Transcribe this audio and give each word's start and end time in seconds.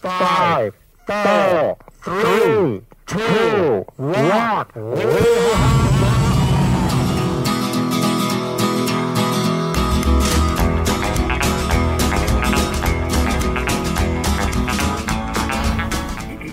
Five, 0.00 0.74
four, 1.06 1.76
three, 2.00 2.80
two, 3.04 3.84
one. 3.98 4.66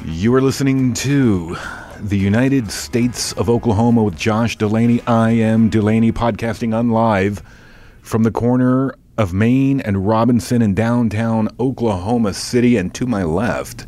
You 0.04 0.34
are 0.34 0.42
listening 0.42 0.94
to 0.96 1.56
the 2.02 2.18
United 2.18 2.70
States 2.70 3.32
of 3.32 3.50
Oklahoma 3.50 4.04
with 4.04 4.18
Josh 4.18 4.58
Delaney. 4.58 5.02
I 5.08 5.32
am 5.32 5.70
Delaney, 5.70 6.12
podcasting 6.12 6.76
on 6.76 6.90
live 6.90 7.42
from 8.02 8.24
the 8.24 8.32
corner 8.32 8.94
of 9.18 9.34
Main 9.34 9.82
and 9.82 10.08
Robinson 10.08 10.62
in 10.62 10.74
downtown 10.74 11.50
Oklahoma 11.60 12.34
City. 12.34 12.78
And 12.78 12.94
to 12.96 13.06
my 13.06 13.24
left, 13.24 13.86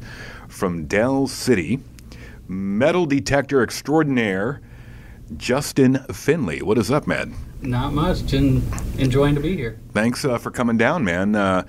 from 0.47 0.85
Del 0.85 1.27
City, 1.27 1.79
metal 2.47 3.05
detector 3.05 3.61
extraordinaire, 3.61 4.61
Justin 5.37 5.99
Finley. 6.11 6.61
What 6.61 6.77
is 6.77 6.89
up, 6.89 7.05
man? 7.05 7.35
Not 7.61 7.93
much. 7.93 8.25
Just 8.25 8.33
enjoying 8.97 9.35
to 9.35 9.41
be 9.41 9.55
here. 9.55 9.77
Thanks 9.93 10.23
uh, 10.23 10.37
for 10.37 10.49
coming 10.49 10.77
down, 10.77 11.03
man. 11.03 11.35
Uh, 11.35 11.63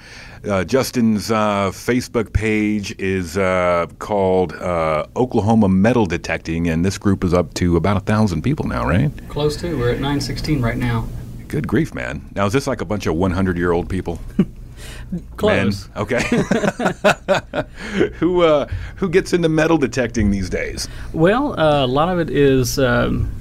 uh, 0.49 0.65
Justin's 0.65 1.31
uh, 1.31 1.71
Facebook 1.71 2.33
page 2.33 2.95
is 2.99 3.37
uh, 3.37 3.87
called 3.99 4.53
uh, 4.55 5.07
Oklahoma 5.17 5.69
Metal 5.69 6.07
Detecting, 6.07 6.69
and 6.69 6.85
this 6.85 6.97
group 6.97 7.25
is 7.25 7.35
up 7.35 7.53
to 7.55 7.77
about 7.77 7.97
a 7.97 8.01
thousand 8.01 8.43
people 8.43 8.67
now, 8.67 8.87
right? 8.87 9.11
Close 9.29 9.57
to. 9.59 9.77
We're 9.77 9.91
at 9.91 9.97
916 9.97 10.63
right 10.63 10.77
now. 10.77 11.07
Good 11.51 11.67
grief, 11.67 11.93
man! 11.93 12.31
Now 12.37 12.47
is 12.47 12.53
this 12.53 12.69
like 12.69 12.81
a 12.81 12.85
bunch 12.85 13.07
of 13.07 13.17
100 13.17 13.59
year 13.59 13.73
old 13.73 13.89
people? 13.89 14.21
Close. 15.37 15.89
Men? 15.89 15.97
Okay. 15.97 16.23
who 18.21 18.43
uh, 18.43 18.69
who 18.95 19.09
gets 19.09 19.33
into 19.33 19.49
metal 19.49 19.77
detecting 19.77 20.31
these 20.31 20.49
days? 20.49 20.87
Well, 21.13 21.59
uh, 21.59 21.85
a 21.85 21.89
lot 21.89 22.09
of 22.09 22.21
it 22.21 22.31
is 22.31 22.79
um, 22.79 23.33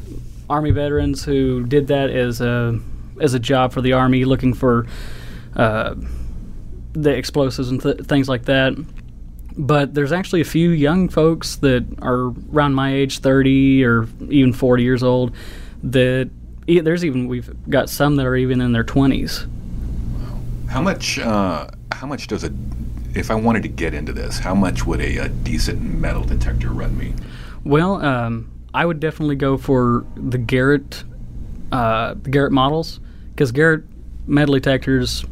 Army 0.50 0.72
veterans 0.72 1.24
who 1.24 1.64
did 1.68 1.86
that 1.90 2.10
as 2.10 2.42
a 2.42 2.80
as 3.22 3.36
a 3.36 3.40
job 3.40 3.74
for 3.74 3.82
the 3.82 3.94
Army, 3.94 4.26
looking 4.26 4.56
for 4.56 4.88
uh, 5.56 5.94
the 6.94 7.12
explosives 7.12 7.70
and 7.70 7.80
th- 7.80 8.00
things 8.06 8.28
like 8.28 8.46
that. 8.46 8.74
But 9.56 9.94
there's 9.94 10.12
actually 10.12 10.42
a 10.42 10.46
few 10.46 10.72
young 10.72 11.10
folks 11.10 11.58
that 11.58 11.86
are 12.02 12.34
around 12.52 12.74
my 12.74 12.92
age, 12.92 13.20
30 13.20 13.86
or 13.86 14.08
even 14.30 14.52
40 14.52 14.82
years 14.82 15.04
old, 15.04 15.36
that 15.84 16.32
e- 16.70 16.80
there's 16.80 17.04
even 17.04 17.28
we've 17.28 17.52
got 17.70 17.90
some 17.90 18.16
that 18.18 18.26
are 18.26 18.36
even 18.36 18.62
in 18.62 18.72
their 18.72 18.84
20s. 18.84 19.50
How 20.70 20.82
much? 20.82 21.18
Uh, 21.20 21.70
how 21.92 22.08
much 22.08 22.28
does 22.28 22.44
it? 22.44 22.54
If 23.16 23.32
I 23.32 23.36
wanted 23.36 23.64
to 23.64 23.70
get 23.70 23.94
into 23.94 24.14
this, 24.14 24.38
how 24.38 24.54
much 24.54 24.86
would 24.86 25.02
a, 25.02 25.18
a 25.18 25.30
decent 25.30 25.82
metal 25.82 26.24
detector 26.24 26.70
run 26.70 26.96
me? 26.98 27.16
Well, 27.64 27.96
um, 28.06 28.52
I 28.74 28.86
would 28.86 29.00
definitely 29.00 29.36
go 29.36 29.58
for 29.58 30.06
the 30.16 30.38
Garrett, 30.38 31.04
uh, 31.72 32.14
the 32.22 32.30
Garrett 32.30 32.52
models, 32.52 33.00
because 33.32 33.52
Garrett 33.52 33.84
metal 34.28 34.54
detectors, 34.54 35.26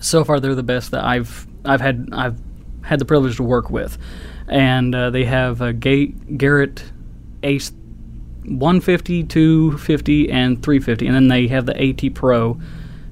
so 0.00 0.22
far 0.24 0.38
they're 0.38 0.54
the 0.54 0.62
best 0.62 0.92
that 0.92 1.04
I've 1.04 1.46
I've 1.64 1.80
had 1.80 2.08
I've 2.12 2.40
had 2.82 3.00
the 3.00 3.04
privilege 3.04 3.36
to 3.36 3.42
work 3.42 3.70
with, 3.70 3.98
and 4.46 4.94
uh, 4.94 5.10
they 5.10 5.24
have 5.24 5.60
a 5.62 5.72
Ga- 5.72 6.14
Garrett 6.36 6.84
Ace 7.42 7.72
150, 8.44 9.24
250, 9.24 10.30
and 10.30 10.62
350, 10.62 11.06
and 11.06 11.14
then 11.14 11.28
they 11.28 11.48
have 11.48 11.66
the 11.66 11.80
AT 11.80 12.14
Pro, 12.14 12.60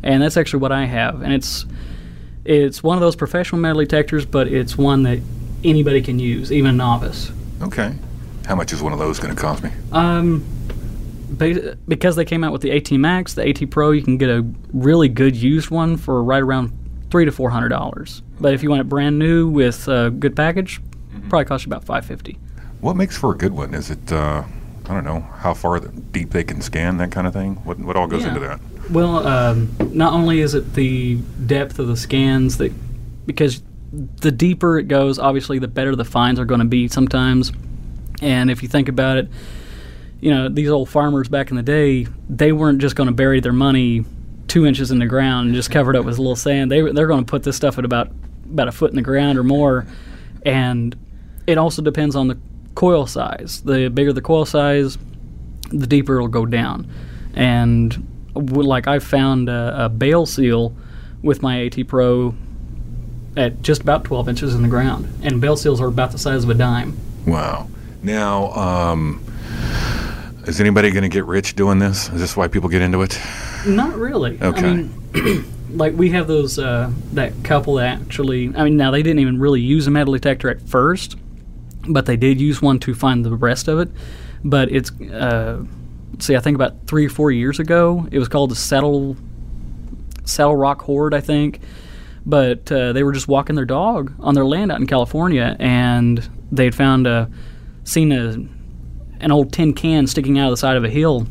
and 0.02 0.22
that's 0.22 0.36
actually 0.36 0.60
what 0.60 0.72
I 0.72 0.84
have, 0.84 1.22
and 1.22 1.32
it's 1.32 1.66
it's 2.44 2.82
one 2.82 2.96
of 2.96 3.00
those 3.00 3.14
professional 3.16 3.60
metal 3.60 3.80
detectors, 3.80 4.26
but 4.26 4.48
it's 4.48 4.76
one 4.76 5.04
that 5.04 5.20
anybody 5.62 6.02
can 6.02 6.18
use, 6.18 6.50
even 6.50 6.70
a 6.70 6.72
novice. 6.72 7.30
Okay. 7.62 7.94
How 8.46 8.56
much 8.56 8.72
is 8.72 8.82
one 8.82 8.92
of 8.92 8.98
those 8.98 9.20
going 9.20 9.34
to 9.34 9.40
cost 9.40 9.62
me? 9.62 9.70
Um, 9.92 10.44
because 11.38 12.16
they 12.16 12.24
came 12.24 12.42
out 12.42 12.52
with 12.52 12.62
the 12.62 12.72
AT 12.72 12.90
Max, 12.92 13.34
the 13.34 13.48
AT 13.48 13.70
Pro, 13.70 13.92
you 13.92 14.02
can 14.02 14.18
get 14.18 14.28
a 14.28 14.44
really 14.72 15.08
good 15.08 15.36
used 15.36 15.70
one 15.70 15.96
for 15.96 16.22
right 16.22 16.42
around 16.42 16.72
three 17.10 17.24
to 17.24 17.32
four 17.32 17.50
hundred 17.50 17.68
dollars. 17.68 18.22
But 18.40 18.54
if 18.54 18.62
you 18.62 18.70
want 18.70 18.80
it 18.80 18.88
brand 18.88 19.18
new 19.18 19.48
with 19.48 19.86
a 19.88 20.10
good 20.10 20.34
package, 20.34 20.80
probably 21.28 21.44
cost 21.44 21.64
you 21.64 21.68
about 21.68 21.84
five 21.84 22.04
fifty. 22.04 22.38
What 22.80 22.96
makes 22.96 23.16
for 23.16 23.32
a 23.32 23.36
good 23.36 23.52
one? 23.52 23.74
Is 23.74 23.90
it? 23.90 24.12
Uh, 24.12 24.42
I 24.88 24.94
don't 24.94 25.04
know 25.04 25.20
how 25.38 25.54
far 25.54 25.78
th- 25.78 25.92
deep 26.12 26.30
they 26.30 26.44
can 26.44 26.60
scan 26.60 26.96
that 26.98 27.10
kind 27.12 27.26
of 27.26 27.32
thing. 27.32 27.56
What 27.64 27.78
what 27.78 27.96
all 27.96 28.06
goes 28.06 28.22
Yeah. 28.22 28.28
into 28.28 28.40
that? 28.40 28.60
Well, 28.90 29.26
um, 29.26 29.68
not 29.92 30.12
only 30.12 30.40
is 30.40 30.54
it 30.54 30.74
the 30.74 31.16
depth 31.46 31.78
of 31.78 31.86
the 31.86 31.96
scans 31.96 32.58
that, 32.58 32.72
because 33.26 33.62
the 34.20 34.32
deeper 34.32 34.78
it 34.78 34.88
goes, 34.88 35.18
obviously 35.18 35.58
the 35.60 35.68
better 35.68 35.94
the 35.94 36.04
finds 36.04 36.40
are 36.40 36.44
going 36.44 36.60
to 36.60 36.66
be 36.66 36.88
sometimes. 36.88 37.52
And 38.20 38.50
if 38.50 38.62
you 38.62 38.68
think 38.68 38.88
about 38.88 39.18
it, 39.18 39.28
you 40.20 40.30
know 40.30 40.48
these 40.48 40.68
old 40.68 40.88
farmers 40.88 41.28
back 41.28 41.50
in 41.50 41.56
the 41.56 41.62
day, 41.62 42.06
they 42.28 42.52
weren't 42.52 42.80
just 42.80 42.96
going 42.96 43.08
to 43.08 43.12
bury 43.14 43.40
their 43.40 43.52
money 43.52 44.04
two 44.48 44.66
inches 44.66 44.90
in 44.90 44.98
the 44.98 45.06
ground 45.06 45.46
and 45.46 45.54
just 45.54 45.70
cover 45.70 45.90
it 45.94 45.96
up 45.96 46.04
with 46.04 46.18
a 46.18 46.20
little 46.20 46.36
sand. 46.36 46.70
They 46.70 46.80
they're 46.92 47.06
going 47.06 47.24
to 47.24 47.30
put 47.30 47.42
this 47.44 47.56
stuff 47.56 47.78
at 47.78 47.84
about 47.84 48.10
about 48.52 48.68
a 48.68 48.72
foot 48.72 48.90
in 48.90 48.96
the 48.96 49.02
ground 49.02 49.38
or 49.38 49.42
more, 49.44 49.86
and 50.44 50.94
it 51.46 51.56
also 51.58 51.82
depends 51.82 52.14
on 52.16 52.28
the 52.28 52.38
coil 52.74 53.06
size. 53.06 53.62
The 53.62 53.88
bigger 53.88 54.12
the 54.12 54.22
coil 54.22 54.44
size, 54.44 54.98
the 55.70 55.86
deeper 55.86 56.16
it'll 56.16 56.28
go 56.28 56.46
down. 56.46 56.90
And 57.34 58.06
like 58.34 58.86
I 58.86 58.98
found 58.98 59.48
a, 59.48 59.84
a 59.86 59.88
bale 59.88 60.26
seal 60.26 60.74
with 61.22 61.42
my 61.42 61.64
AT 61.66 61.86
Pro 61.86 62.34
at 63.36 63.62
just 63.62 63.82
about 63.82 64.04
12 64.04 64.28
inches 64.28 64.54
in 64.54 64.62
the 64.62 64.68
ground, 64.68 65.08
and 65.22 65.40
bale 65.40 65.56
seals 65.56 65.80
are 65.80 65.86
about 65.88 66.12
the 66.12 66.18
size 66.18 66.44
of 66.44 66.50
a 66.50 66.54
dime. 66.54 66.96
Wow. 67.26 67.68
Now, 68.02 68.50
um, 68.52 69.24
is 70.46 70.60
anybody 70.60 70.90
going 70.90 71.02
to 71.04 71.08
get 71.08 71.24
rich 71.24 71.54
doing 71.54 71.78
this? 71.78 72.08
Is 72.10 72.20
this 72.20 72.36
why 72.36 72.48
people 72.48 72.68
get 72.68 72.82
into 72.82 73.00
it? 73.02 73.18
Not 73.66 73.94
really. 73.96 74.38
I 74.40 74.46
Okay. 74.48 74.62
mean, 74.62 75.44
like 75.76 75.94
we 75.94 76.10
have 76.10 76.26
those 76.26 76.58
uh, 76.58 76.90
that 77.12 77.32
couple 77.44 77.74
that 77.76 78.00
actually. 78.00 78.52
I 78.56 78.64
mean, 78.64 78.76
now 78.76 78.90
they 78.90 79.02
didn't 79.02 79.20
even 79.20 79.38
really 79.38 79.60
use 79.60 79.86
a 79.86 79.90
metal 79.90 80.12
detector 80.14 80.50
at 80.50 80.60
first, 80.62 81.16
but 81.88 82.06
they 82.06 82.16
did 82.16 82.40
use 82.40 82.62
one 82.62 82.78
to 82.80 82.94
find 82.94 83.24
the 83.24 83.34
rest 83.34 83.68
of 83.68 83.78
it. 83.78 83.90
But 84.44 84.70
it's 84.70 84.90
uh, 85.00 85.64
see, 86.18 86.36
I 86.36 86.40
think 86.40 86.54
about 86.54 86.86
three 86.86 87.06
or 87.06 87.10
four 87.10 87.30
years 87.30 87.58
ago, 87.58 88.06
it 88.10 88.18
was 88.18 88.28
called 88.28 88.50
the 88.50 88.56
Saddle 88.56 89.16
Saddle 90.24 90.56
Rock 90.56 90.82
Hoard, 90.82 91.14
I 91.14 91.20
think. 91.20 91.60
But 92.24 92.70
uh, 92.70 92.92
they 92.92 93.02
were 93.02 93.12
just 93.12 93.26
walking 93.26 93.56
their 93.56 93.64
dog 93.64 94.12
on 94.20 94.34
their 94.34 94.44
land 94.44 94.70
out 94.70 94.80
in 94.80 94.86
California, 94.86 95.56
and 95.58 96.28
they'd 96.52 96.74
found 96.74 97.06
a 97.06 97.30
seen 97.84 98.12
a 98.12 98.36
an 99.20 99.32
old 99.32 99.52
tin 99.52 99.72
can 99.72 100.06
sticking 100.06 100.38
out 100.38 100.46
of 100.46 100.52
the 100.52 100.56
side 100.56 100.76
of 100.76 100.84
a 100.84 100.90
hill, 100.90 101.26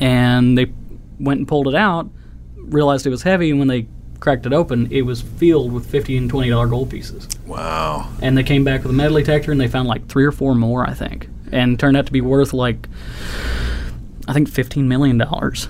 and 0.00 0.58
they 0.58 0.72
went 1.20 1.38
and 1.38 1.48
pulled 1.48 1.68
it 1.68 1.74
out, 1.74 2.10
realized 2.56 3.06
it 3.06 3.10
was 3.10 3.22
heavy, 3.22 3.50
and 3.50 3.58
when 3.58 3.68
they 3.68 3.86
cracked 4.20 4.46
it 4.46 4.52
open, 4.52 4.88
it 4.90 5.02
was 5.02 5.22
filled 5.22 5.72
with 5.72 5.86
fifty 5.86 6.16
and 6.16 6.28
twenty 6.28 6.50
dollar 6.50 6.66
gold 6.66 6.90
pieces. 6.90 7.28
Wow. 7.46 8.10
And 8.22 8.36
they 8.36 8.42
came 8.42 8.64
back 8.64 8.82
with 8.82 8.90
a 8.90 8.94
metal 8.94 9.16
detector, 9.16 9.52
and 9.52 9.60
they 9.60 9.68
found 9.68 9.88
like 9.88 10.06
three 10.08 10.24
or 10.24 10.32
four 10.32 10.54
more, 10.54 10.88
I 10.88 10.94
think, 10.94 11.28
and 11.52 11.78
turned 11.78 11.96
out 11.96 12.06
to 12.06 12.12
be 12.12 12.20
worth 12.20 12.52
like 12.52 12.88
I 14.26 14.32
think 14.32 14.48
fifteen 14.48 14.88
million 14.88 15.18
dollars. 15.18 15.68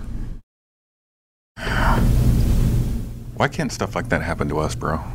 Why 3.36 3.46
can't 3.46 3.70
stuff 3.72 3.94
like 3.94 4.08
that 4.08 4.20
happen 4.22 4.48
to 4.48 4.58
us, 4.58 4.74
bro? 4.74 5.00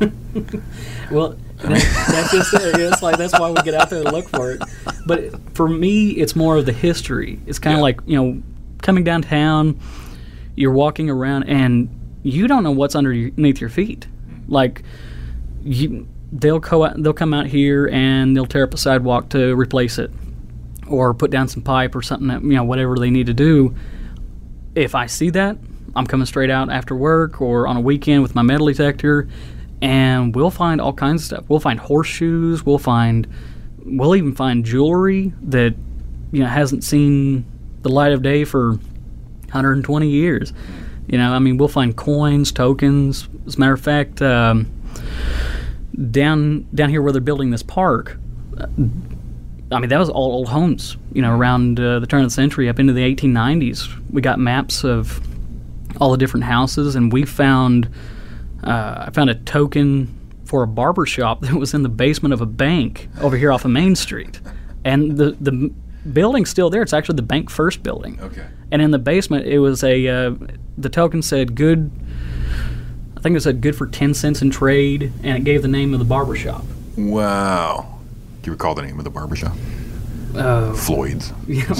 Well, 1.10 1.36
that, 1.58 2.06
that's 2.08 2.32
just 2.32 2.54
it. 2.54 2.80
It's 2.80 3.02
like 3.02 3.18
that's 3.18 3.38
why 3.38 3.50
we 3.50 3.60
get 3.62 3.74
out 3.74 3.90
there 3.90 4.02
to 4.02 4.10
look 4.10 4.26
for 4.30 4.52
it. 4.52 4.62
But 5.06 5.38
for 5.54 5.68
me, 5.68 6.10
it's 6.12 6.34
more 6.34 6.56
of 6.56 6.64
the 6.64 6.72
history. 6.72 7.38
It's 7.46 7.58
kind 7.58 7.74
of 7.74 7.78
Yeah. 7.80 7.82
like 7.82 8.00
you 8.06 8.16
know, 8.16 8.42
coming 8.80 9.04
downtown, 9.04 9.78
you're 10.56 10.72
walking 10.72 11.10
around 11.10 11.44
and 11.44 11.90
you 12.24 12.48
don't 12.48 12.64
know 12.64 12.72
what's 12.72 12.96
underneath 12.96 13.60
your 13.60 13.70
feet. 13.70 14.08
Like 14.48 14.82
you, 15.62 16.08
they'll 16.32 16.60
co- 16.60 16.94
they'll 16.96 17.12
come 17.12 17.32
out 17.32 17.46
here 17.46 17.86
and 17.86 18.36
they'll 18.36 18.46
tear 18.46 18.64
up 18.64 18.74
a 18.74 18.78
sidewalk 18.78 19.28
to 19.30 19.54
replace 19.54 19.98
it, 19.98 20.10
or 20.88 21.14
put 21.14 21.30
down 21.30 21.46
some 21.46 21.62
pipe 21.62 21.94
or 21.94 22.02
something. 22.02 22.28
That, 22.28 22.42
you 22.42 22.54
know, 22.54 22.64
whatever 22.64 22.96
they 22.96 23.10
need 23.10 23.26
to 23.26 23.34
do. 23.34 23.74
If 24.74 24.96
I 24.96 25.06
see 25.06 25.30
that, 25.30 25.56
I'm 25.94 26.06
coming 26.06 26.26
straight 26.26 26.50
out 26.50 26.70
after 26.72 26.96
work 26.96 27.40
or 27.40 27.68
on 27.68 27.76
a 27.76 27.80
weekend 27.80 28.22
with 28.22 28.34
my 28.34 28.42
metal 28.42 28.66
detector, 28.66 29.28
and 29.80 30.34
we'll 30.34 30.50
find 30.50 30.80
all 30.80 30.92
kinds 30.92 31.22
of 31.22 31.26
stuff. 31.26 31.44
We'll 31.48 31.60
find 31.60 31.78
horseshoes. 31.78 32.66
We'll 32.66 32.78
find, 32.78 33.28
we'll 33.84 34.16
even 34.16 34.34
find 34.34 34.64
jewelry 34.64 35.32
that 35.42 35.74
you 36.32 36.40
know 36.40 36.46
hasn't 36.48 36.82
seen 36.84 37.44
the 37.82 37.90
light 37.90 38.12
of 38.12 38.22
day 38.22 38.44
for 38.44 38.70
120 38.70 40.08
years. 40.08 40.52
You 41.08 41.18
know, 41.18 41.32
I 41.32 41.38
mean, 41.38 41.58
we'll 41.58 41.68
find 41.68 41.96
coins, 41.96 42.50
tokens. 42.50 43.28
As 43.46 43.56
a 43.56 43.60
matter 43.60 43.72
of 43.74 43.80
fact, 43.80 44.22
um, 44.22 44.70
down 46.10 46.66
down 46.74 46.90
here 46.90 47.02
where 47.02 47.12
they're 47.12 47.20
building 47.20 47.50
this 47.50 47.62
park, 47.62 48.18
uh, 48.58 48.66
I 49.72 49.80
mean, 49.80 49.88
that 49.88 49.98
was 49.98 50.08
all 50.08 50.32
old 50.32 50.48
homes. 50.48 50.96
You 51.12 51.22
know, 51.22 51.36
around 51.36 51.78
uh, 51.78 51.98
the 51.98 52.06
turn 52.06 52.20
of 52.22 52.26
the 52.26 52.34
century, 52.34 52.68
up 52.68 52.78
into 52.78 52.92
the 52.92 53.14
1890s, 53.14 53.88
we 54.10 54.22
got 54.22 54.38
maps 54.38 54.84
of 54.84 55.20
all 56.00 56.10
the 56.10 56.18
different 56.18 56.44
houses, 56.44 56.96
and 56.96 57.12
we 57.12 57.24
found 57.24 57.88
uh, 58.62 59.04
I 59.06 59.10
found 59.10 59.30
a 59.30 59.34
token 59.34 60.20
for 60.44 60.62
a 60.62 60.66
barber 60.66 61.06
shop 61.06 61.40
that 61.42 61.54
was 61.54 61.74
in 61.74 61.82
the 61.82 61.88
basement 61.88 62.32
of 62.32 62.40
a 62.40 62.46
bank 62.46 63.08
over 63.20 63.36
here 63.36 63.52
off 63.52 63.64
of 63.64 63.70
Main 63.70 63.94
Street, 63.94 64.40
and 64.84 65.16
the 65.16 65.36
the 65.40 65.70
building's 66.12 66.50
still 66.50 66.70
there. 66.70 66.82
It's 66.82 66.92
actually 66.92 67.16
the 67.16 67.22
BancFirst 67.22 67.82
building. 67.82 68.20
Okay. 68.20 68.46
And 68.70 68.82
in 68.82 68.90
the 68.90 68.98
basement, 68.98 69.46
it 69.46 69.58
was 69.58 69.82
a 69.84 70.08
uh, 70.08 70.34
the 70.76 70.88
token 70.88 71.22
said 71.22 71.54
good. 71.54 71.90
I 73.16 73.20
think 73.20 73.36
it 73.36 73.40
said 73.40 73.60
good 73.60 73.76
for 73.76 73.86
ten 73.86 74.14
cents 74.14 74.42
in 74.42 74.50
trade, 74.50 75.12
and 75.22 75.36
it 75.36 75.44
gave 75.44 75.62
the 75.62 75.68
name 75.68 75.92
of 75.92 75.98
the 75.98 76.04
barber 76.04 76.36
shop. 76.36 76.64
Wow. 76.96 77.98
Do 78.42 78.50
you 78.50 78.52
recall 78.52 78.74
the 78.74 78.82
name 78.82 78.98
of 78.98 79.04
the 79.04 79.10
barbershop? 79.10 79.56
Uh, 80.34 80.74
Floyd's. 80.74 81.32
yeah, 81.46 81.72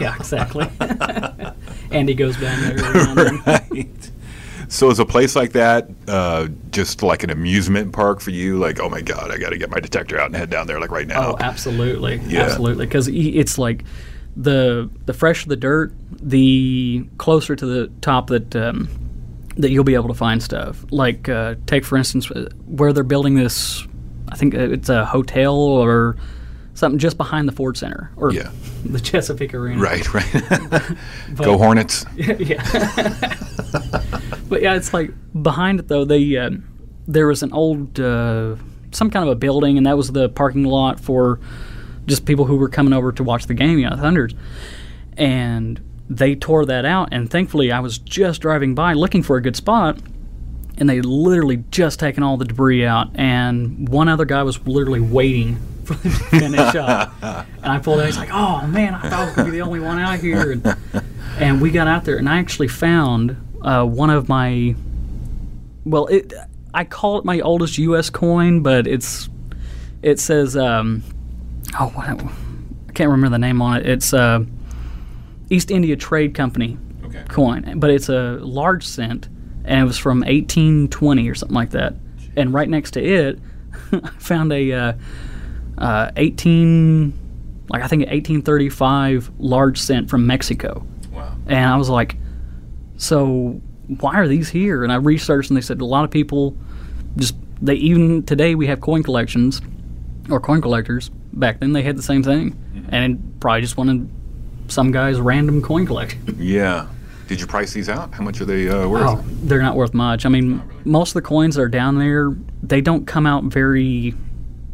yeah, 0.00 0.16
exactly. 0.16 0.68
Andy 1.90 2.14
goes 2.14 2.36
down 2.38 2.60
there. 2.60 3.32
right. 3.46 4.10
So 4.70 4.88
is 4.88 5.00
a 5.00 5.04
place 5.04 5.34
like 5.34 5.50
that 5.52 5.88
uh, 6.06 6.46
just 6.70 7.02
like 7.02 7.24
an 7.24 7.30
amusement 7.30 7.92
park 7.92 8.20
for 8.20 8.30
you? 8.30 8.56
Like, 8.56 8.78
oh 8.78 8.88
my 8.88 9.00
god, 9.00 9.32
I 9.32 9.36
got 9.36 9.50
to 9.50 9.58
get 9.58 9.68
my 9.68 9.80
detector 9.80 10.18
out 10.18 10.26
and 10.26 10.36
head 10.36 10.48
down 10.48 10.68
there 10.68 10.78
like 10.80 10.92
right 10.92 11.08
now. 11.08 11.32
Oh, 11.32 11.36
absolutely, 11.40 12.20
Yeah. 12.28 12.42
absolutely. 12.44 12.86
Because 12.86 13.08
it's 13.08 13.58
like 13.58 13.84
the 14.36 14.88
the 15.06 15.12
fresher 15.12 15.48
the 15.48 15.56
dirt, 15.56 15.92
the 16.12 17.04
closer 17.18 17.56
to 17.56 17.66
the 17.66 17.88
top 18.00 18.28
that 18.28 18.54
um, 18.54 18.88
that 19.56 19.70
you'll 19.70 19.82
be 19.82 19.94
able 19.94 20.06
to 20.08 20.14
find 20.14 20.40
stuff. 20.40 20.84
Like 20.92 21.28
uh, 21.28 21.56
take 21.66 21.84
for 21.84 21.98
instance 21.98 22.30
uh, 22.30 22.48
where 22.66 22.92
they're 22.92 23.02
building 23.02 23.34
this. 23.34 23.84
I 24.28 24.36
think 24.36 24.54
uh, 24.54 24.58
it's 24.60 24.88
a 24.88 25.04
hotel 25.04 25.56
or 25.56 26.16
something 26.80 26.98
just 26.98 27.16
behind 27.16 27.46
the 27.46 27.52
Ford 27.52 27.76
Center 27.76 28.10
or 28.16 28.32
Yeah. 28.32 28.50
the 28.84 28.98
Chesapeake 28.98 29.54
Arena. 29.54 29.80
Right, 29.80 30.12
right. 30.12 30.82
Go 31.36 31.56
Hornets. 31.58 32.04
yeah. 32.16 32.62
but 34.48 34.62
yeah, 34.62 34.74
it's 34.74 34.92
like 34.92 35.12
behind 35.40 35.78
it 35.78 35.88
though. 35.88 36.04
They 36.04 36.36
uh, 36.36 36.50
there 37.06 37.26
was 37.26 37.42
an 37.42 37.52
old 37.52 38.00
uh, 38.00 38.56
some 38.90 39.10
kind 39.10 39.24
of 39.24 39.30
a 39.30 39.36
building, 39.36 39.76
and 39.76 39.86
that 39.86 39.96
was 39.96 40.10
the 40.12 40.28
parking 40.28 40.64
lot 40.64 40.98
for 40.98 41.38
just 42.06 42.24
people 42.26 42.44
who 42.46 42.56
were 42.56 42.68
coming 42.68 42.92
over 42.92 43.12
to 43.12 43.22
watch 43.22 43.46
the 43.46 43.54
game, 43.54 43.78
you 43.78 43.88
know, 43.88 43.96
Thunders. 43.96 44.34
And 45.16 45.80
they 46.08 46.34
tore 46.34 46.64
that 46.66 46.84
out, 46.84 47.10
and 47.12 47.30
thankfully, 47.30 47.70
I 47.70 47.80
was 47.80 47.98
just 47.98 48.40
driving 48.40 48.74
by 48.74 48.94
looking 48.94 49.22
for 49.22 49.36
a 49.36 49.42
good 49.42 49.54
spot. 49.56 49.98
And 50.78 50.88
they 50.88 51.02
literally 51.02 51.62
just 51.70 52.00
taken 52.00 52.22
all 52.22 52.38
the 52.38 52.46
debris 52.46 52.86
out, 52.86 53.10
and 53.14 53.86
one 53.88 54.08
other 54.08 54.24
guy 54.24 54.42
was 54.42 54.58
literally 54.66 55.00
waiting 55.00 55.56
for 55.56 55.58
them 55.58 55.66
to 55.66 55.69
finish 55.94 56.74
up. 56.74 57.12
And 57.22 57.66
I 57.72 57.78
pulled 57.78 58.00
out. 58.00 58.06
He's 58.06 58.16
like, 58.18 58.30
"Oh 58.32 58.66
man, 58.66 58.94
I 58.94 59.08
thought 59.08 59.34
gonna 59.36 59.50
be 59.50 59.56
the 59.58 59.62
only 59.62 59.80
one 59.80 59.98
out 59.98 60.18
here." 60.20 60.52
And, 60.52 60.76
and 61.38 61.60
we 61.60 61.70
got 61.70 61.86
out 61.88 62.04
there, 62.04 62.16
and 62.16 62.28
I 62.28 62.38
actually 62.38 62.68
found 62.68 63.36
uh, 63.62 63.84
one 63.84 64.10
of 64.10 64.28
my, 64.28 64.74
well, 65.84 66.06
it 66.06 66.32
I 66.72 66.84
call 66.84 67.18
it 67.18 67.24
my 67.24 67.40
oldest 67.40 67.78
U.S. 67.78 68.10
coin, 68.10 68.62
but 68.62 68.86
it's 68.86 69.28
it 70.02 70.18
says, 70.18 70.56
um, 70.56 71.02
oh, 71.78 71.88
what, 71.88 72.08
I 72.08 72.92
can't 72.92 73.10
remember 73.10 73.28
the 73.30 73.38
name 73.38 73.60
on 73.60 73.78
it. 73.78 73.86
It's 73.86 74.14
uh, 74.14 74.44
East 75.50 75.70
India 75.70 75.96
Trade 75.96 76.34
Company 76.34 76.78
Okay. 77.04 77.24
coin, 77.28 77.78
but 77.80 77.90
it's 77.90 78.08
a 78.08 78.38
large 78.40 78.86
cent, 78.86 79.28
and 79.64 79.80
it 79.80 79.84
was 79.84 79.98
from 79.98 80.20
1820 80.20 81.28
or 81.28 81.34
something 81.34 81.54
like 81.54 81.70
that. 81.70 81.94
And 82.36 82.54
right 82.54 82.68
next 82.68 82.92
to 82.92 83.02
it, 83.04 83.38
I 83.92 84.08
found 84.18 84.52
a 84.52 84.72
uh, 84.72 84.92
uh, 85.80 86.10
18, 86.16 87.12
like 87.68 87.82
I 87.82 87.88
think 87.88 88.00
1835 88.02 89.30
large 89.38 89.78
cent 89.78 90.10
from 90.10 90.26
Mexico. 90.26 90.86
Wow. 91.12 91.34
And 91.46 91.70
I 91.70 91.76
was 91.76 91.88
like, 91.88 92.16
so 92.96 93.60
why 93.98 94.16
are 94.16 94.28
these 94.28 94.48
here? 94.48 94.84
And 94.84 94.92
I 94.92 94.96
researched, 94.96 95.50
and 95.50 95.56
they 95.56 95.62
said 95.62 95.80
a 95.80 95.86
lot 95.86 96.04
of 96.04 96.10
people 96.10 96.56
just 97.16 97.34
they 97.62 97.74
even 97.74 98.22
today 98.22 98.54
we 98.54 98.66
have 98.68 98.80
coin 98.80 99.02
collections 99.02 99.60
or 100.30 100.40
coin 100.40 100.60
collectors. 100.60 101.10
Back 101.32 101.60
then 101.60 101.72
they 101.72 101.82
had 101.82 101.96
the 101.96 102.02
same 102.02 102.22
thing, 102.22 102.56
and 102.90 103.40
probably 103.40 103.62
just 103.62 103.76
wanted 103.76 104.08
some 104.68 104.92
guy's 104.92 105.20
random 105.20 105.62
coin 105.62 105.86
collection. 105.86 106.20
Yeah. 106.38 106.86
Did 107.26 107.40
you 107.40 107.46
price 107.46 107.72
these 107.72 107.88
out? 107.88 108.12
How 108.12 108.24
much 108.24 108.40
are 108.40 108.44
they 108.44 108.68
uh, 108.68 108.88
worth? 108.88 109.06
Oh, 109.06 109.24
they're 109.44 109.62
not 109.62 109.76
worth 109.76 109.94
much. 109.94 110.26
I 110.26 110.28
mean, 110.28 110.60
most 110.84 111.10
of 111.10 111.14
the 111.14 111.22
coins 111.22 111.54
that 111.54 111.62
are 111.62 111.68
down 111.68 111.96
there, 111.96 112.36
they 112.60 112.80
don't 112.80 113.06
come 113.06 113.24
out 113.24 113.44
very, 113.44 114.16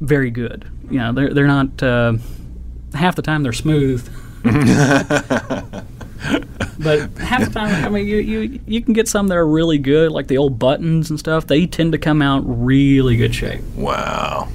very 0.01 0.31
good. 0.31 0.67
You 0.91 0.99
know, 0.99 1.13
they're 1.13 1.35
they're 1.35 1.47
not. 1.47 1.83
Uh, 1.83 2.15
half 2.95 3.17
the 3.17 3.23
time 3.23 3.43
they're 3.43 3.53
smooth. 3.53 4.09
but 4.43 4.55
half 7.19 7.45
the 7.45 7.51
time, 7.53 7.85
I 7.85 7.89
mean, 7.89 8.07
you, 8.07 8.19
you 8.19 8.61
you 8.67 8.83
can 8.83 8.93
get 8.93 9.09
some 9.09 9.29
that 9.29 9.37
are 9.37 9.47
really 9.47 9.79
good, 9.79 10.13
like 10.13 10.29
the 10.29 10.39
old 10.39 10.59
buttons 10.59 11.11
and 11.11 11.19
stuff. 11.19 11.47
They 11.47 11.67
tend 11.67 11.93
to 11.93 11.99
come 11.99 12.23
out 12.23 12.43
really 12.47 13.17
good 13.17 13.35
shape. 13.35 13.63
Wow. 13.75 14.49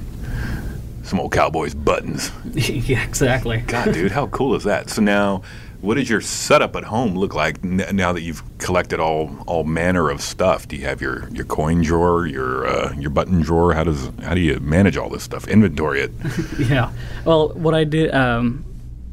Some 1.02 1.20
old 1.20 1.32
Cowboys 1.32 1.74
buttons. 1.74 2.30
yeah, 2.52 3.04
exactly. 3.04 3.58
God, 3.66 3.92
dude, 3.92 4.12
how 4.12 4.28
cool 4.28 4.54
is 4.54 4.64
that? 4.64 4.88
So 4.88 5.02
now, 5.02 5.42
what 5.82 5.96
does 5.96 6.08
your 6.08 6.20
setup 6.20 6.76
at 6.76 6.84
home 6.84 7.16
look 7.16 7.34
like 7.34 7.62
now 7.62 8.12
that 8.12 8.22
you've 8.22 8.42
collected 8.58 9.00
all 9.00 9.36
all 9.48 9.64
manner 9.64 10.10
of 10.10 10.22
stuff? 10.22 10.68
Do 10.68 10.76
you 10.76 10.84
have 10.86 11.02
your, 11.02 11.28
your 11.30 11.44
coin 11.44 11.82
drawer, 11.82 12.24
your 12.24 12.66
uh, 12.66 12.94
your 12.94 13.10
button 13.10 13.40
drawer? 13.40 13.74
How 13.74 13.82
does 13.82 14.08
how 14.22 14.32
do 14.34 14.40
you 14.40 14.60
manage 14.60 14.96
all 14.96 15.10
this 15.10 15.24
stuff? 15.24 15.46
Inventory 15.48 16.02
it. 16.02 16.12
Yeah. 16.58 16.92
Well, 17.24 17.48
what 17.50 17.74
I 17.74 17.82
did, 17.82 18.14
um, 18.14 18.64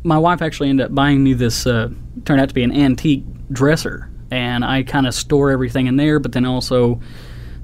my 0.03 0.17
wife 0.17 0.41
actually 0.41 0.69
ended 0.69 0.85
up 0.85 0.95
buying 0.95 1.23
me 1.23 1.33
this. 1.33 1.65
Uh, 1.65 1.89
turned 2.25 2.39
out 2.39 2.49
to 2.49 2.55
be 2.55 2.63
an 2.63 2.71
antique 2.71 3.23
dresser, 3.51 4.07
and 4.29 4.63
I 4.63 4.83
kind 4.83 5.07
of 5.07 5.15
store 5.15 5.49
everything 5.49 5.87
in 5.87 5.95
there. 5.95 6.19
But 6.19 6.33
then 6.33 6.45
also, 6.45 7.01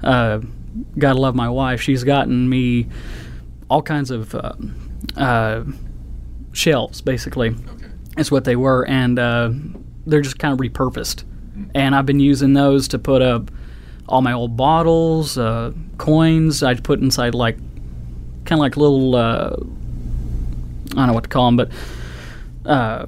uh, 0.02 0.40
gotta 0.98 1.20
love 1.20 1.36
my 1.36 1.48
wife. 1.48 1.80
She's 1.80 2.02
gotten 2.02 2.48
me 2.48 2.88
all 3.70 3.82
kinds 3.82 4.10
of 4.10 4.34
uh, 4.34 4.54
uh, 5.16 5.64
shelves, 6.52 7.00
basically. 7.00 7.54
That's 8.16 8.30
what 8.30 8.44
they 8.44 8.56
were, 8.56 8.84
and 8.86 9.18
uh, 9.18 9.50
they're 10.06 10.22
just 10.22 10.38
kind 10.38 10.52
of 10.52 10.58
repurposed. 10.58 11.24
And 11.74 11.94
I've 11.94 12.06
been 12.06 12.20
using 12.20 12.52
those 12.54 12.88
to 12.88 12.98
put 12.98 13.22
up 13.22 13.50
all 14.08 14.22
my 14.22 14.32
old 14.32 14.56
bottles, 14.56 15.36
uh, 15.38 15.72
coins. 15.98 16.62
I 16.62 16.74
put 16.74 17.00
inside 17.00 17.34
like 17.34 17.56
kind 18.44 18.52
of 18.52 18.58
like 18.60 18.76
little 18.76 19.16
uh, 19.16 19.56
I 19.56 20.94
don't 20.94 21.06
know 21.08 21.12
what 21.12 21.24
to 21.24 21.28
call 21.28 21.46
them, 21.46 21.56
but 21.56 21.70
uh, 22.70 23.06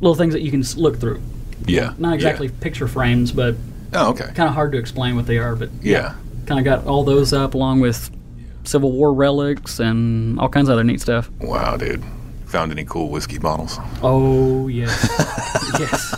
little 0.00 0.14
things 0.14 0.34
that 0.34 0.42
you 0.42 0.50
can 0.50 0.62
look 0.76 0.98
through. 0.98 1.20
Yeah. 1.66 1.94
Not 1.98 2.14
exactly 2.14 2.48
picture 2.48 2.88
frames, 2.88 3.32
but 3.32 3.54
Oh, 3.94 4.10
okay. 4.10 4.24
kind 4.34 4.48
of 4.48 4.54
hard 4.54 4.72
to 4.72 4.78
explain 4.78 5.16
what 5.16 5.26
they 5.26 5.38
are. 5.38 5.54
But 5.56 5.70
Yeah. 5.82 6.14
kind 6.46 6.58
of 6.58 6.64
got 6.64 6.86
all 6.86 7.04
those 7.04 7.32
up 7.32 7.54
along 7.54 7.80
with 7.80 8.10
Civil 8.64 8.92
War 8.92 9.12
relics 9.12 9.78
and 9.80 10.38
all 10.40 10.48
kinds 10.48 10.68
of 10.68 10.74
other 10.74 10.84
neat 10.84 11.00
stuff. 11.00 11.30
Wow, 11.40 11.76
dude. 11.76 12.02
Found 12.52 12.70
any 12.70 12.84
cool 12.84 13.08
whiskey 13.08 13.38
bottles? 13.38 13.78
Oh 14.02 14.68
yes, 14.68 15.08
yes. 15.80 16.14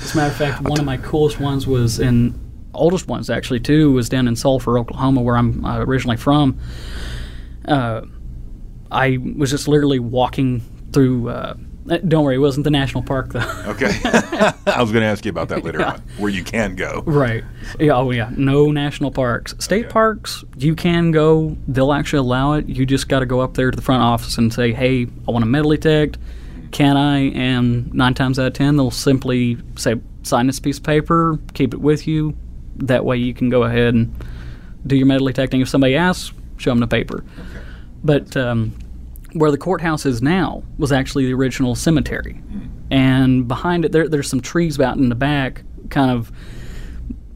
As 0.00 0.14
a 0.14 0.16
matter 0.16 0.30
of 0.30 0.36
fact, 0.36 0.62
one 0.62 0.78
of 0.78 0.84
my 0.84 0.96
coolest 0.96 1.40
ones 1.40 1.66
was 1.66 1.98
in 1.98 2.38
oldest 2.72 3.08
ones 3.08 3.28
actually 3.28 3.58
too 3.58 3.90
was 3.90 4.08
down 4.08 4.28
in 4.28 4.36
Sulphur, 4.36 4.78
Oklahoma, 4.78 5.22
where 5.22 5.36
I'm 5.36 5.64
uh, 5.64 5.78
originally 5.80 6.18
from. 6.18 6.60
Uh, 7.66 8.02
I 8.92 9.18
was 9.36 9.50
just 9.50 9.66
literally 9.66 9.98
walking 9.98 10.62
through. 10.92 11.30
Uh, 11.30 11.54
don't 11.86 12.24
worry, 12.24 12.36
it 12.36 12.38
wasn't 12.38 12.64
the 12.64 12.70
national 12.70 13.02
park 13.02 13.32
though. 13.32 13.40
Okay. 13.66 13.90
I 14.66 14.80
was 14.80 14.90
going 14.92 15.02
to 15.02 15.06
ask 15.08 15.24
you 15.24 15.30
about 15.30 15.48
that 15.50 15.64
later 15.64 15.80
Yeah. 15.80 15.92
on, 15.94 16.00
where 16.18 16.30
you 16.30 16.42
can't 16.44 16.76
go. 16.76 17.02
Right. 17.06 17.44
Yeah. 17.78 17.96
Oh, 17.96 18.10
yeah. 18.10 18.30
No 18.36 18.70
national 18.70 19.10
parks. 19.10 19.54
State 19.58 19.84
Okay. 19.86 19.92
parks, 19.92 20.44
you 20.56 20.74
can 20.74 21.10
go. 21.10 21.56
They'll 21.68 21.92
actually 21.92 22.20
allow 22.20 22.52
it. 22.54 22.66
You 22.68 22.86
just 22.86 23.08
got 23.08 23.20
to 23.20 23.26
go 23.26 23.40
up 23.40 23.54
there 23.54 23.70
to 23.70 23.76
the 23.76 23.82
front 23.82 24.02
office 24.02 24.38
and 24.38 24.52
say, 24.52 24.72
"Hey, 24.72 25.06
I 25.28 25.30
want 25.30 25.42
a 25.44 25.46
metal 25.46 25.70
detect. 25.70 26.18
Can 26.72 26.96
I?" 26.96 27.30
And 27.30 27.92
nine 27.94 28.14
times 28.14 28.38
out 28.38 28.46
of 28.46 28.52
ten, 28.54 28.76
they'll 28.76 28.90
simply 28.90 29.56
say, 29.76 29.96
"Sign 30.22 30.46
this 30.46 30.58
piece 30.60 30.78
of 30.78 30.84
paper. 30.84 31.38
Keep 31.54 31.74
it 31.74 31.80
with 31.80 32.06
you. 32.06 32.36
That 32.76 33.04
way, 33.04 33.16
you 33.16 33.34
can 33.34 33.48
go 33.50 33.62
ahead 33.64 33.94
and 33.94 34.12
do 34.86 34.96
your 34.96 35.06
metal 35.06 35.26
detecting. 35.26 35.60
If 35.60 35.68
somebody 35.68 35.94
asks, 35.96 36.32
show 36.56 36.70
them 36.70 36.80
the 36.80 36.86
paper." 36.86 37.24
But 38.04 38.36
um, 38.36 38.72
where 39.38 39.50
the 39.50 39.58
courthouse 39.58 40.06
is 40.06 40.22
now 40.22 40.62
was 40.78 40.92
actually 40.92 41.26
the 41.26 41.34
original 41.34 41.74
cemetery, 41.74 42.42
and 42.90 43.46
behind 43.46 43.84
it, 43.84 43.92
there, 43.92 44.08
there's 44.08 44.28
some 44.28 44.40
trees 44.40 44.80
out 44.80 44.96
in 44.96 45.08
the 45.08 45.14
back, 45.14 45.62
kind 45.90 46.10
of 46.10 46.32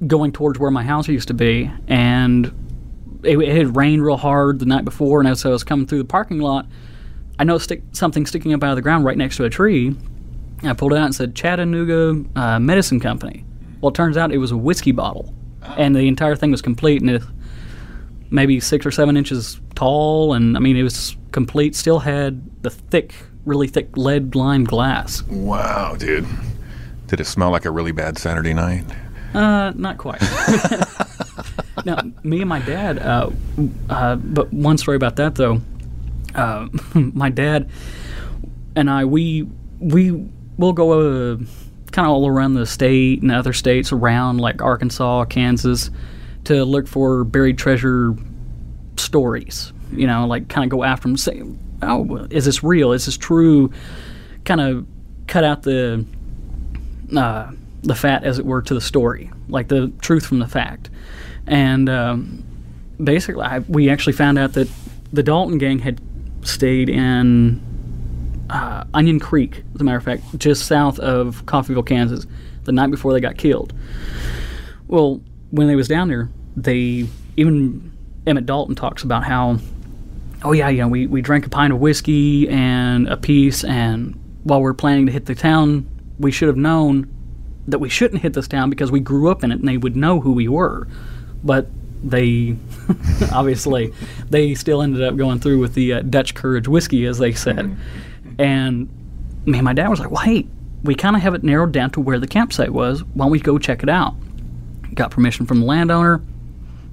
going 0.06 0.32
towards 0.32 0.58
where 0.58 0.70
my 0.70 0.82
house 0.82 1.08
used 1.08 1.28
to 1.28 1.34
be, 1.34 1.70
and 1.88 2.46
it, 3.22 3.38
it 3.38 3.56
had 3.56 3.76
rained 3.76 4.04
real 4.04 4.16
hard 4.16 4.58
the 4.58 4.66
night 4.66 4.84
before, 4.84 5.20
and 5.20 5.28
as 5.28 5.44
I 5.44 5.50
was 5.50 5.64
coming 5.64 5.86
through 5.86 5.98
the 5.98 6.04
parking 6.04 6.38
lot, 6.38 6.66
I 7.38 7.44
noticed 7.44 7.64
stick, 7.64 7.82
something 7.92 8.26
sticking 8.26 8.52
up 8.52 8.62
out 8.62 8.70
of 8.70 8.76
the 8.76 8.82
ground 8.82 9.04
right 9.04 9.16
next 9.16 9.36
to 9.36 9.44
a 9.44 9.50
tree. 9.50 9.94
I 10.62 10.74
pulled 10.74 10.92
it 10.92 10.98
out 10.98 11.06
and 11.06 11.14
said 11.14 11.34
Chattanooga 11.34 12.24
uh, 12.36 12.58
Medicine 12.58 13.00
Company. 13.00 13.44
Well, 13.80 13.90
it 13.90 13.94
turns 13.94 14.16
out 14.16 14.30
it 14.32 14.38
was 14.38 14.52
a 14.52 14.56
whiskey 14.56 14.92
bottle, 14.92 15.34
and 15.76 15.96
the 15.96 16.06
entire 16.06 16.36
thing 16.36 16.50
was 16.50 16.62
complete, 16.62 17.00
and 17.00 17.10
it 17.10 17.22
maybe 18.30 18.60
six 18.60 18.86
or 18.86 18.90
seven 18.90 19.16
inches 19.16 19.60
tall, 19.80 20.34
and 20.34 20.56
I 20.56 20.60
mean 20.60 20.76
it 20.76 20.82
was 20.82 21.16
complete. 21.32 21.74
Still 21.74 22.00
had 22.00 22.62
the 22.62 22.70
thick, 22.70 23.14
really 23.46 23.66
thick 23.66 23.96
lead 23.96 24.34
lined 24.34 24.68
glass. 24.68 25.22
Wow, 25.22 25.96
dude. 25.96 26.26
Did 27.06 27.20
it 27.20 27.24
smell 27.24 27.50
like 27.50 27.64
a 27.64 27.70
really 27.70 27.92
bad 27.92 28.18
Saturday 28.18 28.52
night? 28.52 28.84
Uh, 29.32 29.72
not 29.74 29.96
quite. 29.96 30.20
now, 31.86 31.98
me 32.22 32.40
and 32.40 32.48
my 32.48 32.60
dad. 32.60 32.98
Uh, 32.98 33.30
uh, 33.88 34.16
but 34.16 34.52
one 34.52 34.76
story 34.76 34.96
about 34.96 35.16
that 35.16 35.34
though. 35.34 35.62
Uh, 36.34 36.68
my 36.94 37.30
dad 37.30 37.70
and 38.76 38.90
I, 38.90 39.06
we 39.06 39.48
we 39.78 40.10
will 40.58 40.74
go 40.74 40.92
uh, 40.92 41.36
kind 41.90 42.06
of 42.06 42.12
all 42.12 42.26
around 42.26 42.52
the 42.52 42.66
state 42.66 43.22
and 43.22 43.32
other 43.32 43.54
states 43.54 43.92
around 43.92 44.38
like 44.38 44.60
Arkansas, 44.60 45.24
Kansas, 45.24 45.90
to 46.44 46.64
look 46.66 46.86
for 46.86 47.24
buried 47.24 47.56
treasure 47.56 48.14
stories. 48.96 49.72
You 49.92 50.06
know, 50.06 50.26
like 50.26 50.48
kind 50.48 50.64
of 50.64 50.70
go 50.70 50.84
after 50.84 51.08
them, 51.08 51.16
say, 51.16 51.42
"Oh, 51.82 52.26
is 52.30 52.44
this 52.44 52.62
real? 52.62 52.92
Is 52.92 53.06
this 53.06 53.16
true?" 53.16 53.72
Kind 54.44 54.60
of 54.60 54.86
cut 55.26 55.44
out 55.44 55.62
the 55.62 56.04
uh, 57.16 57.50
the 57.82 57.94
fat, 57.94 58.24
as 58.24 58.38
it 58.38 58.46
were, 58.46 58.62
to 58.62 58.74
the 58.74 58.80
story, 58.80 59.30
like 59.48 59.68
the 59.68 59.92
truth 60.00 60.26
from 60.26 60.38
the 60.38 60.46
fact. 60.46 60.90
And 61.46 61.88
um, 61.88 62.44
basically, 63.02 63.42
I, 63.42 63.60
we 63.60 63.90
actually 63.90 64.12
found 64.12 64.38
out 64.38 64.52
that 64.52 64.68
the 65.12 65.22
Dalton 65.22 65.58
gang 65.58 65.78
had 65.78 66.00
stayed 66.42 66.88
in 66.88 67.60
uh, 68.50 68.84
Onion 68.94 69.20
Creek, 69.20 69.62
as 69.74 69.80
a 69.80 69.84
matter 69.84 69.98
of 69.98 70.04
fact, 70.04 70.38
just 70.38 70.66
south 70.66 70.98
of 70.98 71.44
Coffeyville, 71.46 71.86
Kansas, 71.86 72.26
the 72.64 72.72
night 72.72 72.90
before 72.90 73.12
they 73.12 73.20
got 73.20 73.36
killed. 73.36 73.72
Well, 74.86 75.20
when 75.50 75.66
they 75.66 75.76
was 75.76 75.88
down 75.88 76.08
there, 76.08 76.28
they 76.56 77.06
even 77.36 77.92
Emmett 78.26 78.46
Dalton 78.46 78.74
talks 78.74 79.02
about 79.02 79.24
how, 79.24 79.58
oh 80.44 80.52
yeah, 80.52 80.68
you 80.68 80.78
know, 80.78 80.88
we, 80.88 81.06
we 81.06 81.22
drank 81.22 81.46
a 81.46 81.48
pint 81.48 81.72
of 81.72 81.80
whiskey 81.80 82.48
and 82.48 83.08
a 83.08 83.16
piece, 83.16 83.64
and 83.64 84.18
while 84.44 84.62
we 84.62 84.70
are 84.70 84.74
planning 84.74 85.06
to 85.06 85.12
hit 85.12 85.26
the 85.26 85.34
town, 85.34 85.88
we 86.18 86.30
should 86.30 86.48
have 86.48 86.56
known 86.56 87.08
that 87.68 87.78
we 87.78 87.88
shouldn't 87.88 88.22
hit 88.22 88.34
this 88.34 88.48
town 88.48 88.70
because 88.70 88.90
we 88.90 89.00
grew 89.00 89.30
up 89.30 89.44
in 89.44 89.52
it 89.52 89.60
and 89.60 89.68
they 89.68 89.76
would 89.76 89.96
know 89.96 90.20
who 90.20 90.32
we 90.32 90.48
were. 90.48 90.86
But 91.42 91.68
they 92.02 92.56
obviously 93.32 93.92
they 94.30 94.54
still 94.54 94.82
ended 94.82 95.02
up 95.02 95.16
going 95.16 95.38
through 95.38 95.58
with 95.58 95.74
the 95.74 95.94
uh, 95.94 96.00
Dutch 96.02 96.34
Courage 96.34 96.68
whiskey, 96.68 97.06
as 97.06 97.18
they 97.18 97.32
said. 97.32 97.76
And 98.38 98.88
me 99.46 99.58
and 99.58 99.64
my 99.64 99.72
dad 99.72 99.88
was 99.88 100.00
like, 100.00 100.10
"Well, 100.10 100.22
hey, 100.22 100.46
we 100.82 100.94
kind 100.94 101.16
of 101.16 101.22
have 101.22 101.34
it 101.34 101.42
narrowed 101.42 101.72
down 101.72 101.90
to 101.90 102.00
where 102.00 102.18
the 102.18 102.26
campsite 102.26 102.70
was. 102.70 103.04
Why 103.04 103.24
don't 103.24 103.32
we 103.32 103.40
go 103.40 103.58
check 103.58 103.82
it 103.82 103.88
out?" 103.88 104.14
Got 104.94 105.10
permission 105.10 105.46
from 105.46 105.60
the 105.60 105.66
landowner, 105.66 106.22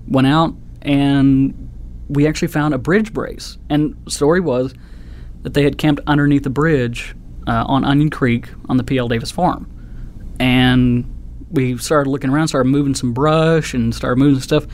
went 0.07 0.27
out, 0.27 0.53
and 0.87 1.69
we 2.07 2.25
actually 2.25 2.47
found 2.47 2.73
a 2.73 2.77
bridge 2.77 3.13
brace. 3.13 3.57
And 3.69 3.95
the 4.05 4.11
story 4.11 4.39
was 4.39 4.73
that 5.43 5.53
they 5.53 5.63
had 5.63 5.77
camped 5.77 6.01
underneath 6.07 6.43
the 6.43 6.49
bridge 6.49 7.13
uh, 7.45 7.65
on 7.67 7.83
Onion 7.83 8.09
Creek 8.09 8.47
on 8.69 8.77
the 8.77 8.83
P.L. 8.83 9.09
Davis 9.09 9.29
farm. 9.29 9.69
And 10.39 11.13
we 11.51 11.77
started 11.77 12.09
looking 12.09 12.29
around, 12.29 12.47
started 12.47 12.69
moving 12.69 12.95
some 12.95 13.13
brush 13.13 13.73
and 13.73 13.93
started 13.93 14.17
moving 14.17 14.39
stuff. 14.39 14.65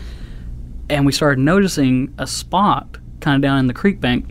And 0.89 1.05
we 1.05 1.12
started 1.12 1.39
noticing 1.39 2.13
a 2.20 2.27
spot 2.27 2.98
kind 3.20 3.36
of 3.36 3.41
down 3.41 3.58
in 3.58 3.67
the 3.67 3.74
creek 3.74 4.00
bank. 4.00 4.29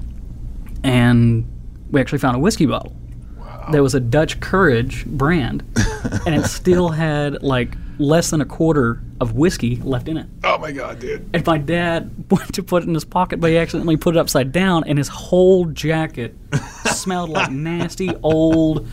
And 0.85 1.49
we 1.91 2.01
actually 2.01 2.19
found 2.19 2.37
a 2.37 2.39
whiskey 2.39 2.67
bottle. 2.67 2.95
Wow. 3.37 3.69
That 3.73 3.83
was 3.83 3.95
a 3.95 4.01
Dutch 4.01 4.39
Courage 4.39 5.05
brand. 5.07 5.65
and 6.27 6.35
it 6.35 6.45
still 6.45 6.91
had 6.91 7.43
like 7.43 7.77
less 7.99 8.30
than 8.30 8.40
a 8.40 8.44
quarter 8.44 9.00
of 9.20 9.34
whiskey 9.34 9.76
left 9.76 10.08
in 10.08 10.16
it. 10.16 10.26
Oh 10.44 10.58
my 10.58 10.72
god, 10.72 10.99
dude! 10.99 11.28
And 11.32 11.44
my 11.46 11.58
dad 11.58 12.11
went 12.30 12.54
to 12.54 12.62
put 12.62 12.82
it 12.82 12.88
in 12.88 12.94
his 12.94 13.04
pocket, 13.04 13.40
but 13.40 13.50
he 13.50 13.58
accidentally 13.58 13.96
put 13.96 14.16
it 14.16 14.18
upside 14.18 14.52
down, 14.52 14.84
and 14.84 14.99
his 14.99 15.08
whole 15.08 15.66
jacket 15.66 16.34
smelled 16.84 17.30
like 17.30 17.50
nasty 17.50 18.11
old, 18.22 18.87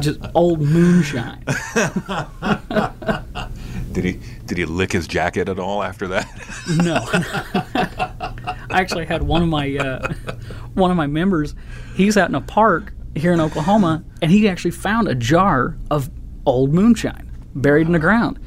just 0.00 0.20
old 0.34 0.60
moonshine. 0.60 1.44
did 3.92 4.04
he 4.04 4.20
did 4.46 4.58
he 4.58 4.64
lick 4.64 4.92
his 4.92 5.06
jacket 5.06 5.48
at 5.48 5.58
all 5.58 5.82
after 5.82 6.08
that? 6.08 6.26
no. 6.76 7.00
I 8.70 8.80
actually 8.80 9.06
had 9.06 9.22
one 9.22 9.42
of 9.42 9.48
my 9.48 9.76
uh, 9.76 10.12
one 10.74 10.90
of 10.90 10.96
my 10.96 11.06
members. 11.06 11.54
He's 11.94 12.16
out 12.16 12.28
in 12.28 12.34
a 12.34 12.40
park 12.40 12.92
here 13.14 13.32
in 13.32 13.40
Oklahoma, 13.40 14.04
and 14.22 14.30
he 14.30 14.48
actually 14.48 14.70
found 14.72 15.08
a 15.08 15.14
jar 15.14 15.76
of 15.90 16.10
old 16.46 16.72
moonshine 16.72 17.27
buried 17.54 17.86
in 17.86 17.92
the 17.92 17.98
ground. 17.98 18.38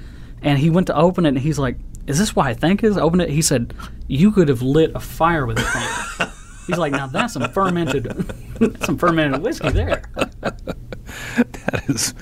And 0.41 0.57
he 0.57 0.69
went 0.69 0.87
to 0.87 0.95
open 0.95 1.25
it, 1.25 1.29
and 1.29 1.39
he's 1.39 1.59
like, 1.59 1.77
"Is 2.07 2.17
this 2.17 2.35
what 2.35 2.47
I 2.47 2.53
think 2.53 2.83
is?" 2.83 2.97
Open 2.97 3.21
it. 3.21 3.29
He 3.29 3.41
said, 3.41 3.73
"You 4.07 4.31
could 4.31 4.47
have 4.49 4.61
lit 4.61 4.91
a 4.95 4.99
fire 4.99 5.45
with 5.45 5.59
it." 5.59 6.29
he's 6.67 6.77
like, 6.77 6.91
"Now 6.91 7.07
that's 7.07 7.33
some 7.33 7.47
fermented, 7.51 8.07
some 8.83 8.97
fermented 8.97 9.41
whiskey 9.41 9.69
there." 9.69 10.01
that 10.15 11.83
is 11.87 12.13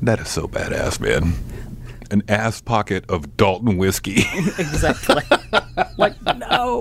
that 0.00 0.20
is 0.20 0.28
so 0.28 0.48
badass, 0.48 0.98
man. 1.00 1.34
An 2.10 2.22
ass 2.28 2.60
pocket 2.60 3.04
of 3.08 3.36
Dalton 3.36 3.76
whiskey. 3.76 4.24
exactly. 4.58 5.22
like 5.98 6.14
no. 6.36 6.80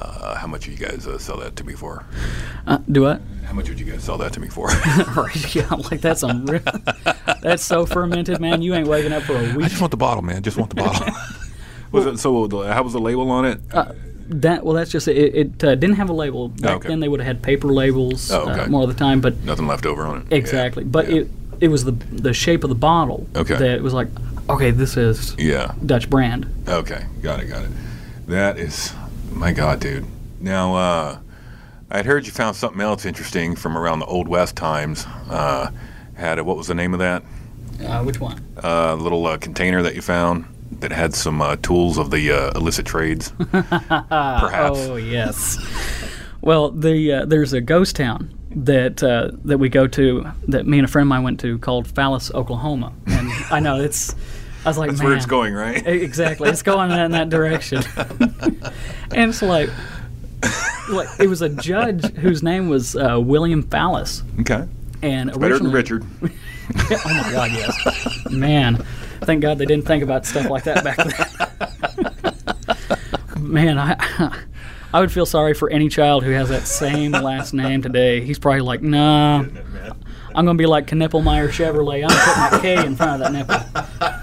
Uh, 0.00 0.34
how 0.34 0.46
much 0.46 0.66
would 0.66 0.78
you 0.78 0.86
guys 0.86 1.06
uh, 1.06 1.18
sell 1.18 1.36
that 1.36 1.56
to 1.56 1.64
me 1.64 1.74
for? 1.74 2.06
Uh, 2.66 2.78
do 2.90 3.02
what? 3.02 3.20
How 3.44 3.52
much 3.52 3.68
would 3.68 3.78
you 3.78 3.84
guys 3.84 4.02
sell 4.02 4.16
that 4.18 4.32
to 4.32 4.40
me 4.40 4.48
for? 4.48 4.66
right, 5.16 5.54
yeah, 5.54 5.68
like 5.90 6.00
that's 6.00 6.22
unreal. 6.22 6.62
that's 7.42 7.62
so 7.62 7.84
fermented, 7.84 8.40
man. 8.40 8.62
You 8.62 8.74
ain't 8.74 8.88
waking 8.88 9.12
up 9.12 9.24
for 9.24 9.36
a 9.36 9.54
week. 9.54 9.66
I 9.66 9.68
just 9.68 9.80
want 9.80 9.90
the 9.90 9.96
bottle, 9.98 10.22
man. 10.22 10.42
Just 10.42 10.56
want 10.56 10.70
the 10.70 10.76
bottle. 10.76 11.14
was 11.92 12.06
it 12.06 12.18
so? 12.18 12.48
How 12.62 12.82
was 12.82 12.94
the 12.94 13.00
label 13.00 13.30
on 13.30 13.44
it? 13.44 13.60
Uh, 13.72 13.92
that 14.28 14.64
well, 14.64 14.74
that's 14.74 14.90
just 14.90 15.06
it. 15.08 15.34
It 15.34 15.64
uh, 15.64 15.74
didn't 15.74 15.96
have 15.96 16.08
a 16.08 16.14
label 16.14 16.48
back 16.48 16.76
okay. 16.76 16.88
then. 16.88 17.00
They 17.00 17.08
would 17.08 17.20
have 17.20 17.26
had 17.26 17.42
paper 17.42 17.68
labels 17.68 18.30
oh, 18.30 18.48
okay. 18.48 18.60
uh, 18.60 18.68
more 18.68 18.84
of 18.84 18.88
the 18.88 18.94
time, 18.94 19.20
but 19.20 19.36
nothing 19.44 19.66
left 19.66 19.84
over 19.84 20.04
on 20.04 20.22
it. 20.22 20.32
Exactly, 20.32 20.84
yeah. 20.84 20.90
but 20.90 21.10
yeah. 21.10 21.20
it 21.20 21.28
it 21.60 21.68
was 21.68 21.84
the 21.84 21.92
the 21.92 22.32
shape 22.32 22.64
of 22.64 22.70
the 22.70 22.76
bottle. 22.76 23.26
Okay, 23.36 23.56
that 23.56 23.70
it 23.70 23.82
was 23.82 23.92
like, 23.92 24.08
okay, 24.48 24.70
this 24.70 24.96
is 24.96 25.36
yeah 25.36 25.74
Dutch 25.84 26.08
brand. 26.08 26.46
Okay, 26.68 27.04
got 27.20 27.40
it, 27.40 27.46
got 27.46 27.64
it. 27.64 27.70
That 28.28 28.58
is 28.58 28.94
my 29.30 29.52
God, 29.52 29.80
dude. 29.80 30.06
Now, 30.40 30.74
uh, 30.74 31.18
I'd 31.90 32.06
heard 32.06 32.26
you 32.26 32.32
found 32.32 32.56
something 32.56 32.80
else 32.80 33.04
interesting 33.04 33.56
from 33.56 33.76
around 33.76 33.98
the 33.98 34.06
Old 34.06 34.28
West 34.28 34.56
times. 34.56 35.06
Uh, 35.28 35.70
had 36.14 36.38
a, 36.38 36.44
what 36.44 36.56
was 36.56 36.68
the 36.68 36.74
name 36.74 36.92
of 36.92 37.00
that? 37.00 37.22
Uh, 37.84 38.02
which 38.04 38.20
one? 38.20 38.44
A 38.58 38.66
uh, 38.66 38.94
little 38.94 39.26
uh, 39.26 39.38
container 39.38 39.82
that 39.82 39.94
you 39.94 40.02
found 40.02 40.44
that 40.80 40.92
had 40.92 41.14
some 41.14 41.42
uh, 41.42 41.56
tools 41.56 41.98
of 41.98 42.10
the 42.10 42.30
uh, 42.30 42.52
illicit 42.54 42.86
trades. 42.86 43.32
Perhaps. 43.50 44.78
Oh 44.78 44.96
yes. 44.96 45.58
well, 46.42 46.70
the 46.70 47.24
there's 47.26 47.52
a 47.52 47.60
ghost 47.60 47.96
town 47.96 48.32
that 48.50 48.98
that 49.44 49.58
we 49.58 49.68
go 49.68 49.86
to 49.88 50.26
that 50.48 50.66
me 50.66 50.78
and 50.78 50.84
a 50.84 50.88
friend 50.88 51.06
of 51.06 51.08
mine 51.08 51.22
went 51.22 51.40
to 51.40 51.58
called 51.58 51.88
Fallis, 51.88 52.32
Oklahoma, 52.34 52.92
and 53.06 53.30
I 53.50 53.60
know 53.60 53.80
it's. 53.80 54.14
I 54.64 54.68
was 54.68 54.76
like, 54.76 54.90
That's 54.90 55.00
man, 55.00 55.08
where 55.08 55.16
it's 55.16 55.26
going, 55.26 55.54
right? 55.54 55.86
Exactly, 55.86 56.50
it's 56.50 56.62
going 56.62 56.90
in 56.90 57.12
that 57.12 57.30
direction. 57.30 57.82
and 57.96 59.30
it's 59.30 59.40
like, 59.40 59.70
like 60.90 61.08
it 61.18 61.28
was 61.28 61.40
a 61.40 61.48
judge 61.48 62.04
whose 62.16 62.42
name 62.42 62.68
was 62.68 62.94
uh, 62.94 63.18
William 63.18 63.62
Fallis. 63.62 64.22
Okay. 64.40 64.66
And 65.02 65.32
better 65.40 65.58
than 65.58 65.72
Richard. 65.72 66.04
oh 66.22 67.00
my 67.04 67.32
God, 67.32 67.50
yes. 67.52 68.28
Man, 68.30 68.76
thank 69.22 69.40
God 69.40 69.56
they 69.56 69.64
didn't 69.64 69.86
think 69.86 70.02
about 70.02 70.26
stuff 70.26 70.50
like 70.50 70.64
that 70.64 70.84
back 70.84 70.98
then. 73.36 73.42
Man, 73.52 73.78
I. 73.78 74.46
I 74.92 74.98
would 74.98 75.12
feel 75.12 75.24
sorry 75.24 75.54
for 75.54 75.70
any 75.70 75.88
child 75.88 76.24
who 76.24 76.32
has 76.32 76.48
that 76.48 76.66
same 76.66 77.12
last 77.12 77.54
name 77.54 77.80
today. 77.80 78.22
He's 78.24 78.40
probably 78.40 78.62
like, 78.62 78.82
nah, 78.82 79.44
I'm 80.34 80.44
going 80.44 80.56
to 80.56 80.60
be 80.60 80.66
like 80.66 80.88
Knippelmier 80.88 81.48
Chevrolet. 81.48 82.02
I'm 82.02 82.08
going 82.08 82.10
to 82.10 82.24
put 82.24 82.52
my 82.52 82.58
K 82.60 82.86
in 82.86 82.96
front 82.96 83.22
of 83.22 83.32
that 83.32 83.32
nipple. 83.32 84.19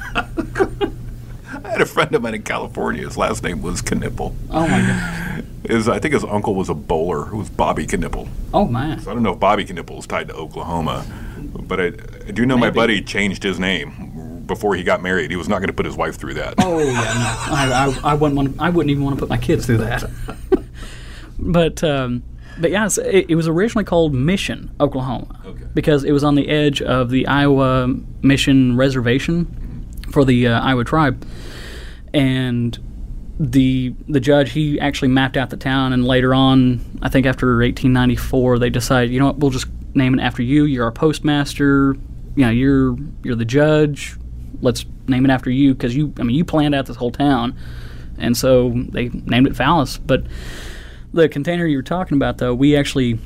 Had 1.78 1.86
a 1.86 1.90
friend 1.92 2.16
of 2.16 2.24
mine 2.24 2.34
in 2.34 2.42
California. 2.42 3.04
His 3.04 3.18
last 3.18 3.44
name 3.44 3.62
was 3.62 3.84
Knipple. 3.84 4.34
Oh 4.50 4.68
my 4.68 4.82
god. 4.82 5.46
His, 5.70 5.88
I 5.88 6.00
think 6.00 6.16
his 6.16 6.24
uncle 6.24 6.56
was 6.56 6.70
a 6.70 6.74
bowler 6.74 7.26
who 7.26 7.38
was 7.38 7.52
Bobby 7.52 7.86
Knipple. 7.86 8.28
Oh 8.52 8.66
man. 8.66 9.00
So 9.00 9.12
I 9.12 9.14
don't 9.14 9.22
know 9.22 9.34
if 9.34 9.40
Bobby 9.40 9.64
Knipple 9.64 10.00
is 10.00 10.08
tied 10.08 10.30
to 10.30 10.34
Oklahoma, 10.34 11.06
but 11.38 11.80
I, 11.80 11.86
I 11.86 12.32
do 12.32 12.48
know 12.48 12.56
Maybe. 12.56 12.68
my 12.68 12.72
buddy 12.72 13.02
changed 13.04 13.44
his 13.44 13.60
name 13.60 14.44
before 14.48 14.76
he 14.76 14.82
got 14.82 15.04
married. 15.04 15.30
He 15.30 15.38
was 15.38 15.48
not 15.48 15.60
going 15.60 15.68
to 15.68 15.74
put 15.74 15.86
his 15.86 15.96
wife 15.96 16.16
through 16.16 16.34
that. 16.34 16.56
Oh 16.58 16.80
yeah, 16.80 16.94
no. 16.94 16.96
I, 16.96 18.00
I, 18.04 18.12
I 18.12 18.14
wouldn't 18.16 18.38
want. 18.38 18.60
I 18.60 18.72
wouldn't 18.72 18.90
even 18.90 19.04
want 19.04 19.18
to 19.18 19.20
put 19.20 19.30
my 19.30 19.38
kids 19.38 19.68
through 19.68 19.78
that. 19.78 20.10
but. 21.40 21.84
Um, 21.84 22.24
but 22.60 22.72
yeah, 22.72 22.90
it, 23.06 23.30
it, 23.30 23.36
was 23.36 23.48
originally 23.48 23.86
called 23.86 24.16
Mission, 24.16 24.72
Oklahoma, 24.80 25.40
okay. 25.46 25.64
because 25.76 26.04
it 26.04 26.12
was 26.12 26.24
on 26.24 26.34
the 26.34 26.50
edge 26.50 26.82
of 26.82 27.12
the 27.12 27.28
Iowa 27.28 27.94
Mission 28.24 28.76
Reservation 28.76 29.86
for 30.10 30.26
the 30.26 30.48
uh, 30.48 30.60
Iowa 30.62 30.84
tribe 30.84 31.24
and 32.18 32.80
the 33.40 33.94
the 34.08 34.20
judge 34.20 34.52
he 34.52 34.80
actually 34.80 35.10
mapped 35.10 35.38
out 35.38 35.52
the 35.52 35.58
town 35.58 35.94
and 35.94 36.04
later 36.04 36.34
on 36.34 36.82
I 37.04 37.10
think 37.10 37.28
after 37.28 37.58
1894 37.58 38.58
they 38.58 38.72
decided 38.72 39.12
you 39.12 39.20
know 39.20 39.28
what? 39.28 39.38
We'll 39.38 39.52
just 39.52 39.68
name 39.94 40.18
it 40.18 40.22
after 40.22 40.42
you. 40.42 40.66
You're 40.66 40.86
our 40.86 40.92
postmaster. 40.92 41.96
You 42.36 42.46
know 42.46 42.50
you're 42.50 42.98
you're 43.24 43.36
the 43.36 43.46
judge. 43.46 44.18
Let's 44.62 44.86
name 45.08 45.24
it 45.24 45.30
after 45.30 45.52
you 45.52 45.76
because 45.76 45.96
you 45.96 46.12
I 46.20 46.24
mean 46.24 46.36
you 46.36 46.44
planned 46.44 46.74
out 46.74 46.88
this 46.88 46.98
whole 46.98 47.12
town. 47.12 47.56
And 48.18 48.36
so 48.36 48.72
they 48.90 49.10
named 49.10 49.46
it 49.46 49.54
Fallis 49.54 50.00
but 50.04 50.24
the 51.14 51.30
container 51.30 51.68
you 51.68 51.78
were 51.78 51.84
talking 51.84 52.18
about 52.18 52.40
though 52.40 52.56
we 52.56 52.76
actually 52.76 53.20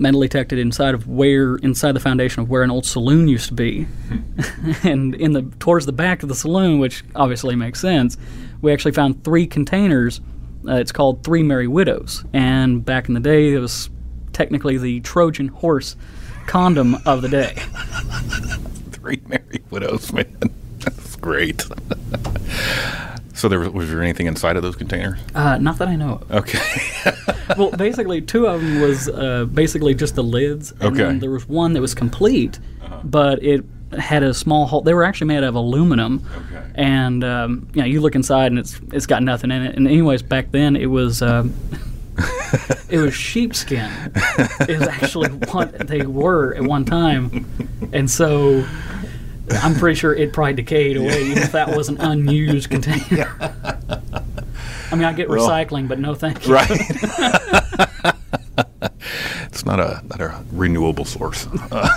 metal 0.00 0.20
detected 0.20 0.58
inside 0.58 0.94
of 0.94 1.06
where 1.06 1.56
inside 1.56 1.92
the 1.92 2.00
foundation 2.00 2.42
of 2.42 2.48
where 2.48 2.62
an 2.62 2.70
old 2.70 2.86
saloon 2.86 3.28
used 3.28 3.48
to 3.48 3.54
be, 3.54 3.86
and 4.82 5.14
in 5.14 5.32
the 5.32 5.42
towards 5.60 5.86
the 5.86 5.92
back 5.92 6.22
of 6.22 6.28
the 6.28 6.34
saloon, 6.34 6.78
which 6.78 7.04
obviously 7.14 7.54
makes 7.54 7.80
sense, 7.80 8.16
we 8.62 8.72
actually 8.72 8.92
found 8.92 9.22
three 9.24 9.46
containers. 9.46 10.20
Uh, 10.66 10.74
it's 10.74 10.92
called 10.92 11.24
Three 11.24 11.42
Merry 11.42 11.66
Widows, 11.66 12.24
and 12.32 12.84
back 12.84 13.08
in 13.08 13.14
the 13.14 13.20
day, 13.20 13.52
it 13.52 13.58
was 13.58 13.88
technically 14.32 14.76
the 14.76 15.00
Trojan 15.00 15.48
horse 15.48 15.96
condom 16.46 16.96
of 17.06 17.22
the 17.22 17.28
day. 17.28 17.54
Three 18.90 19.22
Merry 19.26 19.62
Widows, 19.70 20.12
man. 20.12 20.36
Great. 21.20 21.62
so 23.34 23.48
there 23.48 23.58
was, 23.60 23.68
was 23.70 23.90
there 23.90 24.02
anything 24.02 24.26
inside 24.26 24.56
of 24.56 24.62
those 24.62 24.76
containers? 24.76 25.18
Uh, 25.34 25.58
not 25.58 25.78
that 25.78 25.88
I 25.88 25.96
know 25.96 26.20
of. 26.28 26.30
Okay. 26.32 26.58
well, 27.58 27.70
basically, 27.72 28.20
two 28.20 28.46
of 28.46 28.60
them 28.60 28.80
was 28.80 29.08
uh, 29.08 29.44
basically 29.46 29.94
just 29.94 30.14
the 30.14 30.22
lids, 30.24 30.72
and 30.72 30.82
Okay. 30.94 31.04
then 31.04 31.18
there 31.18 31.30
was 31.30 31.48
one 31.48 31.72
that 31.74 31.80
was 31.80 31.94
complete, 31.94 32.58
but 33.04 33.42
it 33.42 33.64
had 33.98 34.22
a 34.22 34.32
small 34.32 34.66
hole. 34.66 34.82
They 34.82 34.94
were 34.94 35.04
actually 35.04 35.26
made 35.28 35.38
out 35.38 35.44
of 35.44 35.54
aluminum, 35.56 36.24
Okay. 36.52 36.70
and 36.76 37.24
um, 37.24 37.68
you 37.74 37.80
know, 37.82 37.86
you 37.86 38.00
look 38.00 38.14
inside 38.14 38.46
and 38.46 38.58
it's 38.58 38.80
it's 38.92 39.06
got 39.06 39.22
nothing 39.22 39.50
in 39.50 39.62
it. 39.62 39.76
And 39.76 39.86
anyways, 39.86 40.22
back 40.22 40.50
then 40.52 40.76
it 40.76 40.86
was. 40.86 41.22
Um, 41.22 41.54
it 42.90 42.98
was 42.98 43.14
sheepskin. 43.14 43.90
It 44.68 44.78
was 44.78 44.88
actually 44.88 45.30
what 45.30 45.86
they 45.88 46.04
were 46.04 46.54
at 46.54 46.62
one 46.62 46.84
time, 46.84 47.46
and 47.92 48.10
so 48.10 48.62
I'm 49.50 49.74
pretty 49.74 49.98
sure 49.98 50.14
it 50.14 50.32
probably 50.32 50.54
decayed 50.54 50.96
away, 50.96 51.24
even 51.24 51.42
if 51.42 51.52
that 51.52 51.76
was 51.76 51.88
an 51.88 52.00
unused 52.00 52.70
container. 52.70 53.34
I 54.92 54.94
mean, 54.96 55.04
I 55.04 55.12
get 55.12 55.28
Well- 55.28 55.48
recycling, 55.48 55.88
but 55.88 55.98
no 55.98 56.14
thank 56.14 56.46
you. 56.46 56.54
right. 56.54 56.70
it's 59.46 59.64
not 59.64 59.80
a 59.80 60.02
not 60.08 60.20
a 60.20 60.42
renewable 60.52 61.04
source. 61.04 61.46
Uh, 61.70 61.88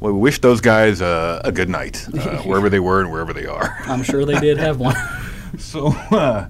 well, 0.00 0.12
we 0.12 0.18
wish 0.18 0.40
those 0.40 0.60
guys 0.60 1.00
uh, 1.00 1.40
a 1.44 1.52
good 1.52 1.68
night, 1.68 2.06
uh, 2.18 2.38
wherever 2.42 2.68
they 2.68 2.80
were 2.80 3.00
and 3.00 3.10
wherever 3.10 3.32
they 3.32 3.46
are. 3.46 3.76
I'm 3.86 4.02
sure 4.02 4.24
they 4.24 4.38
did 4.40 4.58
have 4.58 4.78
one. 4.80 4.96
So, 5.58 5.88
uh, 6.10 6.48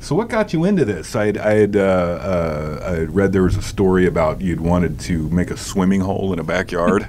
so 0.00 0.14
what 0.16 0.28
got 0.28 0.52
you 0.52 0.64
into 0.64 0.84
this? 0.84 1.14
I'd, 1.14 1.36
had 1.36 1.76
uh, 1.76 1.80
uh, 1.80 2.84
I 2.86 2.90
had 3.00 3.14
read 3.14 3.32
there 3.32 3.42
was 3.42 3.56
a 3.56 3.62
story 3.62 4.06
about 4.06 4.40
you'd 4.40 4.60
wanted 4.60 4.98
to 5.00 5.28
make 5.30 5.50
a 5.50 5.56
swimming 5.56 6.00
hole 6.00 6.32
in 6.32 6.38
a 6.38 6.44
backyard, 6.44 7.08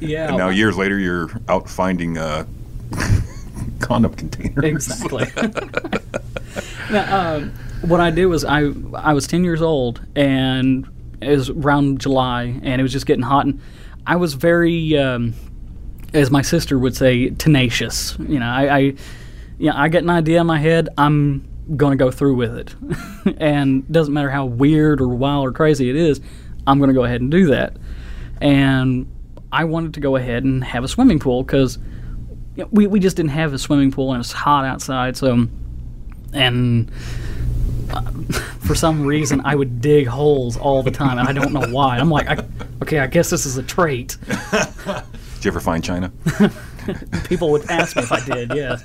yeah. 0.00 0.28
and 0.28 0.36
now 0.36 0.48
years 0.48 0.76
later 0.76 0.98
you're 0.98 1.30
out 1.48 1.68
finding 1.68 2.18
uh, 2.18 2.46
condom 3.80 4.14
containers. 4.14 4.64
exactly. 4.64 5.26
now, 6.90 7.34
um, 7.36 7.52
what 7.82 8.00
I 8.00 8.10
did 8.10 8.26
was 8.26 8.44
I 8.44 8.70
I 8.94 9.12
was 9.12 9.26
ten 9.26 9.44
years 9.44 9.62
old 9.62 10.00
and 10.16 10.88
it 11.20 11.30
was 11.30 11.50
around 11.50 12.00
July 12.00 12.44
and 12.62 12.80
it 12.80 12.82
was 12.82 12.92
just 12.92 13.06
getting 13.06 13.22
hot 13.22 13.46
and 13.46 13.60
I 14.08 14.16
was 14.16 14.32
very, 14.32 14.96
um, 14.96 15.34
as 16.14 16.30
my 16.30 16.40
sister 16.40 16.78
would 16.78 16.96
say, 16.96 17.28
tenacious. 17.28 18.16
You 18.18 18.38
know, 18.40 18.48
I, 18.48 18.76
I 18.76 18.94
yeah 19.58 19.72
I 19.74 19.88
get 19.88 20.02
an 20.02 20.08
idea 20.08 20.40
in 20.40 20.46
my 20.46 20.58
head, 20.58 20.88
I'm 20.96 21.46
going 21.76 21.96
to 21.96 22.02
go 22.02 22.10
through 22.10 22.36
with 22.36 22.56
it, 22.56 22.74
and 23.38 23.86
doesn't 23.92 24.14
matter 24.14 24.30
how 24.30 24.46
weird 24.46 25.02
or 25.02 25.08
wild 25.08 25.46
or 25.46 25.52
crazy 25.52 25.90
it 25.90 25.96
is, 25.96 26.22
I'm 26.66 26.78
going 26.78 26.88
to 26.88 26.94
go 26.94 27.04
ahead 27.04 27.20
and 27.20 27.30
do 27.30 27.48
that. 27.48 27.76
And 28.40 29.12
I 29.52 29.64
wanted 29.64 29.94
to 29.94 30.00
go 30.00 30.16
ahead 30.16 30.44
and 30.44 30.62
have 30.62 30.84
a 30.84 30.88
swimming 30.88 31.18
pool 31.18 31.42
because 31.42 31.78
you 32.56 32.64
know, 32.64 32.68
we, 32.70 32.86
we 32.86 33.00
just 33.00 33.16
didn't 33.16 33.30
have 33.30 33.52
a 33.54 33.58
swimming 33.58 33.90
pool 33.90 34.12
and 34.12 34.20
it's 34.20 34.32
hot 34.32 34.64
outside 34.64 35.16
so 35.16 35.46
and 36.32 36.90
uh, 37.90 38.02
for 38.60 38.74
some 38.74 39.06
reason 39.06 39.40
I 39.44 39.54
would 39.54 39.80
dig 39.80 40.06
holes 40.06 40.56
all 40.56 40.82
the 40.82 40.90
time 40.90 41.18
and 41.18 41.28
I 41.28 41.32
don't 41.32 41.52
know 41.52 41.66
why. 41.68 41.98
I'm 41.98 42.10
like 42.10 42.28
I, 42.28 42.44
okay 42.82 42.98
I 42.98 43.06
guess 43.06 43.30
this 43.30 43.46
is 43.46 43.56
a 43.56 43.62
trait. 43.62 44.16
Did 44.26 45.44
you 45.44 45.50
ever 45.50 45.60
find 45.60 45.82
China? 45.82 46.12
people 47.24 47.50
would 47.50 47.70
ask 47.70 47.96
me 47.96 48.02
if 48.02 48.12
I 48.12 48.20
did 48.24 48.52
yes. 48.54 48.82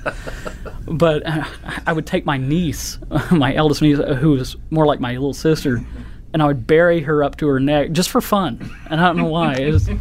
But 0.86 1.26
uh, 1.26 1.44
I 1.86 1.92
would 1.92 2.06
take 2.06 2.24
my 2.24 2.36
niece 2.36 2.98
my 3.30 3.54
eldest 3.54 3.82
niece 3.82 3.98
uh, 3.98 4.14
who 4.14 4.30
was 4.32 4.56
more 4.70 4.86
like 4.86 5.00
my 5.00 5.12
little 5.12 5.34
sister 5.34 5.84
and 6.34 6.42
I 6.42 6.46
would 6.46 6.66
bury 6.66 7.00
her 7.00 7.24
up 7.24 7.36
to 7.36 7.48
her 7.48 7.58
neck 7.58 7.92
just 7.92 8.10
for 8.10 8.20
fun 8.20 8.70
and 8.90 9.00
I 9.00 9.06
don't 9.06 9.16
know 9.16 9.24
why 9.24 9.58
was, 9.60 9.88
I 9.88 9.94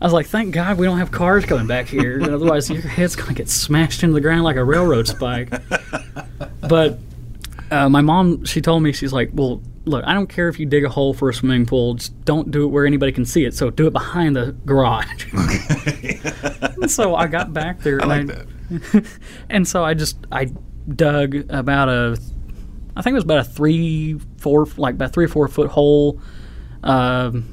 was 0.00 0.12
like, 0.12 0.26
thank 0.26 0.52
God 0.52 0.78
we 0.78 0.86
don't 0.86 0.98
have 0.98 1.12
cars 1.12 1.44
coming 1.44 1.66
back 1.66 1.86
here. 1.86 2.20
Otherwise, 2.22 2.68
your 2.70 2.82
head's 2.82 3.14
going 3.14 3.28
to 3.28 3.34
get 3.34 3.48
smashed 3.48 4.02
into 4.02 4.14
the 4.14 4.20
ground 4.20 4.42
like 4.42 4.56
a 4.56 4.64
railroad 4.64 5.06
spike. 5.06 5.52
But 6.68 6.98
uh, 7.70 7.88
my 7.88 8.00
mom, 8.00 8.44
she 8.44 8.60
told 8.60 8.82
me, 8.82 8.92
she's 8.92 9.12
like, 9.12 9.30
well, 9.34 9.62
look, 9.84 10.02
I 10.06 10.14
don't 10.14 10.28
care 10.28 10.48
if 10.48 10.58
you 10.58 10.66
dig 10.66 10.84
a 10.84 10.88
hole 10.88 11.12
for 11.12 11.28
a 11.28 11.34
swimming 11.34 11.66
pool, 11.66 11.94
just 11.94 12.24
don't 12.24 12.50
do 12.50 12.64
it 12.64 12.68
where 12.68 12.86
anybody 12.86 13.12
can 13.12 13.24
see 13.24 13.44
it. 13.44 13.54
So 13.54 13.70
do 13.70 13.86
it 13.86 13.92
behind 13.92 14.36
the 14.36 14.56
garage. 14.64 15.32
And 16.80 16.90
so 16.90 17.14
I 17.14 17.26
got 17.26 17.52
back 17.52 17.80
there. 17.80 18.02
I 18.02 18.06
like 18.06 18.20
and 18.20 18.30
that. 18.30 19.06
and 19.50 19.68
so 19.68 19.84
I 19.84 19.94
just 19.94 20.16
I 20.32 20.50
dug 20.88 21.50
about 21.50 21.88
a, 21.88 22.18
I 22.96 23.02
think 23.02 23.12
it 23.12 23.16
was 23.16 23.24
about 23.24 23.38
a 23.38 23.44
three, 23.44 24.18
four, 24.38 24.66
like 24.76 24.94
about 24.94 25.12
three 25.12 25.24
or 25.24 25.28
four 25.28 25.48
foot 25.48 25.70
hole, 25.70 26.20
um, 26.82 27.44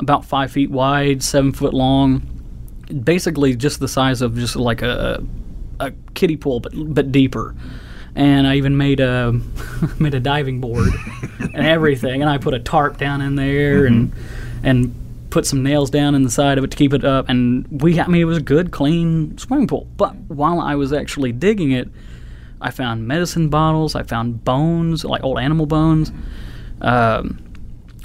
about 0.00 0.24
five 0.24 0.50
feet 0.50 0.70
wide, 0.70 1.22
seven 1.22 1.52
foot 1.52 1.74
long, 1.74 2.26
basically 3.04 3.54
just 3.56 3.80
the 3.80 3.88
size 3.88 4.22
of 4.22 4.36
just 4.36 4.56
like 4.56 4.82
a 4.82 5.24
a 5.80 5.92
kiddie 6.14 6.36
pool, 6.36 6.60
but 6.60 6.72
but 6.74 7.12
deeper. 7.12 7.54
And 8.14 8.46
I 8.46 8.56
even 8.56 8.76
made 8.76 9.00
a 9.00 9.32
made 9.98 10.14
a 10.14 10.20
diving 10.20 10.60
board 10.60 10.92
and 11.38 11.66
everything, 11.66 12.22
and 12.22 12.30
I 12.30 12.38
put 12.38 12.54
a 12.54 12.58
tarp 12.58 12.98
down 12.98 13.20
in 13.20 13.36
there 13.36 13.86
and 13.86 14.12
and 14.62 14.94
put 15.32 15.46
some 15.46 15.62
nails 15.62 15.90
down 15.90 16.14
in 16.14 16.22
the 16.22 16.30
side 16.30 16.58
of 16.58 16.64
it 16.64 16.70
to 16.70 16.76
keep 16.76 16.92
it 16.92 17.04
up. 17.04 17.28
And 17.28 17.66
we, 17.82 17.98
I 17.98 18.06
mean, 18.06 18.20
it 18.20 18.26
was 18.26 18.36
a 18.36 18.42
good, 18.42 18.70
clean 18.70 19.36
swimming 19.38 19.66
pool. 19.66 19.88
But 19.96 20.14
while 20.28 20.60
I 20.60 20.74
was 20.74 20.92
actually 20.92 21.32
digging 21.32 21.72
it, 21.72 21.88
I 22.62 22.70
found 22.70 23.06
medicine 23.06 23.48
bottles. 23.48 23.94
I 23.94 24.02
found 24.02 24.44
bones, 24.44 25.04
like 25.04 25.22
old 25.24 25.38
animal 25.38 25.66
bones. 25.66 26.12
Um, 26.80 27.38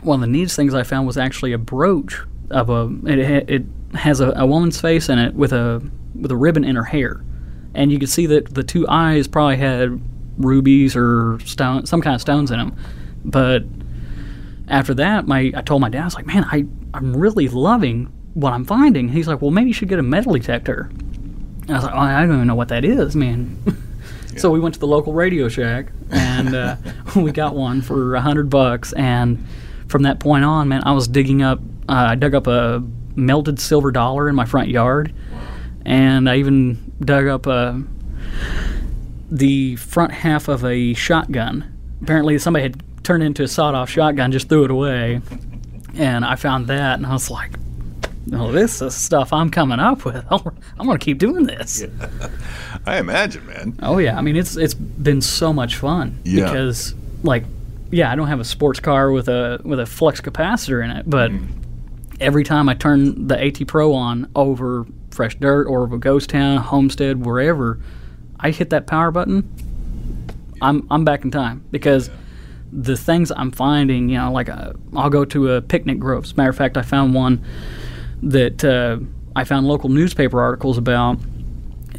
one 0.02 0.16
of 0.16 0.22
the 0.22 0.32
neatest 0.32 0.56
things 0.56 0.74
I 0.74 0.84
found 0.84 1.08
was 1.08 1.18
actually 1.18 1.54
a 1.54 1.58
brooch 1.58 2.20
of 2.50 2.70
a. 2.70 2.90
It, 3.06 3.50
it 3.50 3.66
has 3.94 4.20
a, 4.20 4.32
a 4.32 4.46
woman's 4.46 4.80
face 4.80 5.10
in 5.10 5.20
it 5.20 5.34
with 5.34 5.54
a 5.54 5.82
with 6.16 6.32
a 6.32 6.36
ribbon 6.36 6.64
in 6.64 6.76
her 6.76 6.84
hair, 6.84 7.24
and 7.74 7.92
you 7.92 8.00
could 8.00 8.10
see 8.10 8.26
that 8.28 8.54
the 8.54 8.64
two 8.64 8.88
eyes 8.88 9.28
probably 9.28 9.58
had 9.58 10.02
rubies 10.38 10.96
or 10.96 11.40
stone, 11.46 11.86
some 11.86 12.02
kind 12.02 12.16
of 12.16 12.22
stones 12.22 12.52
in 12.52 12.58
them. 12.60 12.76
But 13.26 13.64
after 14.68 14.94
that, 14.96 15.28
my 15.28 15.52
I 15.56 15.62
told 15.62 15.82
my 15.82 15.90
dad, 15.90 16.02
I 16.02 16.06
was 16.06 16.16
like, 16.16 16.26
"Man, 16.26 16.46
I 16.46 16.66
I'm 16.94 17.16
really 17.16 17.48
loving 17.48 18.12
what 18.34 18.54
I'm 18.54 18.66
finding." 18.66 19.10
He's 19.10 19.28
like, 19.28 19.42
"Well, 19.42 19.52
maybe 19.52 19.70
you 19.70 19.74
should 19.74 19.90
get 19.90 20.00
a 20.00 20.04
metal 20.04 20.34
detector." 20.34 20.90
I 21.70 21.74
was 21.74 21.84
like, 21.84 21.94
oh, 21.94 22.00
"I 22.00 22.22
don't 22.22 22.34
even 22.34 22.48
know 22.48 22.56
what 22.56 22.70
that 22.70 22.86
is, 22.86 23.16
man." 23.16 23.58
So 24.38 24.52
we 24.52 24.60
went 24.60 24.76
to 24.76 24.80
the 24.80 24.88
local 24.88 25.14
Radio 25.14 25.50
Shack 25.50 25.88
and 26.12 26.54
uh, 26.54 26.76
we 27.16 27.32
got 27.32 27.56
one 27.56 27.82
for 27.82 28.16
a 28.16 28.22
hundred 28.22 28.50
bucks. 28.50 28.94
And 28.94 29.46
from 29.88 30.04
that 30.04 30.20
point 30.20 30.46
on, 30.46 30.68
man, 30.68 30.84
I 30.86 30.92
was 30.92 31.08
digging 31.08 31.42
up. 31.42 31.60
Uh, 31.90 32.08
I 32.10 32.16
dug 32.16 32.36
up 32.36 32.48
a 32.48 32.84
melted 33.16 33.60
silver 33.60 33.92
dollar 33.92 34.30
in 34.30 34.36
my 34.36 34.46
front 34.46 34.70
yard, 34.70 35.14
and 35.86 36.30
I 36.30 36.38
even 36.38 36.94
dug 37.00 37.28
up 37.28 37.48
a 37.48 37.82
the 39.32 39.76
front 39.78 40.12
half 40.12 40.48
of 40.48 40.64
a 40.64 40.94
shotgun. 40.94 41.74
Apparently, 42.02 42.38
somebody 42.38 42.64
had 42.64 42.84
turned 43.04 43.24
into 43.24 43.44
a 43.44 43.48
sawed-off 43.48 43.90
shotgun, 43.90 44.32
just 44.32 44.50
threw 44.50 44.66
it 44.66 44.72
away, 44.72 45.22
and 45.96 46.24
I 46.24 46.36
found 46.36 46.68
that, 46.68 46.96
and 46.98 47.06
I 47.06 47.14
was 47.14 47.30
like, 47.30 47.54
"Oh, 48.34 48.52
this 48.52 48.82
is 48.82 48.96
stuff 48.96 49.32
I'm 49.34 49.50
coming 49.50 49.80
up 49.80 50.06
with. 50.06 50.26
I'm 50.32 50.86
going 50.86 50.98
to 51.00 51.04
keep 51.04 51.18
doing 51.18 51.46
this." 51.46 51.84
I 52.86 52.98
imagine, 53.00 53.46
man. 53.48 53.78
Oh 53.82 53.98
yeah, 53.98 54.18
I 54.18 54.22
mean 54.22 54.36
it's 54.36 54.56
it's 54.58 54.74
been 54.74 55.22
so 55.22 55.52
much 55.54 55.76
fun 55.78 56.20
Yeah. 56.24 56.46
because 56.46 56.96
like 57.24 57.44
yeah, 57.92 58.12
I 58.12 58.16
don't 58.16 58.28
have 58.28 58.40
a 58.40 58.46
sports 58.46 58.80
car 58.80 59.12
with 59.12 59.28
a 59.30 59.60
with 59.64 59.80
a 59.80 59.86
flux 59.86 60.22
capacitor 60.22 60.84
in 60.84 60.92
it, 60.92 61.10
but 61.10 61.32
every 62.20 62.44
time 62.44 62.68
I 62.70 62.74
turn 62.74 63.28
the 63.28 63.42
AT 63.44 63.66
Pro 63.68 63.94
on 63.94 64.30
over 64.36 64.86
fresh 65.12 65.36
dirt 65.36 65.68
or 65.68 65.84
over 65.84 65.98
Ghost 65.98 66.30
Town, 66.30 66.58
Homestead, 66.58 67.26
wherever, 67.26 67.80
I 68.40 68.52
hit 68.52 68.70
that 68.72 68.88
power 68.88 69.12
button. 69.12 69.50
I'm 70.62 70.86
I'm 70.92 71.06
back 71.06 71.24
in 71.24 71.32
time 71.32 71.64
because 71.72 72.10
the 72.74 72.98
things 72.98 73.32
I'm 73.32 73.52
finding, 73.52 74.10
you 74.10 74.18
know, 74.18 74.32
like 74.32 74.50
uh, 74.50 74.74
I'll 74.96 75.10
go 75.10 75.24
to 75.26 75.54
a 75.54 75.62
picnic 75.62 76.00
grove. 76.00 76.26
As 76.26 76.32
a 76.32 76.36
matter 76.36 76.50
of 76.50 76.56
fact, 76.58 76.76
I 76.78 76.82
found 76.82 77.14
one 77.14 77.44
that 78.24 78.64
uh, 78.64 78.98
I 79.36 79.44
found 79.44 79.68
local 79.68 79.90
newspaper 79.90 80.42
articles 80.42 80.78
about 80.78 81.20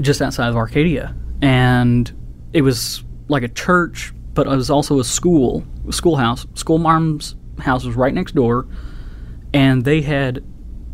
just 0.00 0.22
outside 0.22 0.48
of 0.48 0.56
Arcadia, 0.56 1.14
and 1.42 2.10
it 2.52 2.62
was 2.62 3.02
like 3.28 3.42
a 3.42 3.48
church, 3.48 4.12
but 4.34 4.46
it 4.46 4.50
was 4.50 4.70
also 4.70 4.98
a 5.00 5.04
school, 5.04 5.64
a 5.88 5.92
schoolhouse. 5.92 6.46
School 6.54 6.78
mom's 6.78 7.34
house 7.58 7.84
was 7.84 7.96
right 7.96 8.14
next 8.14 8.34
door, 8.34 8.66
and 9.52 9.84
they 9.84 10.00
had 10.00 10.44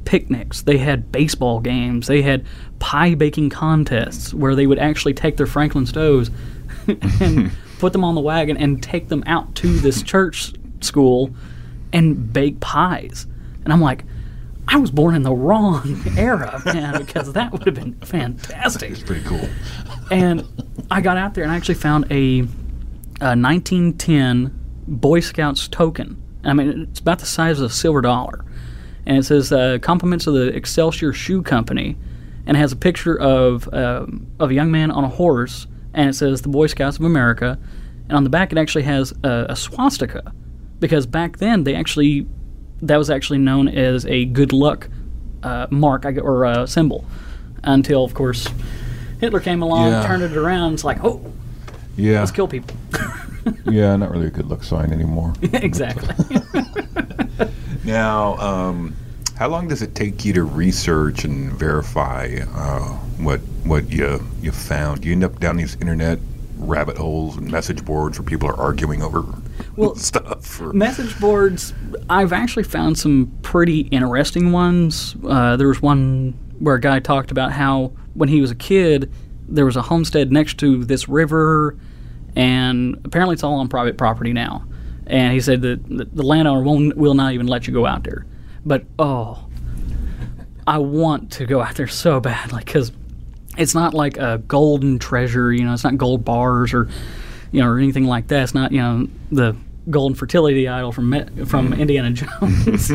picnics, 0.05 0.63
they 0.63 0.79
had 0.79 1.11
baseball 1.11 1.61
games, 1.61 2.07
they 2.07 2.23
had 2.23 2.45
pie 2.79 3.15
baking 3.15 3.51
contests 3.51 4.35
where 4.35 4.55
they 4.55 4.67
would 4.67 4.79
actually 4.79 5.15
take 5.15 5.37
their 5.37 5.47
Franklin 5.47 5.87
stoves 5.87 6.31
and 7.21 7.51
put 7.79 7.93
them 7.93 8.05
on 8.05 8.15
the 8.15 8.21
wagon 8.21 8.57
and 8.57 8.83
take 8.83 9.09
them 9.09 9.23
out 9.27 9.55
to 9.55 9.69
this 9.79 10.03
church 10.03 10.53
school 10.81 11.35
and 11.93 12.33
bake 12.33 12.61
pies. 12.61 13.27
And 13.65 13.73
I'm 13.73 13.81
like, 13.81 14.05
I 14.67 14.77
was 14.77 14.91
born 14.91 15.15
in 15.15 15.23
the 15.23 15.35
wrong 15.35 16.03
era, 16.17 16.61
man, 16.65 16.99
because 16.99 17.33
that 17.35 17.53
would 17.53 17.65
have 17.67 17.75
been 17.75 17.95
fantastic. 18.01 18.91
It's 18.91 19.03
pretty 19.03 19.25
cool. 19.25 19.49
And 20.11 20.47
I 20.91 21.01
got 21.01 21.17
out 21.17 21.35
there 21.35 21.45
and 21.45 21.53
I 21.53 21.57
actually 21.57 21.75
found 21.75 22.07
a, 22.11 22.41
a 23.21 23.37
1910 23.37 24.59
Boy 24.87 25.21
Scouts 25.21 25.69
token. 25.69 26.21
I 26.45 26.53
mean, 26.53 26.89
it's 26.91 27.01
about 27.01 27.19
the 27.19 27.27
size 27.27 27.61
of 27.61 27.71
a 27.71 27.75
silver 27.75 28.01
dollar. 28.01 28.45
And 29.07 29.19
it 29.19 29.25
says 29.25 29.53
uh, 29.53 29.79
compliments 29.83 30.27
of 30.27 30.35
the 30.35 30.49
Excelsior 30.49 31.13
Shoe 31.13 31.43
Company, 31.43 31.97
and 32.47 32.57
it 32.57 32.61
has 32.61 32.73
a 32.73 32.77
picture 32.77 33.19
of 33.19 33.73
um, 33.73 34.27
of 34.39 34.51
a 34.51 34.55
young 34.55 34.71
man 34.71 34.91
on 34.91 35.05
a 35.05 35.09
horse, 35.09 35.67
and 35.93 36.09
it 36.09 36.15
says 36.15 36.43
the 36.43 36.49
Boy 36.49 36.67
Scouts 36.69 36.97
of 36.99 37.05
America, 37.05 37.59
and 38.09 38.17
on 38.17 38.25
the 38.25 38.31
back 38.31 38.51
it 38.51 38.59
actually 38.59 38.85
has 38.85 39.13
a, 39.23 39.47
a 39.51 39.57
swastika, 39.57 40.33
because 40.79 41.07
back 41.07 41.37
then 41.37 41.65
they 41.65 41.75
actually 41.75 42.27
that 42.87 42.97
was 42.97 43.11
actually 43.11 43.39
known 43.39 43.69
as 43.69 44.07
a 44.07 44.25
good 44.27 44.53
luck 44.53 44.89
uh, 45.43 45.67
mark 45.71 46.05
or 46.05 46.47
uh, 46.47 46.67
symbol, 46.67 47.05
until 47.63 48.05
of 48.05 48.15
course 48.15 48.49
Hitler 49.21 49.41
came 49.41 49.63
along, 49.63 49.91
Yeah. 49.91 50.07
turned 50.07 50.23
it 50.23 50.37
around. 50.37 50.75
It's 50.75 50.85
like, 50.85 51.03
oh, 51.05 51.21
Yeah. 51.97 52.21
let's 52.21 52.31
kill 52.31 52.49
people. 52.49 52.77
Yeah, 53.67 53.95
not 53.97 54.11
really 54.11 54.29
a 54.29 54.31
good 54.31 54.47
luck 54.47 54.63
sign 54.65 54.91
anymore. 54.91 55.35
exactly. 55.43 56.15
Now, 57.85 58.37
um, 58.39 58.95
how 59.37 59.49
long 59.49 59.69
does 59.69 59.83
it 59.83 59.95
take 59.95 60.25
you 60.25 60.33
to 60.35 60.45
research 60.45 61.25
and 61.25 61.53
verify 61.53 62.39
uh, 62.55 62.81
what 63.19 63.41
what 63.65 63.91
you 63.91 64.25
you 64.41 64.53
found? 64.53 65.05
You 65.05 65.13
end 65.13 65.25
up 65.25 65.39
down 65.41 65.57
these 65.59 65.75
internet 65.77 66.19
rabbit 66.57 66.97
holes 66.97 67.37
and 67.37 67.51
message 67.51 67.85
boards 67.85 68.19
where 68.19 68.25
people 68.27 68.49
are 68.49 68.57
arguing 68.59 69.03
over 69.03 69.23
Well, 69.77 69.97
stuff. 69.97 70.61
Or, 70.61 70.73
Message 70.73 71.19
boards, 71.19 71.75
I've 72.09 72.33
actually 72.33 72.63
found 72.63 72.97
some 72.97 73.37
pretty 73.43 73.81
interesting 73.81 74.53
ones. 74.53 75.17
Uh, 75.27 75.57
there 75.57 75.67
was 75.67 75.83
one 75.83 76.33
where 76.61 76.77
a 76.77 76.81
guy 76.81 77.01
talked 77.01 77.33
about 77.33 77.51
how 77.51 77.93
when 78.15 78.29
he 78.29 78.41
was 78.41 78.53
a 78.53 78.55
kid, 78.55 79.11
there 79.49 79.65
was 79.65 79.77
a 79.77 79.83
homestead 79.83 80.31
next 80.31 80.59
to 80.59 80.85
this 80.85 81.09
river, 81.09 81.77
and 82.37 83.01
apparently 83.05 83.35
it's 83.35 83.43
all 83.43 83.55
on 83.55 83.69
private 83.69 83.99
property 83.99 84.33
now. 84.33 84.65
And 85.07 85.33
he 85.33 85.41
said 85.41 85.63
that 85.63 85.85
the, 85.89 86.05
the 86.05 86.23
landowner 86.23 86.63
won't, 86.63 86.97
will 86.97 87.15
not 87.15 87.33
even 87.33 87.47
let 87.47 87.67
you 87.67 87.73
go 87.73 87.85
out 87.85 88.05
there. 88.05 88.27
But 88.65 88.85
oh, 88.99 89.47
I 90.67 90.79
want 90.79 91.33
to 91.33 91.47
go 91.47 91.61
out 91.61 91.75
there 91.75 91.89
so 91.89 92.21
badly 92.21 92.63
because 92.65 92.93
it's 93.59 93.75
not 93.75 93.93
like 93.93 94.17
a 94.17 94.39
golden 94.47 94.99
treasure, 94.99 95.53
you 95.53 95.65
know, 95.65 95.73
it's 95.75 95.85
not 95.85 95.97
gold 95.99 96.25
bars 96.25 96.73
or 96.73 96.89
you 97.55 97.61
know, 97.61 97.69
or 97.69 97.79
anything 97.79 98.05
like 98.05 98.27
that. 98.29 98.43
It's 98.43 98.55
not, 98.55 98.73
you 98.73 98.79
know, 98.79 99.09
the 99.31 99.57
golden 99.89 100.17
fertility 100.17 100.67
idol 100.67 100.91
from 100.91 101.13
from 101.47 101.71
mm-hmm. 101.71 101.81
Indiana 101.81 102.11
Jones. 102.11 102.91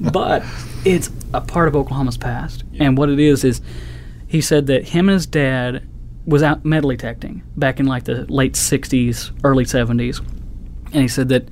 but 0.12 0.42
it's 0.86 1.10
a 1.34 1.42
part 1.42 1.68
of 1.68 1.76
Oklahoma's 1.76 2.16
past. 2.16 2.64
And 2.78 2.96
what 2.96 3.10
it 3.10 3.20
is 3.20 3.44
is 3.44 3.60
he 4.26 4.40
said 4.40 4.66
that 4.68 4.88
him 4.88 5.10
and 5.10 5.14
his 5.14 5.26
dad 5.26 5.86
was 6.24 6.42
out 6.42 6.64
metal 6.64 6.90
detecting 6.90 7.42
back 7.56 7.78
in 7.78 7.84
like 7.86 8.04
the 8.04 8.24
late 8.32 8.54
60s, 8.54 9.30
early 9.44 9.64
70s. 9.64 10.20
And 10.92 11.02
he 11.02 11.08
said 11.08 11.28
that 11.28 11.46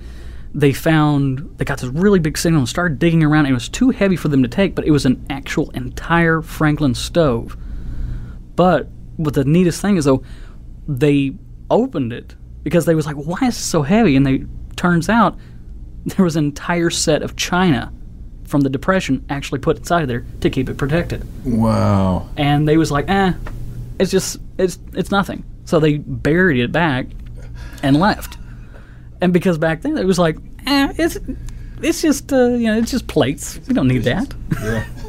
they 0.55 0.73
found 0.73 1.59
they 1.59 1.67
got 1.67 1.81
this 1.81 1.91
really 1.91 2.21
big 2.21 2.39
signal 2.39 2.61
and 2.61 2.69
started 2.69 2.99
digging 2.99 3.23
around. 3.23 3.45
It 3.45 3.53
was 3.53 3.69
too 3.69 3.91
heavy 3.91 4.17
for 4.17 4.29
them 4.29 4.43
to 4.43 4.49
take, 4.49 4.75
but 4.75 4.87
it 4.87 4.93
was 4.93 5.05
an 5.05 5.27
actual 5.29 5.69
entire 5.73 6.41
Franklin 6.41 6.95
stove. 6.95 7.59
But 8.57 8.89
what 9.17 9.35
the 9.35 9.45
neatest 9.45 9.83
thing 9.83 9.99
is 9.99 10.07
though, 10.07 10.23
they 10.89 11.35
opened 11.75 12.13
it 12.13 12.35
because 12.63 12.87
they 12.87 12.95
was 12.95 13.07
like, 13.07 13.17
why 13.17 13.39
is 13.43 13.57
it 13.57 13.63
so 13.63 13.83
heavy? 13.83 14.17
And 14.17 14.27
they 14.27 14.45
turns 14.77 15.09
out 15.09 15.39
there 16.07 16.25
was 16.25 16.37
an 16.37 16.45
entire 16.45 16.91
set 16.91 17.23
of 17.23 17.37
china 17.37 17.93
from 18.45 18.61
the 18.61 18.71
depression 18.71 19.25
actually 19.31 19.59
put 19.59 19.79
inside 19.79 20.07
there 20.07 20.25
to 20.41 20.51
keep 20.51 20.69
it 20.69 20.77
protected. 20.77 21.27
wow. 21.45 22.29
And 22.37 22.69
they 22.69 22.77
was 22.77 22.91
like, 22.91 23.09
eh, 23.09 23.33
it's 23.99 24.11
just 24.11 24.39
it's 24.59 24.79
it's 24.95 25.11
nothing. 25.11 25.45
So 25.65 25.81
they 25.81 25.99
buried 25.99 26.61
it 26.61 26.73
back 26.73 27.07
and 27.83 27.99
left. 27.99 28.39
And 29.21 29.33
because 29.33 29.57
back 29.59 29.83
then 29.83 29.97
it 29.97 30.05
was 30.05 30.19
like, 30.19 30.37
eh, 30.67 30.93
it's 30.99 31.19
it's 31.83 32.03
just 32.03 32.33
uh, 32.33 32.49
you 32.49 32.67
know 32.67 32.79
it's 32.79 32.91
just 32.91 33.07
plates. 33.07 33.59
We 33.67 33.75
don't 33.75 33.89
need 33.89 34.05
that. 34.05 34.33
Yeah. 34.63 34.87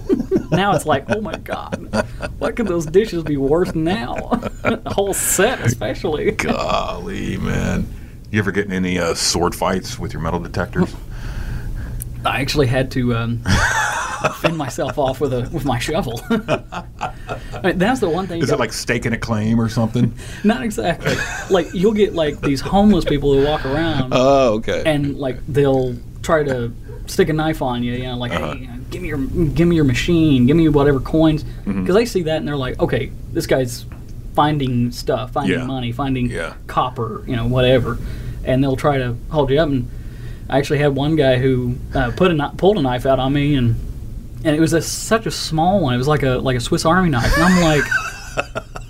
now 0.52 0.76
it's 0.76 0.86
like, 0.86 1.06
oh 1.10 1.22
my 1.22 1.36
god, 1.38 2.06
what 2.40 2.56
could 2.56 2.68
those 2.68 2.86
dishes 2.86 3.24
be 3.24 3.38
worth 3.38 3.76
now? 3.76 4.14
the 4.64 4.82
whole 4.88 5.14
set, 5.14 5.62
especially. 5.62 6.32
Golly, 6.32 7.38
man. 7.38 7.88
You 8.32 8.40
ever 8.40 8.52
get 8.52 8.66
in 8.66 8.74
any 8.74 9.00
uh, 9.00 9.14
sword 9.14 9.56
fights 9.56 9.98
with 10.00 10.12
your 10.14 10.22
metal 10.22 10.40
detectors? 10.40 10.94
I 12.26 12.42
actually 12.42 12.66
had 12.68 12.90
to 12.92 13.16
um, 13.16 13.44
fend 14.42 14.58
myself 14.58 14.98
off 14.98 15.22
with 15.22 15.32
a 15.32 15.48
with 15.54 15.64
my 15.64 15.78
shovel. 15.78 16.20
I 16.32 17.62
mean, 17.64 17.78
that's 17.78 18.00
the 18.00 18.10
one 18.10 18.26
thing. 18.26 18.42
Is 18.42 18.50
it 18.50 18.58
like 18.58 18.74
staking 18.74 19.14
a 19.14 19.18
claim 19.18 19.62
or 19.62 19.70
something? 19.70 20.12
not 20.44 20.64
exactly? 20.64 21.14
Like 21.52 21.72
you'll 21.74 21.94
get 21.94 22.16
like 22.16 22.42
these 22.42 22.62
homeless 22.62 23.06
people 23.06 23.32
who 23.34 23.46
walk 23.46 23.64
around 23.66 24.12
Oh, 24.16 24.56
okay. 24.56 24.82
and 24.88 25.18
like 25.18 25.38
they'll 25.48 25.96
try 26.24 26.44
to 26.44 26.74
stick 27.08 27.30
a 27.30 27.34
knife 27.34 27.62
on 27.62 27.84
you. 27.84 27.94
You 27.94 28.04
know, 28.04 28.18
like 28.18 28.32
Uh-huh. 28.34 28.54
hey, 28.54 28.60
you 28.62 28.68
know, 28.68 28.74
give 28.92 29.02
me 29.02 29.08
your 29.10 29.18
give 29.18 29.68
me 29.68 29.76
your 29.76 29.86
machine, 29.86 30.46
give 30.46 30.58
me 30.58 30.68
whatever 30.70 31.00
coins, 31.00 31.44
because 31.44 31.66
Mm-hmm. 31.76 31.94
they 31.94 32.06
see 32.06 32.24
that 32.24 32.38
and 32.38 32.48
they're 32.48 32.58
like, 32.58 32.80
okay, 32.80 33.12
this 33.34 33.46
guy's 33.48 33.86
finding 34.36 34.92
stuff, 34.92 35.32
finding 35.32 35.60
Yeah. 35.60 35.66
money, 35.66 35.92
finding 35.92 36.30
Yeah. 36.30 36.54
copper, 36.68 37.24
you 37.28 37.36
know, 37.36 37.48
whatever, 37.48 37.98
and 38.44 38.64
they'll 38.64 38.76
try 38.76 38.98
to 38.98 39.16
hold 39.30 39.50
you 39.50 39.60
up. 39.60 39.70
And 39.70 39.88
I 40.50 40.58
actually 40.58 40.80
had 40.80 40.96
one 40.96 41.16
guy 41.16 41.38
who 41.38 41.76
uh, 41.94 42.12
put 42.16 42.32
a 42.32 42.52
pulled 42.58 42.78
a 42.78 42.82
knife 42.82 43.06
out 43.06 43.20
on 43.20 43.34
me, 43.34 43.56
and 43.56 43.76
and 44.44 44.56
it 44.56 44.60
was 44.60 44.74
a, 44.74 44.82
such 44.82 45.26
a 45.26 45.32
small 45.32 45.80
one. 45.82 45.94
It 45.96 45.98
was 45.98 46.08
like 46.08 46.24
a 46.24 46.38
like 46.38 46.56
a 46.58 46.60
Swiss 46.60 46.86
Army 46.86 47.10
knife, 47.10 47.34
and 47.36 47.44
I'm 47.44 47.62
like. 47.64 47.84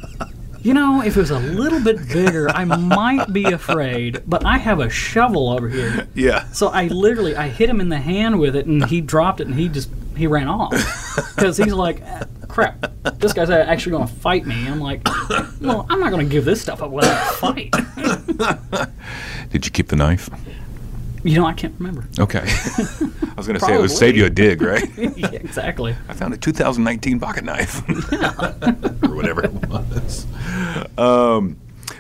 You 0.66 0.74
know, 0.74 1.04
if 1.04 1.16
it 1.16 1.20
was 1.20 1.30
a 1.30 1.38
little 1.38 1.80
bit 1.80 2.08
bigger, 2.08 2.50
I 2.50 2.66
might 2.66 3.32
be 3.32 3.44
afraid, 3.44 4.24
but 4.26 4.44
I 4.44 4.58
have 4.58 4.80
a 4.80 4.90
shovel 4.90 5.52
over 5.52 5.70
here. 5.70 6.08
yeah. 6.16 6.52
So 6.54 6.70
I 6.70 6.88
literally 6.88 7.36
I 7.36 7.50
hit 7.50 7.70
him 7.70 7.80
in 7.80 7.90
the 7.90 8.00
hand 8.00 8.40
with 8.40 8.56
it, 8.56 8.66
and 8.66 8.84
he 8.84 9.00
dropped 9.00 9.42
it, 9.42 9.46
and 9.46 9.56
he 9.56 9.70
just 9.70 9.92
he 10.18 10.26
ran 10.26 10.48
off 10.48 10.72
because 11.36 11.58
he's 11.58 11.72
like, 11.72 12.02
"Ah, 12.04 12.24
crap, 12.48 12.92
this 13.20 13.32
guy's 13.32 13.52
actually 13.52 13.92
going 13.92 14.08
to 14.08 14.14
fight 14.16 14.48
me. 14.48 14.68
I'm 14.68 14.80
like, 14.80 15.08
well, 15.62 15.86
I'm 15.88 16.00
not 16.00 16.10
going 16.10 16.26
to 16.26 16.32
give 16.32 16.46
this 16.46 16.62
stuff 16.62 16.82
up 16.82 16.90
without 16.90 17.34
a 17.34 17.36
fight. 17.36 18.90
Did 19.52 19.66
you 19.66 19.72
keep 19.72 19.90
the 19.90 19.96
knife? 19.96 20.32
You 21.26 21.40
know, 21.40 21.46
I 21.48 21.54
can't 21.54 21.74
remember. 21.80 22.06
Okay. 22.20 22.40
I 22.46 23.34
was 23.36 23.48
going 23.48 23.60
to 23.60 23.66
say 23.66 23.74
it 23.76 23.82
would 23.82 23.90
save 23.92 24.16
you 24.16 24.26
a 24.26 24.30
dig, 24.30 24.62
right? 24.62 24.88
yeah, 24.98 25.28
exactly. 25.32 25.96
I 26.08 26.14
found 26.14 26.34
a 26.34 26.38
2019 26.38 27.20
pocket 27.20 27.44
knife, 27.44 27.82
or 29.04 29.16
whatever 29.16 29.44
it 29.44 29.52
was. 29.68 30.28
Um, 30.98 31.58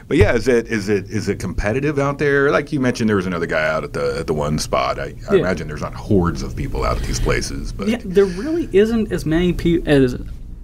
but 0.07 0.17
yeah, 0.17 0.33
is 0.33 0.47
it 0.47 0.67
is 0.67 0.89
it 0.89 1.09
is 1.09 1.27
it 1.27 1.39
competitive 1.39 1.97
out 1.97 2.19
there? 2.19 2.51
Like 2.51 2.71
you 2.71 2.79
mentioned, 2.79 3.09
there 3.09 3.15
was 3.15 3.25
another 3.25 3.47
guy 3.47 3.67
out 3.67 3.83
at 3.83 3.93
the 3.93 4.17
at 4.19 4.27
the 4.27 4.33
one 4.35 4.59
spot. 4.59 4.99
I, 4.99 5.15
I 5.29 5.33
Yeah. 5.33 5.39
imagine 5.39 5.67
there's 5.67 5.81
not 5.81 5.95
hordes 5.95 6.43
of 6.43 6.55
people 6.55 6.83
out 6.83 6.97
at 6.97 7.03
these 7.03 7.19
places, 7.19 7.73
but 7.73 7.87
Yeah, 7.87 8.01
there 8.05 8.25
really 8.25 8.69
isn't 8.71 9.11
as 9.11 9.25
many 9.25 9.51
people 9.53 9.89
as 9.89 10.15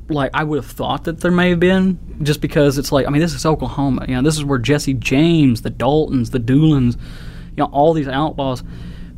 like 0.09 0.29
I 0.35 0.43
would 0.43 0.57
have 0.63 0.71
thought 0.71 1.05
that 1.05 1.21
there 1.21 1.31
may 1.31 1.49
have 1.49 1.59
been, 1.59 1.97
just 2.21 2.41
because 2.41 2.77
it's 2.77 2.91
like 2.91 3.07
I 3.07 3.09
mean 3.09 3.21
this 3.23 3.33
is 3.33 3.45
Oklahoma, 3.45 4.05
you 4.07 4.13
know, 4.15 4.21
this 4.21 4.37
is 4.37 4.45
where 4.45 4.59
Jesse 4.59 4.93
James, 4.93 5.63
the 5.63 5.71
Daltons, 5.71 6.29
the 6.29 6.39
Doolins, 6.39 6.95
you 7.61 7.67
know, 7.67 7.73
all 7.73 7.93
these 7.93 8.07
outlaws. 8.07 8.63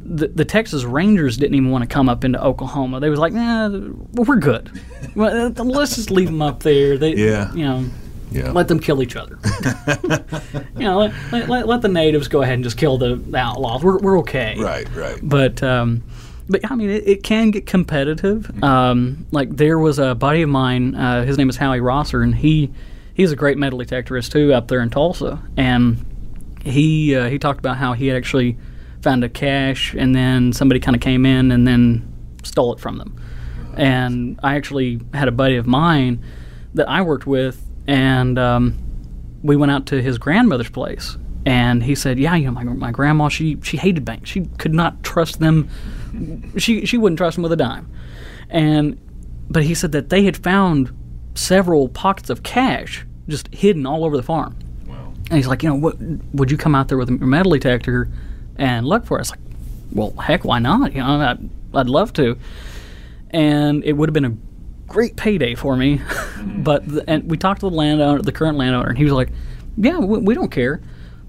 The, 0.06 0.28
the 0.28 0.44
Texas 0.44 0.84
Rangers 0.84 1.38
didn't 1.38 1.56
even 1.56 1.72
want 1.72 1.84
to 1.84 1.88
come 1.88 2.10
up 2.10 2.26
into 2.26 2.44
Oklahoma. 2.44 3.00
They 3.00 3.10
was 3.10 3.20
like, 3.20 3.32
nah, 3.32 3.70
we're 4.14 4.36
good. 4.36 4.70
Well, 5.16 5.50
Let's 5.50 5.96
just 5.96 6.10
leave 6.12 6.28
them 6.28 6.42
up 6.42 6.64
there. 6.64 6.98
They, 6.98 7.16
Yeah. 7.16 7.54
you 7.54 7.64
know, 7.64 7.86
yeah, 8.32 8.52
let 8.52 8.68
them 8.68 8.80
kill 8.80 9.04
each 9.04 9.16
other. 9.16 9.38
you 10.76 10.82
know, 10.86 10.98
let, 10.98 11.14
let, 11.32 11.50
let, 11.50 11.68
let 11.68 11.82
the 11.82 11.88
natives 11.90 12.28
go 12.28 12.42
ahead 12.42 12.56
and 12.56 12.64
just 12.64 12.78
kill 12.78 12.98
the, 12.98 13.16
the 13.16 13.38
outlaws. 13.38 13.84
We're, 13.84 14.00
we're 14.00 14.20
okay 14.20 14.56
right, 14.60 14.88
right. 14.96 15.20
but 15.22 15.62
um, 15.62 16.04
but 16.50 16.70
I 16.72 16.76
mean, 16.76 16.90
it, 16.90 17.08
it 17.08 17.24
can 17.24 17.52
get 17.52 17.68
competitive. 17.68 18.48
Mm-hmm. 18.48 18.64
Um, 18.64 19.28
like 19.32 19.56
there 19.56 19.78
was 19.78 20.00
a 20.00 20.16
buddy 20.16 20.42
of 20.42 20.50
mine, 20.50 20.96
uh, 20.96 21.26
his 21.26 21.38
name 21.38 21.50
is 21.50 21.58
Howie 21.58 21.80
Rosser, 21.80 22.24
and 22.24 22.34
he 22.34 22.72
he's 23.14 23.32
a 23.32 23.36
great 23.36 23.58
metal 23.58 23.78
detectorist 23.80 24.32
too 24.32 24.52
up 24.54 24.68
there 24.68 24.82
in 24.82 24.90
Tulsa, 24.90 25.40
and 25.58 26.04
he 26.64 27.16
uh, 27.16 27.30
he 27.30 27.38
talked 27.38 27.60
about 27.60 27.78
how 27.78 27.94
he 27.94 28.08
had 28.08 28.18
actually 28.18 28.58
found 29.02 29.24
a 29.24 29.30
cache, 29.30 29.94
and 29.94 30.16
then 30.16 30.54
somebody 30.54 30.80
kind 30.80 30.96
of 30.96 31.02
came 31.02 31.26
in 31.26 31.52
and 31.52 31.68
then 31.68 32.12
stole 32.44 32.74
it 32.74 32.80
from 32.80 32.98
them. 32.98 33.20
And 33.76 34.40
I 34.44 34.56
actually 34.56 35.02
had 35.14 35.28
a 35.28 35.32
buddy 35.32 35.58
of 35.58 35.68
mine 35.68 36.24
that 36.74 36.88
I 36.88 37.02
worked 37.02 37.28
with, 37.28 37.64
and 37.88 38.40
um, 38.40 38.78
we 39.44 39.56
went 39.56 39.72
out 39.72 39.88
to 39.88 40.02
his 40.02 40.18
grandmother's 40.18 40.70
place, 40.70 41.18
and 41.46 41.84
he 41.84 41.96
said, 41.96 42.18
"Yeah, 42.18 42.36
you 42.36 42.46
know, 42.46 42.52
my, 42.52 42.64
my 42.64 42.92
grandma, 42.92 43.28
she 43.30 43.58
she 43.62 43.78
hated 43.78 44.06
banks. 44.06 44.30
She 44.30 44.46
could 44.58 44.74
not 44.74 45.04
trust 45.04 45.40
them. 45.40 45.70
She 46.58 46.86
she 46.86 46.98
wouldn't 46.98 47.18
trust 47.18 47.36
them 47.36 47.44
with 47.44 47.52
a 47.52 47.58
dime." 47.58 47.90
And 48.50 49.00
but 49.50 49.64
he 49.64 49.74
said 49.74 49.92
that 49.92 50.10
they 50.10 50.24
had 50.24 50.38
found 50.38 50.92
several 51.36 51.90
pockets 51.90 52.30
of 52.30 52.44
cash 52.44 53.06
just 53.28 53.54
hidden 53.54 53.86
all 53.86 54.06
over 54.06 54.16
the 54.16 54.24
farm. 54.24 54.56
And 55.34 55.40
he's 55.40 55.48
like, 55.48 55.64
you 55.64 55.70
know, 55.70 55.76
what, 55.76 55.96
would 56.34 56.52
you 56.52 56.58
come 56.58 56.76
out 56.76 56.90
there 56.90 56.98
with 57.00 57.10
a 57.10 57.14
metal 57.14 57.54
detector 57.54 58.08
and 58.56 58.86
look 58.86 59.04
for 59.08 59.20
us? 59.20 59.32
Like, 59.32 59.40
well, 59.92 60.12
heck, 60.12 60.46
why 60.46 60.60
not? 60.60 60.94
You 60.94 61.00
know, 61.02 61.20
I'd, 61.22 61.50
I'd 61.74 61.90
love 61.90 62.14
to. 62.14 62.38
And 63.32 63.84
it 63.84 63.94
would 63.94 64.10
have 64.10 64.14
been 64.14 64.26
a 64.26 64.38
great 64.88 65.16
payday 65.16 65.56
for 65.56 65.76
me. 65.76 66.02
but 66.44 66.88
the, 66.88 67.04
and 67.10 67.30
we 67.30 67.38
talked 67.38 67.62
to 67.62 67.70
the 67.70 67.76
landowner, 67.76 68.22
the 68.22 68.32
current 68.32 68.60
landowner, 68.60 68.90
and 68.90 68.98
he 68.98 69.04
was 69.06 69.14
like, 69.14 69.30
"Yeah, 69.76 69.98
we, 69.98 70.20
we 70.20 70.36
don't 70.36 70.52
care." 70.52 70.82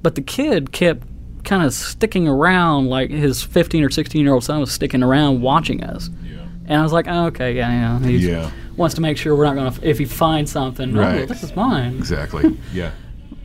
But 0.02 0.16
the 0.16 0.20
kid 0.20 0.70
kept 0.70 1.06
kind 1.44 1.62
of 1.64 1.72
sticking 1.72 2.28
around, 2.28 2.88
like 2.88 3.08
his 3.10 3.42
15 3.42 3.84
or 3.84 3.88
16 3.90 4.22
year 4.22 4.34
old 4.34 4.44
son 4.44 4.60
was 4.60 4.70
sticking 4.70 5.02
around 5.02 5.40
watching 5.40 5.82
us. 5.82 6.10
Yeah. 6.22 6.42
And 6.66 6.78
I 6.78 6.82
was 6.82 6.92
like, 6.92 7.06
oh, 7.08 7.26
okay, 7.26 7.54
yeah, 7.56 7.98
yeah. 8.00 8.06
He 8.06 8.16
Yeah. 8.18 8.50
wants 8.76 8.94
to 8.96 9.00
make 9.02 9.16
sure 9.18 9.34
we're 9.36 9.44
not 9.44 9.54
going 9.54 9.72
to, 9.72 9.88
if 9.88 9.98
he 9.98 10.04
finds 10.06 10.50
something, 10.52 10.94
oh, 10.96 11.00
Right. 11.00 11.28
this 11.28 11.42
is 11.42 11.54
mine. 11.56 11.96
Exactly. 11.96 12.58
yeah. 12.72 12.92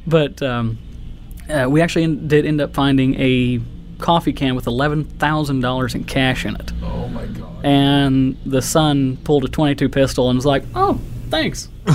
But 0.10 0.41
um, 0.41 0.78
uh, 1.50 1.67
we 1.69 1.82
actually 1.82 2.04
en- 2.04 2.28
did 2.28 2.45
end 2.45 2.62
up 2.62 2.74
finding 2.74 3.15
a 3.19 3.60
coffee 4.00 4.34
can 4.34 4.56
with 4.56 4.65
$11,000 4.65 5.95
in 5.95 6.04
cash 6.06 6.45
in 6.45 6.56
it. 6.56 6.72
Oh 6.82 7.08
my 7.10 7.26
god. 7.26 7.65
And 7.65 8.38
the 8.45 8.62
son 8.62 9.17
pulled 9.24 9.43
a 9.45 9.48
22 9.50 9.89
pistol 9.89 10.30
and 10.30 10.38
was 10.38 10.45
like, 10.45 10.63
oh, 10.76 11.00
thanks. 11.30 11.67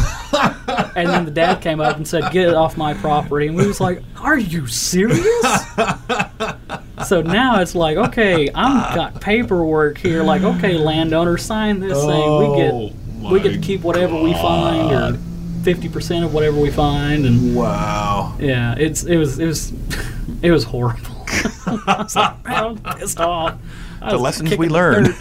and 0.96 1.08
then 1.08 1.24
the 1.24 1.30
dad 1.30 1.62
came 1.62 1.80
up 1.80 1.96
and 1.96 2.06
said, 2.06 2.30
get 2.32 2.48
it 2.48 2.54
off 2.54 2.76
my 2.76 2.94
property. 2.94 3.46
And 3.46 3.56
we 3.56 3.66
was 3.66 3.80
like, 3.80 4.02
are 4.20 4.38
you 4.38 4.66
serious? 4.66 5.24
so 7.06 7.22
now 7.22 7.60
it's 7.60 7.74
like, 7.74 7.96
okay, 7.96 8.50
I'm 8.54 8.94
got 8.94 9.20
paperwork 9.20 9.98
here. 9.98 10.22
Like, 10.22 10.42
okay, 10.42 10.74
landowner, 10.74 11.38
sign 11.38 11.80
this 11.80 11.98
thing. 11.98 12.08
We 12.08 12.46
Oh, 12.46 12.88
get 12.90 13.32
we 13.32 13.40
get 13.40 13.52
to 13.52 13.58
keep 13.58 13.80
whatever 13.80 14.20
we 14.20 14.34
find 14.34 14.92
or 14.92 15.18
50% 15.64 16.24
of 16.24 16.34
whatever 16.34 16.60
we 16.60 16.70
find 16.70 17.24
and 17.26 17.56
Wow. 17.56 18.36
yeah, 18.38 18.74
it's 18.78 19.04
it 19.04 19.16
was 19.16 19.38
it 19.38 19.46
was 19.46 19.72
it 20.42 20.50
was 20.50 20.64
horrible. 20.64 21.26
I 21.66 21.96
was 22.02 22.14
like, 22.16 22.44
man, 22.44 22.64
I'm 22.64 22.78
pissed 22.98 23.20
off. 23.20 23.58
The 24.00 24.18
lessons 24.18 24.56
we 24.56 24.68
learned. 24.68 25.08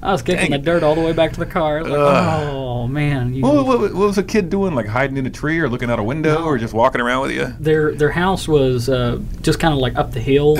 I 0.00 0.12
was 0.12 0.22
kicking 0.22 0.52
the 0.52 0.58
dirt 0.58 0.82
all 0.84 0.94
the 0.94 1.00
way 1.00 1.12
back 1.12 1.32
to 1.32 1.40
the 1.40 1.46
car. 1.46 1.82
Like, 1.82 1.92
oh 1.92 2.86
man, 2.86 3.34
you, 3.34 3.42
What, 3.42 3.66
what, 3.66 3.80
what 3.80 3.94
was 3.94 4.16
a 4.18 4.22
kid 4.22 4.48
doing? 4.48 4.74
Like 4.74 4.86
hiding 4.86 5.16
in 5.16 5.26
a 5.26 5.30
tree 5.30 5.58
or 5.58 5.68
looking 5.68 5.90
out 5.90 5.98
a 5.98 6.02
window 6.04 6.44
or 6.44 6.56
just 6.56 6.72
walking 6.72 7.00
around 7.00 7.22
with 7.22 7.32
you? 7.32 7.52
their 7.58 7.92
their 7.94 8.10
house 8.12 8.46
was 8.46 8.88
uh, 8.88 9.18
just 9.42 9.58
kind 9.58 9.74
of 9.74 9.80
like 9.80 9.96
up 9.96 10.12
the 10.12 10.20
hill, 10.20 10.56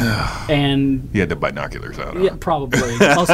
and 0.50 1.08
He 1.12 1.20
had 1.20 1.28
the 1.28 1.36
binoculars 1.36 1.98
out. 2.00 2.16
huh? 2.16 2.22
yeah, 2.24 2.36
probably 2.40 2.80
most 2.98 3.30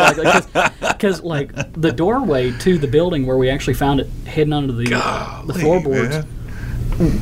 because 0.81 1.23
like 1.23 1.53
the 1.73 1.91
doorway 1.93 2.53
to 2.59 2.77
the 2.77 2.87
building 2.89 3.25
where 3.27 3.39
we 3.39 3.49
actually 3.49 3.75
found 3.75 4.01
it 4.01 4.07
hidden 4.27 4.53
under 4.53 4.73
the 4.73 4.93
uh, 4.95 5.43
the 5.47 5.55
floorboards. 5.55 6.17
man. 6.99 7.21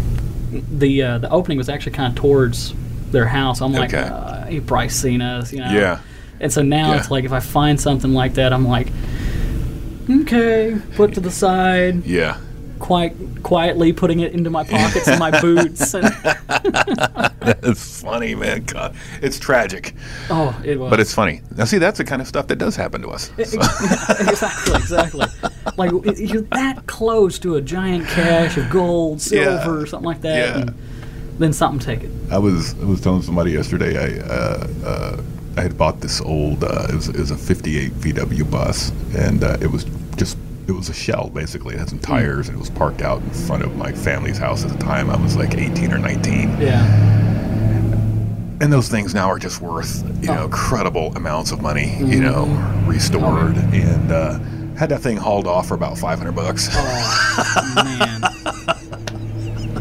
The 0.53 1.03
uh, 1.03 1.19
the 1.19 1.31
opening 1.31 1.57
was 1.59 1.69
actually 1.69 1.93
kind 1.93 2.11
of 2.13 2.17
towards 2.21 2.75
their 3.11 3.27
house. 3.27 3.61
I'm 3.63 3.73
like, 3.73 3.95
Okay. 3.95 4.03
uh, 4.09 4.49
you 4.49 4.61
probably 4.61 4.89
seen 4.91 5.23
us, 5.23 5.53
you 5.53 5.61
know. 5.61 5.71
Yeah. 5.71 6.01
And 6.43 6.53
so 6.53 6.61
now 6.61 6.91
Yeah. 6.93 6.99
it's 6.99 7.11
like 7.11 7.25
if 7.25 7.33
I 7.33 7.41
find 7.41 7.81
something 7.81 8.13
like 8.13 8.35
that, 8.35 8.53
I'm 8.53 8.67
like, 8.67 8.89
okay, 10.11 10.77
put 10.97 11.15
to 11.15 11.21
the 11.21 11.31
side, 11.31 12.05
Yeah. 12.05 12.37
quite 12.79 13.15
quietly 13.45 13.93
putting 13.93 14.21
it 14.21 14.33
into 14.33 14.51
my 14.51 14.65
pockets 14.65 15.07
and 15.09 15.19
my 15.21 15.31
boots. 15.41 15.95
And, 15.95 16.13
It's 17.65 18.03
funny, 18.03 18.35
man. 18.35 18.65
God, 18.65 18.95
it's 19.21 19.39
tragic, 19.39 19.95
oh, 20.31 20.57
it 20.65 20.79
was. 20.79 20.91
but 20.91 21.01
it's 21.01 21.15
funny. 21.15 21.41
Now, 21.57 21.65
see, 21.65 21.79
that's 21.79 21.99
the 21.99 22.05
kind 22.05 22.21
of 22.21 22.29
stuff 22.29 22.47
that 22.49 22.57
does 22.57 22.75
happen 22.77 23.03
to 23.03 23.09
us. 23.09 23.31
So- 23.45 23.59
exactly, 24.21 24.75
exactly. 24.77 25.27
Like 25.77 25.91
you're 26.19 26.43
that 26.53 26.87
close 26.87 27.39
to 27.41 27.55
a 27.57 27.61
giant 27.61 28.07
cache 28.09 28.57
of 28.57 28.69
gold, 28.71 29.19
Yeah. 29.31 29.61
silver, 29.63 29.87
something 29.87 30.07
like 30.07 30.21
that, 30.23 30.37
Yeah. 30.49 30.61
and 30.63 30.75
then 31.39 31.53
something 31.53 31.79
take 31.81 32.03
it. 32.05 32.11
I 32.31 32.39
was 32.39 32.75
I 32.81 32.85
was 32.85 33.01
telling 33.01 33.23
somebody 33.23 33.53
yesterday 33.53 33.97
I 33.97 34.21
uh, 34.27 34.67
uh, 34.85 35.17
I 35.57 35.61
had 35.63 35.77
bought 35.77 36.01
this 36.01 36.21
old 36.21 36.65
uh, 36.65 36.87
it, 36.89 36.95
was, 36.95 37.09
it 37.09 37.19
was 37.19 37.31
a 37.31 37.37
'58 37.37 37.93
VW 37.93 38.51
bus 38.51 38.91
and 39.17 39.45
uh, 39.45 39.57
it 39.61 39.71
was 39.71 39.85
just 40.17 40.37
it 40.69 40.73
was 40.73 40.89
a 40.89 40.95
shell 40.95 41.29
basically. 41.35 41.75
It 41.75 41.79
had 41.79 41.89
some 41.89 41.99
tires 41.99 42.49
and 42.49 42.57
it 42.57 42.61
was 42.61 42.71
parked 42.71 43.03
out 43.03 43.21
in 43.23 43.31
front 43.31 43.63
of 43.63 43.77
my 43.77 43.93
family's 43.93 44.39
house 44.39 44.65
at 44.65 44.71
the 44.71 44.79
time. 44.79 45.11
I 45.11 45.17
was 45.21 45.37
like 45.37 45.55
18 45.57 45.93
or 45.93 45.99
19 45.99 46.61
Yeah. 46.61 46.85
and 48.61 48.73
those 48.73 48.89
things 48.89 49.13
now 49.15 49.29
are 49.29 49.39
just 49.39 49.61
worth 49.61 50.03
you 50.23 50.29
know 50.29 50.43
Oh. 50.43 50.45
incredible 50.45 51.13
amounts 51.17 51.51
of 51.53 51.61
money 51.63 51.97
you 51.99 52.21
know 52.21 52.45
restored. 52.87 53.57
And 53.57 54.11
uh, 54.13 54.39
had 54.79 54.89
that 54.89 55.01
thing 55.03 55.17
hauled 55.19 55.47
off 55.47 55.69
for 55.69 55.75
about 55.75 55.99
500 55.99 56.33
bucks. 56.33 56.69
Oh 56.73 57.73
man. 57.75 58.23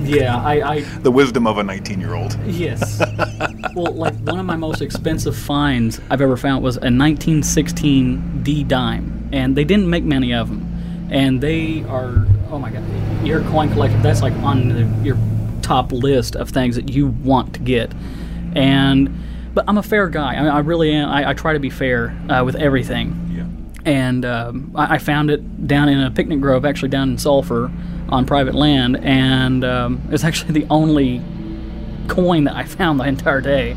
Yeah, 0.03 0.37
I, 0.37 0.75
I 0.75 0.81
the 0.81 1.11
wisdom 1.11 1.47
of 1.47 1.57
a 1.57 1.63
19 1.63 1.99
year 1.99 2.15
old 2.15 2.37
Yes. 2.45 2.99
well, 3.75 3.93
like 3.93 4.15
one 4.19 4.39
of 4.39 4.45
my 4.45 4.55
most 4.55 4.81
expensive 4.81 5.35
finds 5.35 5.99
I've 6.09 6.21
ever 6.21 6.37
found 6.37 6.63
was 6.63 6.77
a 6.77 6.89
1916 6.89 8.43
D 8.43 8.63
dime, 8.63 9.29
and 9.31 9.55
they 9.55 9.63
didn't 9.63 9.89
make 9.89 10.03
many 10.03 10.33
of 10.33 10.49
them, 10.49 11.07
and 11.11 11.41
they 11.41 11.83
are 11.83 12.25
oh 12.49 12.59
my 12.59 12.69
god, 12.69 12.83
your 13.25 13.41
coin 13.43 13.71
collector. 13.71 13.97
That's 14.01 14.21
like 14.21 14.33
on 14.35 14.69
the, 14.69 15.03
your 15.03 15.17
top 15.61 15.91
list 15.91 16.35
of 16.35 16.49
things 16.49 16.75
that 16.75 16.89
you 16.89 17.07
want 17.07 17.53
to 17.53 17.59
get, 17.59 17.93
and 18.55 19.09
but 19.53 19.65
I'm 19.67 19.77
a 19.77 19.83
fair 19.83 20.07
guy. 20.09 20.35
I, 20.35 20.41
mean, 20.41 20.49
I 20.49 20.59
really 20.59 20.91
am. 20.91 21.09
I, 21.09 21.29
I 21.29 21.33
try 21.33 21.53
to 21.53 21.59
be 21.59 21.69
fair 21.69 22.17
uh, 22.29 22.43
with 22.43 22.55
everything 22.55 23.29
yeah 23.35 23.45
and 23.85 24.25
um, 24.25 24.71
I, 24.75 24.95
I 24.95 24.97
found 24.97 25.31
it 25.31 25.67
down 25.67 25.89
in 25.89 25.99
a 25.99 26.11
picnic 26.11 26.39
grove, 26.39 26.65
actually 26.65 26.89
down 26.89 27.11
in 27.11 27.17
Sulphur, 27.17 27.71
on 28.11 28.25
private 28.25 28.55
land, 28.55 28.97
and 29.03 29.63
um, 29.63 30.01
it's 30.11 30.23
actually 30.23 30.51
the 30.61 30.67
only 30.69 31.21
coin 32.07 32.43
that 32.45 32.55
I 32.55 32.65
found 32.65 32.99
the 32.99 33.05
entire 33.05 33.41
day. 33.41 33.75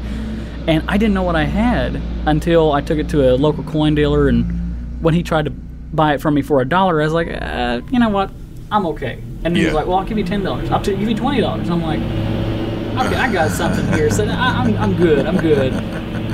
And 0.66 0.82
I 0.88 0.96
didn't 0.96 1.14
know 1.14 1.22
what 1.22 1.36
I 1.36 1.44
had 1.44 2.00
until 2.26 2.72
I 2.72 2.80
took 2.80 2.98
it 2.98 3.08
to 3.10 3.30
a 3.30 3.36
local 3.36 3.64
coin 3.64 3.94
dealer, 3.94 4.28
and 4.28 5.02
when 5.02 5.14
he 5.14 5.22
tried 5.22 5.44
to 5.44 5.50
buy 5.50 6.14
it 6.14 6.20
from 6.20 6.34
me 6.34 6.42
for 6.42 6.60
a 6.60 6.64
dollar, 6.64 7.00
I 7.00 7.04
was 7.04 7.12
like, 7.12 7.28
uh, 7.30 7.82
you 7.90 7.98
know 7.98 8.08
what, 8.08 8.30
I'm 8.70 8.86
okay. 8.86 9.22
And 9.44 9.56
he 9.56 9.64
was 9.66 9.74
like, 9.74 9.86
well, 9.86 9.98
I'll 9.98 10.06
give 10.06 10.16
you 10.16 10.24
ten 10.24 10.42
dollars. 10.42 10.70
I'll 10.70 10.82
t- 10.82 10.96
give 10.96 11.08
you 11.08 11.14
twenty 11.14 11.40
dollars. 11.40 11.68
I'm 11.68 11.82
like, 11.82 12.00
okay, 12.00 13.16
I 13.16 13.30
got 13.32 13.50
something 13.50 13.86
here. 13.92 14.10
So 14.10 14.24
I, 14.24 14.62
I'm, 14.62 14.76
I'm 14.78 14.96
good. 14.96 15.26
I'm 15.26 15.36
good. 15.36 15.74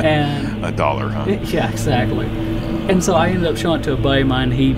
And 0.01 0.65
a 0.65 0.71
dollar 0.71 1.09
huh 1.09 1.27
yeah, 1.27 1.71
exactly. 1.71 2.27
And 2.89 3.03
so 3.03 3.15
I 3.15 3.29
ended 3.29 3.47
up 3.47 3.57
showing 3.57 3.81
it 3.81 3.85
to 3.85 3.95
a 3.95 3.97
buddy 3.97 4.23
of 4.23 4.29
mine. 4.29 4.53
He 4.53 4.75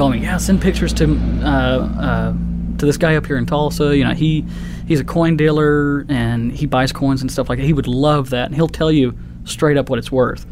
told 0.00 0.12
me, 0.12 0.20
"Yeah, 0.20 0.38
send 0.38 0.62
pictures 0.62 0.94
to 0.94 1.12
uh, 1.42 1.46
uh, 1.46 2.32
to 2.78 2.86
this 2.86 2.96
guy 2.96 3.16
up 3.16 3.26
here 3.26 3.36
in 3.36 3.44
Tulsa. 3.44 3.94
You 3.94 4.04
know, 4.04 4.14
he 4.14 4.46
he's 4.88 4.98
a 4.98 5.04
coin 5.04 5.36
dealer 5.36 6.06
and 6.08 6.50
he 6.50 6.64
buys 6.64 6.90
coins 6.90 7.20
and 7.20 7.30
stuff 7.30 7.50
like 7.50 7.58
that. 7.58 7.66
He 7.66 7.74
would 7.74 7.86
love 7.86 8.30
that, 8.30 8.46
and 8.46 8.54
he'll 8.54 8.66
tell 8.66 8.90
you 8.90 9.14
straight 9.44 9.76
up 9.76 9.90
what 9.90 9.98
it's 9.98 10.10
worth." 10.10 10.46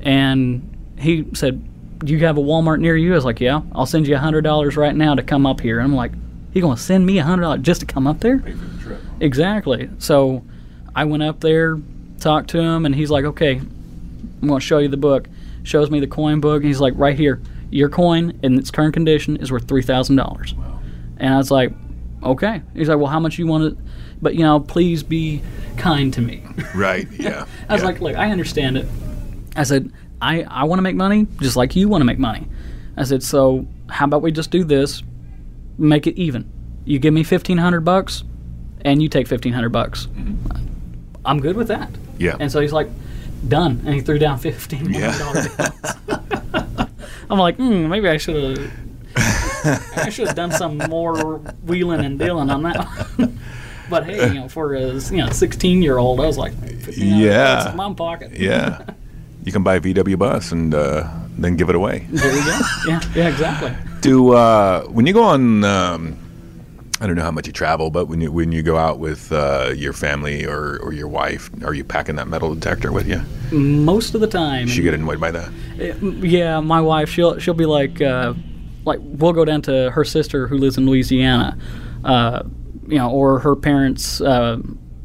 And 0.00 0.94
he 0.98 1.26
said, 1.34 1.62
"Do 1.98 2.14
you 2.14 2.24
have 2.24 2.38
a 2.38 2.40
Walmart 2.40 2.80
near 2.80 2.96
you?" 2.96 3.12
I 3.12 3.16
was 3.16 3.26
like, 3.26 3.38
"Yeah, 3.38 3.60
I'll 3.72 3.84
send 3.84 4.08
you 4.08 4.14
a 4.14 4.18
hundred 4.18 4.44
dollars 4.44 4.78
right 4.78 4.96
now 4.96 5.14
to 5.14 5.22
come 5.22 5.44
up 5.44 5.60
here." 5.60 5.78
And 5.78 5.84
I'm 5.84 5.94
like, 5.94 6.12
"He 6.54 6.62
gonna 6.62 6.78
send 6.78 7.04
me 7.04 7.18
a 7.18 7.22
hundred 7.22 7.42
dollars 7.42 7.60
just 7.60 7.80
to 7.80 7.86
come 7.86 8.06
up 8.06 8.20
there?" 8.20 8.42
Exactly. 9.20 9.90
So 9.98 10.42
I 10.94 11.04
went 11.04 11.22
up 11.22 11.40
there, 11.40 11.78
talked 12.18 12.48
to 12.50 12.60
him, 12.60 12.86
and 12.86 12.94
he's 12.94 13.10
like, 13.10 13.26
okay, 13.26 13.56
I'm 13.56 14.48
going 14.48 14.60
to 14.60 14.66
show 14.66 14.78
you 14.78 14.88
the 14.88 14.96
book. 14.96 15.28
Shows 15.64 15.90
me 15.90 16.00
the 16.00 16.06
coin 16.06 16.40
book, 16.40 16.62
and 16.62 16.66
he's 16.66 16.80
like, 16.80 16.94
right 16.96 17.16
here, 17.16 17.42
your 17.70 17.88
coin 17.88 18.38
in 18.42 18.58
its 18.58 18.70
current 18.70 18.94
condition 18.94 19.36
is 19.36 19.50
worth 19.50 19.66
$3,000. 19.66 20.52
And 21.18 21.34
I 21.34 21.36
was 21.38 21.50
like, 21.50 21.72
okay. 22.22 22.62
He's 22.74 22.88
like, 22.88 22.98
well, 22.98 23.06
how 23.06 23.20
much 23.20 23.38
you 23.38 23.46
want 23.46 23.64
it? 23.64 23.78
But, 24.20 24.34
you 24.34 24.42
know, 24.42 24.60
please 24.60 25.02
be 25.02 25.42
kind 25.76 26.12
to 26.14 26.20
me. 26.20 26.42
right 26.74 27.06
yeah 27.12 27.46
I 27.68 27.74
was 27.74 27.82
yeah. 27.82 27.88
like, 27.88 28.00
look, 28.00 28.16
I 28.16 28.30
understand 28.30 28.78
it. 28.78 28.88
I 29.56 29.62
said, 29.62 29.92
I, 30.22 30.42
I 30.44 30.64
want 30.64 30.78
to 30.78 30.82
make 30.82 30.96
money 30.96 31.26
just 31.40 31.56
like 31.56 31.76
you 31.76 31.88
want 31.88 32.00
to 32.00 32.06
make 32.06 32.18
money. 32.18 32.46
I 32.96 33.04
said, 33.04 33.22
so 33.22 33.66
how 33.88 34.06
about 34.06 34.22
we 34.22 34.32
just 34.32 34.50
do 34.50 34.64
this, 34.64 35.02
make 35.78 36.06
it 36.06 36.16
even. 36.18 36.50
You 36.84 36.98
give 36.98 37.12
me 37.12 37.24
fifteen 37.24 37.58
hundred 37.58 37.80
bucks, 37.80 38.24
and 38.82 39.02
you 39.02 39.08
take 39.08 39.26
fifteen 39.26 39.52
hundred 39.52 39.70
bucks. 39.70 40.06
Mm-hmm. 40.06 40.66
I'm 41.24 41.40
good 41.40 41.56
with 41.56 41.68
that. 41.68 41.90
yeah 42.18 42.36
And 42.38 42.50
so 42.50 42.60
he's 42.60 42.72
like, 42.72 42.88
done, 43.48 43.82
and 43.84 43.94
he 43.94 44.00
threw 44.00 44.18
down 44.18 44.38
fifteen 44.38 44.92
hundred 44.92 45.18
dollar 45.18 45.48
bills. 45.48 46.88
I'm 47.30 47.38
like, 47.38 47.56
hmm, 47.56 47.88
maybe 47.88 48.08
I 48.08 48.16
should 48.16 48.58
have. 48.58 48.72
I 49.96 50.10
should 50.10 50.26
have 50.28 50.36
done 50.36 50.52
some 50.52 50.78
more 50.78 51.38
wheeling 51.64 52.04
and 52.04 52.18
dealing 52.18 52.50
on 52.50 52.62
that. 52.62 52.86
but 53.90 54.04
hey, 54.04 54.28
you 54.28 54.34
know, 54.34 54.48
for 54.48 54.74
a 54.74 54.92
you 54.94 55.16
know 55.18 55.30
16 55.30 55.82
year 55.82 55.98
old, 55.98 56.20
I 56.20 56.26
was 56.26 56.38
like, 56.38 56.52
you 56.96 57.10
know, 57.10 57.18
Yeah. 57.18 57.62
it's 57.62 57.70
in 57.70 57.76
my 57.76 57.92
pocket. 57.94 58.32
Yeah. 58.38 58.82
You 59.44 59.52
can 59.52 59.62
buy 59.62 59.76
a 59.76 59.80
VW 59.80 60.18
bus 60.18 60.52
and 60.52 60.74
uh, 60.74 61.08
then 61.38 61.56
give 61.56 61.68
it 61.68 61.74
away. 61.76 62.06
There 62.10 62.32
you 62.34 62.44
go. 62.44 62.58
Yeah, 62.88 63.00
yeah, 63.14 63.28
exactly. 63.28 63.72
Do 64.00 64.32
uh, 64.32 64.82
when 64.86 65.06
you 65.06 65.12
go 65.12 65.22
on, 65.22 65.62
um, 65.64 66.16
I 67.00 67.06
don't 67.06 67.16
know 67.16 67.22
how 67.22 67.30
much 67.30 67.46
you 67.46 67.52
travel, 67.52 67.90
but 67.90 68.06
when 68.08 68.20
you 68.22 68.32
when 68.32 68.52
you 68.52 68.62
go 68.62 68.76
out 68.78 68.98
with 68.98 69.30
uh, 69.32 69.72
your 69.76 69.92
family 69.92 70.46
or, 70.46 70.78
or 70.82 70.92
your 70.94 71.08
wife, 71.08 71.50
are 71.64 71.74
you 71.74 71.84
packing 71.84 72.16
that 72.16 72.26
metal 72.28 72.54
detector 72.54 72.90
with 72.90 73.06
you? 73.06 73.20
Most 73.56 74.14
of 74.14 74.20
the 74.22 74.26
time, 74.26 74.66
She 74.66 74.82
get 74.82 74.94
annoyed 74.94 75.20
by 75.20 75.30
that. 75.30 75.50
yeah, 76.22 76.60
my 76.60 76.80
wife, 76.80 77.10
she'll 77.10 77.38
she'll 77.38 77.54
be 77.54 77.66
like, 77.66 78.00
uh, 78.00 78.32
like 78.86 78.98
we'll 79.02 79.34
go 79.34 79.44
down 79.44 79.60
to 79.62 79.90
her 79.90 80.04
sister 80.04 80.46
who 80.46 80.56
lives 80.56 80.78
in 80.78 80.86
Louisiana, 80.86 81.58
uh, 82.04 82.42
you 82.88 82.96
know, 82.98 83.10
or 83.10 83.40
her 83.40 83.54
parents 83.56 84.20
uh, 84.22 84.56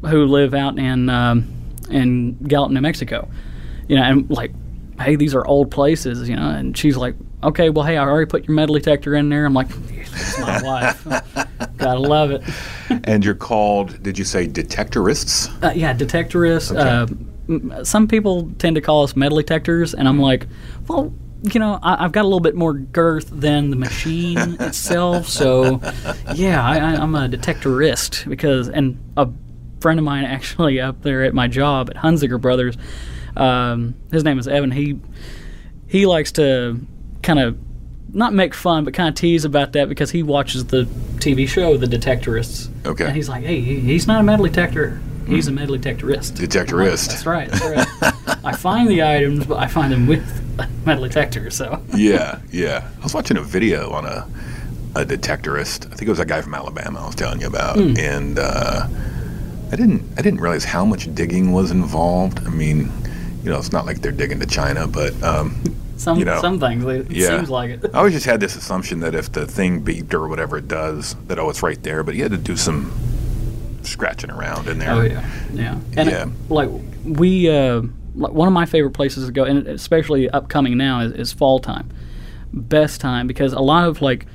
who 0.05 0.25
live 0.25 0.53
out 0.53 0.79
in 0.79 1.09
um, 1.09 1.51
in 1.89 2.35
Gallatin, 2.43 2.75
New 2.75 2.81
Mexico. 2.81 3.27
you 3.89 3.97
know, 3.97 4.03
and 4.03 4.29
like, 4.29 4.51
hey, 5.01 5.17
these 5.17 5.35
are 5.35 5.45
old 5.45 5.71
places, 5.71 6.29
you 6.29 6.37
know. 6.37 6.49
And 6.49 6.77
she's 6.77 6.95
like, 6.95 7.15
okay, 7.43 7.69
well, 7.69 7.85
hey, 7.85 7.97
I 7.97 8.07
already 8.07 8.29
put 8.29 8.45
your 8.47 8.55
metal 8.55 8.75
detector 8.75 9.15
in 9.15 9.29
there. 9.29 9.45
I'm 9.45 9.53
like, 9.53 9.67
it's 9.89 10.39
my 10.39 10.61
wife. 10.63 11.03
Gotta 11.77 11.99
love 11.99 12.31
it. 12.31 12.43
And 13.05 13.23
you're 13.23 13.35
called, 13.35 14.01
did 14.03 14.17
you 14.17 14.25
say 14.25 14.47
detectorists? 14.47 15.63
Uh, 15.63 15.71
yeah, 15.71 15.93
detectorists. 15.93 16.75
Uh, 16.75 17.83
some 17.83 18.07
people 18.07 18.51
tend 18.59 18.75
to 18.75 18.81
call 18.81 19.03
us 19.03 19.15
metal 19.15 19.37
detectors, 19.37 19.93
and 19.93 20.07
I'm 20.07 20.19
like, 20.19 20.47
well, 20.87 21.13
you 21.43 21.59
know, 21.59 21.79
I, 21.81 22.05
I've 22.05 22.11
got 22.11 22.21
a 22.21 22.27
little 22.27 22.39
bit 22.39 22.55
more 22.55 22.73
girth 22.73 23.29
than 23.31 23.71
the 23.71 23.75
machine 23.75 24.37
itself, 24.59 25.27
so 25.27 25.81
yeah, 26.35 26.63
I, 26.63 26.77
I, 26.77 26.95
I'm 26.95 27.15
a 27.15 27.27
detectorist 27.27 28.29
because, 28.29 28.69
and 28.69 28.99
a 29.17 29.27
friend 29.79 29.99
of 29.99 30.05
mine 30.05 30.23
actually 30.25 30.79
up 30.79 31.01
there 31.01 31.23
at 31.23 31.33
my 31.33 31.47
job 31.47 31.89
at 31.89 31.95
Hunzicker 31.95 32.39
Brothers, 32.39 32.77
um, 33.35 33.95
his 34.11 34.23
name 34.23 34.37
is 34.37 34.47
Evan. 34.47 34.71
He 34.71 34.99
he 35.87 36.05
likes 36.05 36.31
to 36.33 36.79
kind 37.23 37.39
of 37.39 37.57
not 38.13 38.33
make 38.33 38.53
fun, 38.53 38.83
but 38.83 38.93
kind 38.93 39.07
of 39.09 39.15
tease 39.15 39.45
about 39.45 39.71
that 39.73 39.87
because 39.89 40.11
he 40.11 40.21
watches 40.23 40.65
the 40.65 40.83
TV 41.17 41.47
show 41.47 41.77
The 41.77 41.85
Detectorists. 41.85 42.69
Okay. 42.85 43.05
And 43.05 43.15
he's 43.15 43.29
like, 43.29 43.43
hey, 43.45 43.61
he's 43.61 44.05
not 44.07 44.19
a 44.19 44.23
metal 44.23 44.45
detector. 44.45 45.01
He's 45.27 45.47
a 45.47 45.51
metal 45.51 45.75
detectorist. 45.77 46.33
Detectorist. 46.33 47.07
That's 47.07 47.25
right. 47.25 47.49
That's 47.49 47.63
right. 48.01 48.13
I 48.43 48.53
find 48.53 48.89
the 48.89 49.03
items, 49.03 49.45
but 49.45 49.59
I 49.59 49.67
find 49.67 49.93
them 49.93 50.07
with 50.07 50.23
a 50.59 50.67
metal 50.85 51.03
detector. 51.03 51.49
So 51.51 51.81
yeah, 51.95 52.39
yeah. 52.51 52.89
I 52.99 53.03
was 53.03 53.13
watching 53.13 53.37
a 53.37 53.41
video 53.41 53.91
on 53.91 54.05
a 54.05 54.27
a 54.95 55.05
detectorist. 55.05 55.85
I 55.85 55.89
think 55.95 56.01
it 56.01 56.09
was 56.09 56.19
a 56.19 56.25
guy 56.25 56.41
from 56.41 56.53
Alabama 56.53 56.99
I 57.01 57.05
was 57.05 57.15
telling 57.15 57.39
you 57.39 57.47
about, 57.47 57.77
Hmm. 57.77 57.93
and 57.97 58.39
uh, 58.39 58.87
I 59.71 59.75
didn't 59.77 60.03
I 60.17 60.21
didn't 60.21 60.41
realize 60.41 60.65
how 60.65 60.83
much 60.83 61.13
digging 61.15 61.53
was 61.53 61.71
involved. 61.71 62.39
I 62.45 62.49
mean, 62.49 62.91
you 63.43 63.51
know, 63.51 63.57
it's 63.57 63.71
not 63.71 63.85
like 63.85 64.01
they're 64.01 64.11
digging 64.11 64.39
to 64.41 64.45
China, 64.47 64.85
but 64.87 65.13
um, 65.23 65.55
some 66.01 66.17
You 66.17 66.25
know, 66.25 66.41
some 66.41 66.59
things 66.59 66.83
it 66.85 67.11
yeah. 67.11 67.27
seems 67.29 67.49
like 67.49 67.69
it. 67.69 67.85
I 67.93 67.99
always 67.99 68.13
just 68.13 68.25
had 68.25 68.39
this 68.39 68.55
assumption 68.55 69.01
that 69.01 69.13
if 69.13 69.31
the 69.31 69.45
thing 69.45 69.83
beeped 69.83 70.13
or 70.13 70.27
whatever 70.27 70.57
it 70.57 70.67
does, 70.67 71.15
that 71.27 71.37
oh, 71.37 71.49
it's 71.49 71.61
right 71.61 71.81
there. 71.83 72.03
But 72.03 72.15
you 72.15 72.23
had 72.23 72.31
to 72.31 72.37
do 72.37 72.57
some 72.57 72.91
scratching 73.83 74.31
around 74.31 74.67
in 74.67 74.79
there. 74.79 74.91
Oh 74.91 75.01
yeah, 75.01 75.29
yeah. 75.53 75.79
And 75.95 76.09
Yeah. 76.09 76.23
It, 76.23 76.29
like 76.49 76.69
we, 77.05 77.49
uh, 77.49 77.83
like 78.15 78.31
one 78.31 78.47
of 78.47 78.53
my 78.53 78.65
favorite 78.65 78.91
places 78.91 79.27
to 79.27 79.31
go, 79.31 79.43
and 79.43 79.67
especially 79.67 80.29
upcoming 80.29 80.77
now, 80.77 81.01
is, 81.01 81.11
is 81.13 81.31
fall 81.31 81.59
time. 81.59 81.89
Best 82.51 82.99
time 82.99 83.27
because 83.27 83.53
a 83.53 83.59
lot 83.59 83.87
of 83.87 84.01
like, 84.01 84.25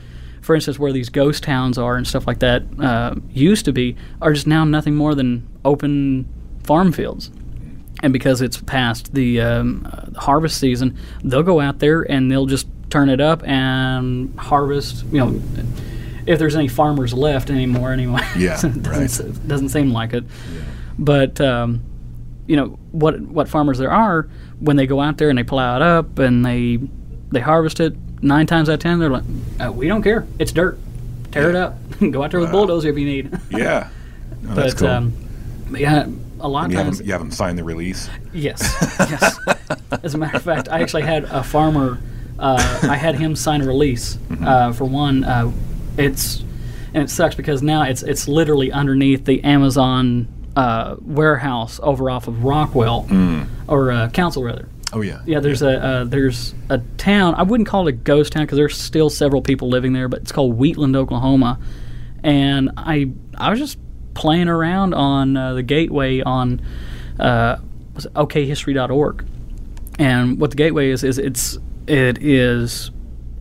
for 0.40 0.54
instance, 0.54 0.78
where 0.78 0.92
these 0.92 1.08
ghost 1.08 1.42
towns 1.42 1.78
are 1.78 1.96
and 1.96 2.06
stuff 2.06 2.26
like 2.26 2.38
that 2.38 2.62
uh, 2.80 3.16
used 3.30 3.64
to 3.64 3.72
be 3.72 3.96
are 4.22 4.32
just 4.32 4.46
now 4.46 4.64
nothing 4.64 4.94
more 4.94 5.14
than 5.14 5.46
open 5.64 6.28
farm 6.62 6.92
fields. 6.92 7.30
And 8.02 8.12
because 8.12 8.42
it's 8.42 8.60
past 8.60 9.14
the 9.14 9.40
um, 9.40 9.88
uh, 9.90 10.20
harvest 10.20 10.58
season, 10.58 10.98
they'll 11.24 11.42
go 11.42 11.60
out 11.60 11.78
there 11.78 12.02
and 12.02 12.30
they'll 12.30 12.46
just 12.46 12.68
turn 12.90 13.08
it 13.08 13.20
up 13.20 13.42
and 13.46 14.38
harvest. 14.38 15.04
You 15.06 15.18
know, 15.18 15.42
if 16.26 16.38
there's 16.38 16.56
any 16.56 16.68
farmers 16.68 17.14
left 17.14 17.50
anymore, 17.50 17.92
anyway. 17.92 18.20
Yeah, 18.36 18.50
doesn't, 18.60 18.86
right. 18.86 19.48
doesn't 19.48 19.70
seem 19.70 19.92
like 19.92 20.12
it. 20.12 20.24
But 20.98 21.40
um, 21.40 21.82
you 22.46 22.56
know 22.56 22.78
what 22.92 23.20
what 23.20 23.48
farmers 23.48 23.78
there 23.78 23.90
are 23.90 24.28
when 24.60 24.76
they 24.76 24.86
go 24.86 25.00
out 25.00 25.18
there 25.18 25.28
and 25.28 25.38
they 25.38 25.42
plow 25.44 25.76
it 25.76 25.82
up 25.82 26.18
and 26.18 26.44
they 26.44 26.78
they 27.32 27.40
harvest 27.40 27.80
it. 27.80 27.94
Nine 28.22 28.46
times 28.46 28.68
out 28.68 28.74
of 28.74 28.80
ten, 28.80 28.98
they're 28.98 29.10
like, 29.10 29.24
oh, 29.60 29.72
"We 29.72 29.88
don't 29.88 30.02
care. 30.02 30.26
It's 30.38 30.52
dirt. 30.52 30.78
Tear 31.32 31.50
it 31.50 31.56
up. 31.56 31.76
go 32.10 32.22
out 32.22 32.30
there 32.30 32.40
with 32.40 32.50
bulldozer 32.50 32.88
if 32.88 32.98
you 32.98 33.04
need." 33.04 33.38
Yeah, 33.50 33.88
that's 34.42 34.74
but 34.74 34.78
cool. 34.78 34.88
um, 34.88 35.12
yeah, 35.76 36.06
a 36.46 36.48
lot 36.48 36.66
of 36.66 36.72
you 36.72 36.78
have 36.78 36.86
times 36.86 36.98
them, 36.98 37.06
you 37.06 37.12
have 37.12 37.20
them 37.20 37.30
sign 37.30 37.56
the 37.56 37.64
release. 37.64 38.08
Yes, 38.32 38.60
yes. 39.10 39.38
As 40.02 40.14
a 40.14 40.18
matter 40.18 40.36
of 40.36 40.42
fact, 40.42 40.68
I 40.68 40.80
actually 40.80 41.02
had 41.02 41.24
a 41.24 41.42
farmer. 41.42 42.00
Uh, 42.38 42.80
I 42.82 42.96
had 42.96 43.14
him 43.16 43.34
sign 43.36 43.62
a 43.62 43.66
release. 43.66 44.18
Uh, 44.42 44.72
for 44.72 44.84
one, 44.84 45.24
uh, 45.24 45.50
it's 45.96 46.40
and 46.94 47.02
it 47.02 47.10
sucks 47.10 47.34
because 47.34 47.62
now 47.62 47.82
it's 47.82 48.02
it's 48.02 48.28
literally 48.28 48.72
underneath 48.72 49.24
the 49.24 49.42
Amazon 49.44 50.28
uh, 50.54 50.96
warehouse 51.00 51.80
over 51.82 52.08
off 52.10 52.28
of 52.28 52.44
Rockwell 52.44 53.06
or 53.68 53.90
uh, 53.92 54.08
Council 54.10 54.42
rather. 54.44 54.68
Oh 54.92 55.00
yeah, 55.00 55.20
Yeah, 55.26 55.40
there's 55.40 55.62
a 55.62 55.82
uh, 55.82 56.04
there's 56.04 56.54
a 56.70 56.78
town. 56.96 57.34
I 57.34 57.42
wouldn't 57.42 57.68
call 57.68 57.86
it 57.88 57.90
a 57.90 57.96
ghost 57.96 58.32
town 58.32 58.44
because 58.44 58.56
there's 58.56 58.80
still 58.80 59.10
several 59.10 59.42
people 59.42 59.68
living 59.68 59.92
there, 59.92 60.08
but 60.08 60.20
it's 60.20 60.32
called 60.32 60.56
Wheatland, 60.56 60.94
Oklahoma. 60.94 61.58
And 62.22 62.70
I 62.76 63.10
I 63.36 63.50
was 63.50 63.58
just 63.58 63.78
playing 64.16 64.48
around 64.48 64.94
on 64.94 65.36
uh, 65.36 65.54
the 65.54 65.62
gateway 65.62 66.22
on 66.22 66.60
uh, 67.20 67.56
okhistory.org. 67.94 69.26
And 69.98 70.40
what 70.40 70.50
the 70.50 70.56
gateway 70.56 70.90
is 70.90 71.04
is 71.04 71.18
it's 71.18 71.58
it 71.86 72.22
is 72.22 72.90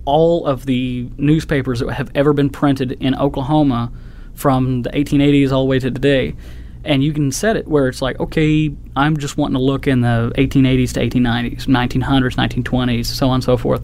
all 0.06 0.46
of 0.46 0.66
the 0.66 1.10
newspapers 1.18 1.80
that 1.80 1.92
have 1.92 2.12
ever 2.14 2.32
been 2.34 2.50
printed 2.50 2.92
in 2.94 3.16
Oklahoma 3.16 3.92
from 4.36 4.84
the 4.84 4.90
1880s 4.92 5.52
all 5.52 5.64
the 5.64 5.70
way 5.70 5.80
to 5.80 5.90
today. 5.90 6.36
And 6.84 7.04
you 7.04 7.14
can 7.14 7.32
set 7.32 7.56
it 7.56 7.68
where 7.68 7.88
it's 7.88 8.02
like, 8.02 8.20
okay, 8.20 8.72
I'm 8.96 9.18
just 9.18 9.38
wanting 9.38 9.56
to 9.56 9.62
look 9.62 9.88
in 9.88 10.02
the 10.02 10.32
1880s 10.38 10.94
to 10.94 11.00
1890s, 11.00 11.66
1900s, 11.66 12.36
1920s, 12.36 13.06
so 13.06 13.30
on 13.30 13.36
and 13.36 13.44
so 13.44 13.58
forth. 13.58 13.82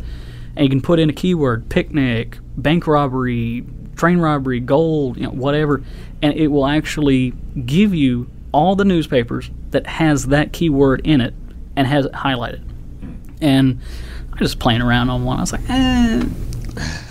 And 0.55 0.65
you 0.65 0.69
can 0.69 0.81
put 0.81 0.99
in 0.99 1.09
a 1.09 1.13
keyword 1.13 1.67
picnic, 1.69 2.37
bank 2.57 2.85
robbery, 2.85 3.65
train 4.01 4.17
robbery, 4.17 4.59
gold, 4.59 5.15
you 5.15 5.23
know, 5.23 5.29
whatever, 5.29 5.83
and 6.23 6.33
it 6.33 6.47
will 6.47 6.65
actually 6.65 7.33
give 7.67 7.93
you 7.93 8.27
all 8.51 8.75
the 8.75 8.83
newspapers 8.83 9.51
that 9.69 9.85
has 9.85 10.25
that 10.25 10.51
keyword 10.51 11.05
in 11.05 11.21
it 11.21 11.35
and 11.75 11.85
has 11.85 12.07
it 12.07 12.11
highlighted. 12.11 12.63
And 13.41 13.79
I 14.33 14.39
was 14.39 14.49
just 14.49 14.59
playing 14.59 14.81
around 14.81 15.11
on 15.11 15.23
one. 15.23 15.37
I 15.37 15.41
was 15.41 15.51
like, 15.51 15.69
eh, 15.69 16.23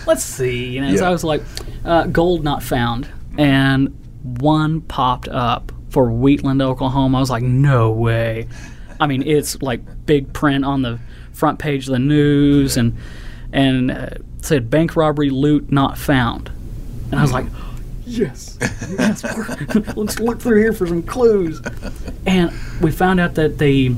let's 0.05 0.21
see. 0.21 0.65
You 0.67 0.81
know, 0.81 0.93
so 0.97 1.05
I 1.05 1.11
was 1.11 1.23
like, 1.23 1.41
uh, 1.85 2.07
gold 2.07 2.43
not 2.43 2.61
found. 2.61 3.07
And 3.37 3.97
one 4.41 4.81
popped 4.81 5.29
up 5.29 5.71
for 5.91 6.11
Wheatland, 6.11 6.61
Oklahoma. 6.61 7.19
I 7.19 7.21
was 7.21 7.29
like, 7.29 7.43
no 7.43 7.91
way. 7.91 8.49
I 8.99 9.07
mean, 9.07 9.23
it's 9.23 9.61
like 9.61 9.79
big 10.05 10.33
print 10.33 10.65
on 10.65 10.81
the 10.81 10.99
front 11.31 11.57
page 11.57 11.87
of 11.87 11.93
the 11.93 11.99
news 11.99 12.75
and 12.75 12.97
and 13.53 13.91
uh, 13.91 14.09
said 14.41 14.69
bank 14.69 14.97
robbery 14.97 15.29
loot 15.29 15.71
not 15.71 15.97
found. 15.97 16.51
And 17.11 17.19
I 17.19 17.21
was 17.21 17.33
like, 17.33 17.45
yes, 18.05 18.57
yes. 18.61 19.23
Let's 19.95 20.19
look 20.19 20.39
through 20.39 20.61
here 20.61 20.73
for 20.73 20.87
some 20.87 21.03
clues. 21.03 21.61
And 22.25 22.51
we 22.81 22.91
found 22.91 23.19
out 23.19 23.35
that 23.35 23.57
they 23.57 23.95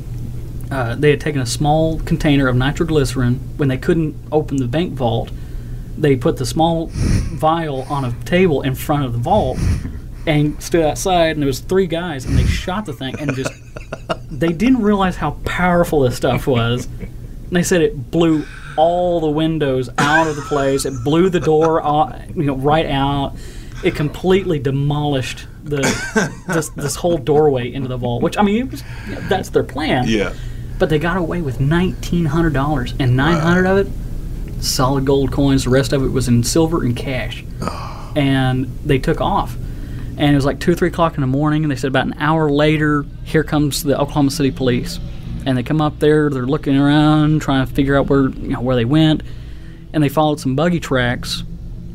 uh, 0.72 0.96
they 0.96 1.12
had 1.12 1.22
taken 1.22 1.40
a 1.40 1.46
small 1.46 2.00
container 2.00 2.48
of 2.48 2.56
nitroglycerin 2.56 3.36
when 3.58 3.70
they 3.70 3.78
couldn't 3.78 4.16
open 4.32 4.58
the 4.58 4.68
bank 4.68 4.94
vault. 4.94 5.30
They 5.98 6.16
put 6.16 6.38
the 6.38 6.46
small 6.48 6.90
vial 6.92 7.84
on 7.84 8.06
a 8.06 8.12
table 8.26 8.64
in 8.64 8.74
front 8.74 9.06
of 9.06 9.14
the 9.14 9.20
vault 9.20 9.60
and 10.26 10.62
stood 10.64 10.84
outside. 10.84 11.32
And 11.32 11.42
there 11.42 11.48
was 11.48 11.60
three 11.60 11.86
guys, 11.86 12.26
and 12.26 12.36
they 12.36 12.46
shot 12.46 12.86
the 12.86 12.94
thing 12.94 13.16
and 13.20 13.36
just 13.36 13.54
they 14.32 14.52
didn't 14.52 14.82
realize 14.82 15.16
how 15.16 15.32
powerful 15.46 16.02
this 16.02 16.16
stuff 16.16 16.48
was. 16.48 16.88
And 16.88 17.52
they 17.52 17.64
said 17.64 17.82
it 17.82 18.10
blew 18.10 18.46
all 18.78 19.20
the 19.20 19.30
windows 19.30 19.90
out 19.98 20.28
of 20.28 20.36
the 20.36 20.42
place. 20.44 20.86
It 20.86 21.04
blew 21.04 21.30
the 21.30 21.40
door, 21.40 21.84
out, 21.84 22.36
you 22.36 22.44
know, 22.44 22.56
right 22.56 22.86
out. 22.86 23.36
It 23.84 23.96
completely 23.96 24.60
demolished 24.60 25.48
the 25.64 25.82
this, 26.48 26.70
this 26.70 26.96
whole 26.96 27.18
doorway 27.18 27.74
into 27.74 27.88
the 27.88 27.98
vault. 27.98 28.22
Which 28.24 28.38
I 28.38 28.42
mean, 28.44 28.66
it 28.66 28.72
was, 28.72 28.84
you 29.08 29.16
know, 29.16 29.22
that's 29.22 29.50
their 29.50 29.64
plan. 29.64 30.06
yeah. 30.08 30.34
But 30.80 30.90
they 30.90 31.00
got 31.00 31.18
away 31.18 31.42
with 31.42 31.60
nineteen 31.60 32.26
hundred 32.26 32.54
dollars, 32.54 32.94
and 33.00 33.16
nine 33.16 33.40
hundred 33.40 33.66
of 33.68 33.78
it 33.78 33.88
solid 34.64 35.06
gold 35.06 35.32
coins. 35.32 35.66
The 35.66 35.70
rest 35.70 35.94
of 35.94 36.04
it 36.04 36.08
was 36.08 36.28
in 36.28 36.44
silver 36.44 36.84
and 36.84 36.96
cash. 36.96 37.44
Oh. 37.62 38.14
And 38.16 38.66
they 38.86 39.00
took 39.00 39.22
off. 39.22 39.56
And 40.16 40.32
it 40.32 40.36
was 40.36 40.46
like 40.46 40.60
two, 40.60 40.72
or 40.72 40.76
three 40.76 40.90
o'clock 40.90 41.16
in 41.16 41.22
the 41.22 41.28
morning, 41.28 41.64
and 41.64 41.72
they 41.72 41.76
said 41.76 41.88
about 41.88 42.06
an 42.06 42.14
hour 42.20 42.50
later, 42.52 43.04
here 43.24 43.44
comes 43.44 43.84
the 43.84 44.00
Oklahoma 44.00 44.32
City 44.32 44.52
police. 44.52 45.00
And 45.46 45.58
they 45.58 45.64
come 45.64 45.82
up 45.82 46.00
there, 46.00 46.30
they're 46.30 46.46
looking 46.46 46.78
around, 46.78 47.42
trying 47.42 47.66
to 47.66 47.74
figure 47.74 47.98
out 47.98 48.08
where 48.08 48.30
you 48.30 48.50
know 48.50 48.62
where 48.62 48.76
they 48.76 48.86
went, 48.86 49.24
and 49.94 50.04
they 50.04 50.10
followed 50.10 50.40
some 50.40 50.56
buggy 50.56 50.80
tracks 50.80 51.44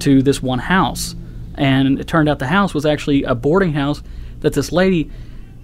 to 0.00 0.22
this 0.22 0.42
one 0.42 0.58
house. 0.58 1.14
And 1.54 1.98
it 1.98 2.06
turned 2.06 2.28
out 2.28 2.38
the 2.38 2.46
house 2.46 2.74
was 2.74 2.86
actually 2.86 3.24
a 3.24 3.34
boarding 3.34 3.72
house 3.72 4.02
that 4.40 4.52
this 4.52 4.70
lady, 4.70 5.10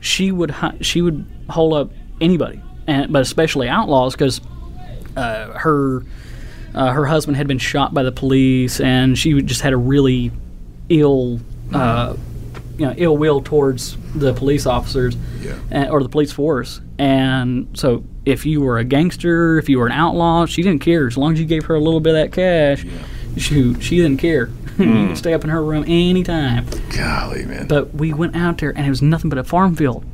she 0.01 0.33
would 0.33 0.55
she 0.81 1.03
would 1.03 1.25
hold 1.49 1.75
up 1.75 1.91
anybody, 2.21 2.61
and 2.87 3.13
but 3.13 3.23
especially 3.23 3.69
outlaws 3.69 4.15
because 4.15 4.41
uh, 5.17 5.59
her 5.59 6.05
uh, 6.75 6.91
her 6.91 7.07
husband 7.07 7.37
had 7.37 7.47
been 7.47 7.59
shot 7.59 7.95
by 7.95 8.03
the 8.03 8.13
police, 8.13 8.81
and 8.81 9.17
she 9.17 9.41
just 9.43 9.61
had 9.61 9.73
a 9.73 9.77
really 9.77 10.33
ill, 10.89 11.41
uh, 11.73 12.17
you 12.79 12.87
know, 12.87 12.95
ill 12.97 13.17
will 13.17 13.41
towards 13.41 13.97
the 14.15 14.33
police 14.35 14.67
officers 14.67 15.17
Yeah. 15.41 15.57
and, 15.71 15.91
or 15.91 16.03
the 16.03 16.09
police 16.09 16.33
force. 16.33 16.81
And 16.99 17.69
so, 17.75 18.05
if 18.25 18.47
you 18.47 18.61
were 18.61 18.79
a 18.79 18.85
gangster, 18.85 19.59
if 19.59 19.69
you 19.69 19.79
were 19.79 19.87
an 19.87 19.93
outlaw, 19.93 20.47
she 20.47 20.63
didn't 20.63 20.81
care 20.81 21.07
as 21.07 21.17
long 21.17 21.33
as 21.35 21.41
you 21.41 21.47
gave 21.47 21.65
her 21.67 21.75
a 21.75 21.81
little 21.81 22.01
bit 22.01 22.11
of 22.15 22.17
that 22.17 22.33
cash. 22.33 22.85
She 23.37 23.75
she 23.81 23.97
didn't 23.97 24.19
care. 24.19 24.49
you 24.79 25.09
could 25.09 25.19
stay 25.19 25.35
up 25.35 25.45
in 25.45 25.51
her 25.51 25.63
room 25.65 25.85
anytime. 25.87 26.67
Golly, 26.97 27.45
man. 27.45 27.67
But 27.69 27.95
we 27.95 28.13
went 28.13 28.35
out 28.37 28.59
there, 28.59 28.71
and 28.71 28.87
it 28.87 28.89
was 28.91 29.03
nothing 29.03 29.29
but 29.29 29.39
a 29.39 29.45
farm 29.45 29.75
field. 29.77 30.05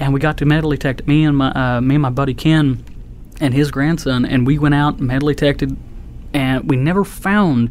And 0.00 0.12
we 0.14 0.20
got 0.20 0.38
to 0.38 0.44
metal 0.46 0.70
detect. 0.70 1.06
Me 1.06 1.24
and 1.24 1.36
my 1.36 1.50
uh, 1.52 1.80
me 1.80 1.94
and 1.96 2.02
my 2.02 2.10
buddy 2.10 2.34
Ken, 2.34 2.82
and 3.40 3.52
his 3.54 3.70
grandson, 3.70 4.24
and 4.24 4.46
we 4.46 4.58
went 4.58 4.74
out 4.74 5.00
metal 5.00 5.28
detected, 5.28 5.76
and 6.32 6.68
we 6.68 6.76
never 6.76 7.04
found. 7.04 7.70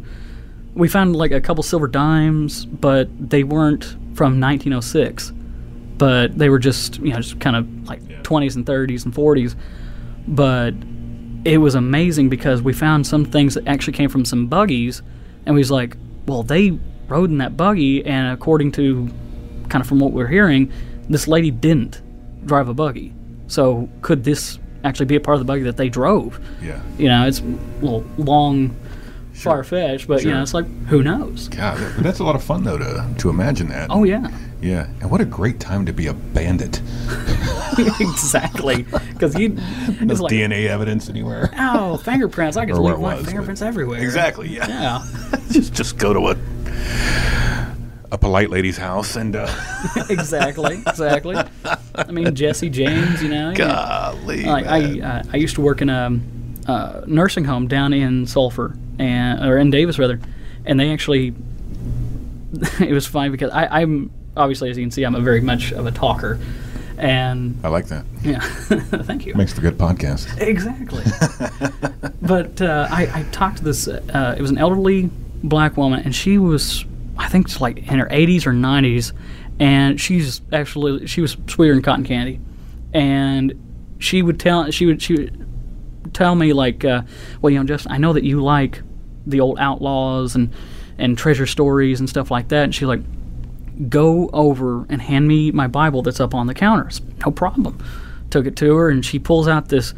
We 0.74 0.88
found 0.88 1.14
like 1.16 1.32
a 1.32 1.40
couple 1.40 1.62
silver 1.64 1.86
dimes, 1.88 2.64
but 2.64 3.08
they 3.30 3.42
weren't 3.44 3.94
from 4.14 4.40
1906. 4.40 5.32
But 5.98 6.36
they 6.36 6.48
were 6.48 6.58
just 6.58 6.98
you 6.98 7.12
know 7.12 7.18
just 7.18 7.38
kind 7.40 7.56
of 7.56 7.88
like 7.88 8.02
20s 8.22 8.56
and 8.56 8.66
30s 8.66 9.04
and 9.04 9.14
40s. 9.14 9.54
But 10.26 10.74
it 11.44 11.58
was 11.58 11.74
amazing 11.74 12.28
because 12.28 12.62
we 12.62 12.72
found 12.72 13.06
some 13.06 13.24
things 13.24 13.54
that 13.54 13.66
actually 13.66 13.94
came 13.94 14.08
from 14.08 14.24
some 14.24 14.46
buggies, 14.46 15.02
and 15.46 15.54
we 15.54 15.60
was 15.60 15.70
like, 15.70 15.96
well, 16.26 16.42
they 16.42 16.78
rode 17.08 17.30
in 17.30 17.38
that 17.38 17.56
buggy, 17.56 18.04
and 18.04 18.32
according 18.32 18.72
to 18.72 19.08
kind 19.68 19.82
of 19.82 19.88
from 19.88 19.98
what 19.98 20.12
we're 20.12 20.28
hearing, 20.28 20.72
this 21.08 21.26
lady 21.26 21.50
didn't 21.50 22.00
drive 22.46 22.68
a 22.68 22.74
buggy. 22.74 23.14
So 23.48 23.88
could 24.00 24.24
this 24.24 24.58
actually 24.84 25.06
be 25.06 25.16
a 25.16 25.20
part 25.20 25.34
of 25.34 25.40
the 25.40 25.44
buggy 25.44 25.62
that 25.64 25.76
they 25.76 25.88
drove? 25.88 26.40
Yeah. 26.62 26.80
You 26.98 27.08
know, 27.08 27.26
it's 27.26 27.40
a 27.40 27.44
little 27.80 28.04
long, 28.18 28.76
far 29.32 29.64
fetched, 29.64 30.06
but 30.06 30.22
you 30.22 30.30
know, 30.30 30.42
it's 30.42 30.54
like 30.54 30.66
who 30.86 31.02
knows? 31.02 31.48
God, 31.48 31.78
that's 31.98 32.18
a 32.18 32.24
lot 32.24 32.34
of 32.34 32.42
fun 32.42 32.64
though 32.64 32.78
to 32.78 33.14
to 33.18 33.30
imagine 33.30 33.68
that. 33.68 33.90
Oh 33.90 34.04
yeah, 34.04 34.30
yeah. 34.60 34.86
And 35.00 35.10
what 35.10 35.20
a 35.20 35.24
great 35.24 35.60
time 35.60 35.86
to 35.86 35.92
be 35.92 36.06
a 36.06 36.12
bandit. 36.12 36.80
exactly. 38.00 38.82
Because 39.12 39.38
you, 39.38 39.48
No 40.00 40.14
like 40.14 40.32
DNA 40.32 40.68
evidence 40.68 41.08
anywhere. 41.08 41.50
oh 41.58 41.96
fingerprints. 41.98 42.56
I 42.56 42.66
could 42.66 42.76
leave 42.76 42.98
my 42.98 43.16
was, 43.16 43.26
fingerprints 43.26 43.62
everywhere. 43.62 44.02
Exactly. 44.02 44.48
Yeah. 44.48 44.66
Yeah, 44.68 45.40
just 45.50 45.72
just 45.74 45.98
go 45.98 46.12
to 46.12 46.28
a 46.28 46.36
a 48.12 48.18
polite 48.18 48.50
lady's 48.50 48.76
house 48.76 49.16
and 49.16 49.34
uh, 49.34 49.48
exactly, 50.10 50.82
exactly. 50.86 51.36
I 51.94 52.12
mean 52.12 52.34
Jesse 52.34 52.68
James, 52.68 53.22
you 53.22 53.30
know. 53.30 53.50
yeah. 53.50 53.54
golly. 53.56 54.44
Like 54.44 54.66
I, 54.66 55.00
uh, 55.00 55.22
I 55.32 55.36
used 55.38 55.54
to 55.54 55.62
work 55.62 55.80
in 55.80 55.88
a 55.88 56.10
uh, 56.66 57.02
nursing 57.06 57.44
home 57.44 57.68
down 57.68 57.92
in 57.92 58.26
Sulphur 58.26 58.76
and 58.98 59.44
or 59.44 59.58
in 59.58 59.70
Davis 59.70 59.98
rather, 59.98 60.20
and 60.64 60.78
they 60.78 60.92
actually. 60.92 61.34
it 62.80 62.92
was 62.92 63.06
fine 63.06 63.32
because 63.32 63.50
I, 63.50 63.80
I'm 63.80 64.10
obviously 64.36 64.68
as 64.70 64.76
you 64.76 64.84
can 64.84 64.90
see 64.90 65.04
I'm 65.04 65.14
a 65.14 65.20
very 65.20 65.40
much 65.40 65.72
of 65.72 65.86
a 65.86 65.90
talker, 65.90 66.38
and 66.98 67.58
I 67.64 67.68
like 67.68 67.86
that. 67.86 68.04
yeah, 68.22 68.40
thank 69.04 69.26
you. 69.26 69.34
Makes 69.34 69.54
for 69.54 69.62
good 69.62 69.78
podcast. 69.78 70.38
Exactly. 70.40 71.02
but 72.22 72.60
uh, 72.60 72.88
I, 72.90 73.20
I 73.20 73.22
talked 73.32 73.58
to 73.58 73.64
this. 73.64 73.88
Uh, 73.88 74.34
it 74.36 74.42
was 74.42 74.50
an 74.50 74.58
elderly 74.58 75.10
black 75.42 75.76
woman, 75.76 76.00
and 76.04 76.14
she 76.14 76.38
was, 76.38 76.84
I 77.18 77.28
think, 77.28 77.46
it's 77.46 77.60
like 77.60 77.78
in 77.78 77.98
her 77.98 78.06
80s 78.06 78.46
or 78.46 78.52
90s, 78.52 79.12
and 79.58 80.00
she's 80.00 80.42
actually 80.52 81.06
she 81.06 81.20
was 81.20 81.36
sweeter 81.48 81.74
than 81.74 81.82
cotton 81.82 82.04
candy, 82.04 82.40
and 82.92 83.54
she 83.98 84.22
would 84.22 84.38
tell 84.38 84.70
she 84.70 84.86
would 84.86 85.00
she 85.00 85.14
would 85.14 85.41
tell 86.12 86.34
me 86.34 86.52
like, 86.52 86.84
uh, 86.84 87.02
well, 87.40 87.50
you 87.50 87.58
know, 87.58 87.64
just 87.64 87.90
I 87.90 87.98
know 87.98 88.12
that 88.12 88.24
you 88.24 88.42
like 88.42 88.82
the 89.26 89.40
old 89.40 89.58
outlaws 89.58 90.34
and 90.34 90.52
and 90.98 91.16
treasure 91.16 91.46
stories 91.46 92.00
and 92.00 92.08
stuff 92.08 92.30
like 92.30 92.48
that, 92.48 92.64
and 92.64 92.74
she's 92.74 92.88
like. 92.88 93.00
Go 93.88 94.28
over 94.34 94.84
and 94.90 95.00
hand 95.00 95.26
me 95.26 95.50
my 95.50 95.66
Bible 95.66 96.02
that's 96.02 96.20
up 96.20 96.34
on 96.34 96.46
the 96.46 96.52
counters. 96.54 97.00
No 97.24 97.32
problem. 97.32 97.82
Took 98.30 98.46
it 98.46 98.54
to 98.56 98.76
her, 98.76 98.90
and 98.90 99.04
she 99.04 99.18
pulls 99.18 99.48
out 99.48 99.70
this 99.70 99.94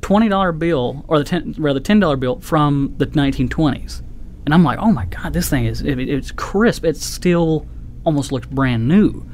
twenty 0.00 0.30
dollar 0.30 0.50
bill 0.50 1.04
or 1.08 1.18
the 1.18 1.24
ten 1.24 1.54
rather 1.58 1.78
ten 1.78 2.00
dollar 2.00 2.16
bill 2.16 2.40
from 2.40 2.94
the 2.96 3.06
1920s, 3.06 4.02
and 4.46 4.54
I'm 4.54 4.64
like, 4.64 4.78
oh 4.78 4.90
my 4.90 5.04
god, 5.06 5.34
this 5.34 5.48
thing 5.50 5.66
is 5.66 5.82
it, 5.82 5.98
it's 5.98 6.32
crisp. 6.32 6.84
It 6.86 6.96
still 6.96 7.66
almost 8.04 8.32
looks 8.32 8.46
brand 8.46 8.88
new. 8.88 9.24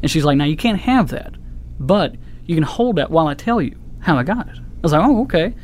And 0.00 0.10
she's 0.10 0.24
like, 0.24 0.36
now 0.38 0.44
you 0.44 0.56
can't 0.56 0.80
have 0.80 1.08
that, 1.08 1.34
but 1.80 2.14
you 2.46 2.54
can 2.54 2.64
hold 2.64 2.96
that 2.96 3.10
while 3.10 3.26
I 3.26 3.34
tell 3.34 3.60
you 3.60 3.76
how 3.98 4.16
I 4.16 4.22
got 4.22 4.48
it. 4.48 4.58
I 4.84 4.86
was 4.86 4.92
like, 4.92 5.02
oh 5.02 5.22
okay. 5.22 5.54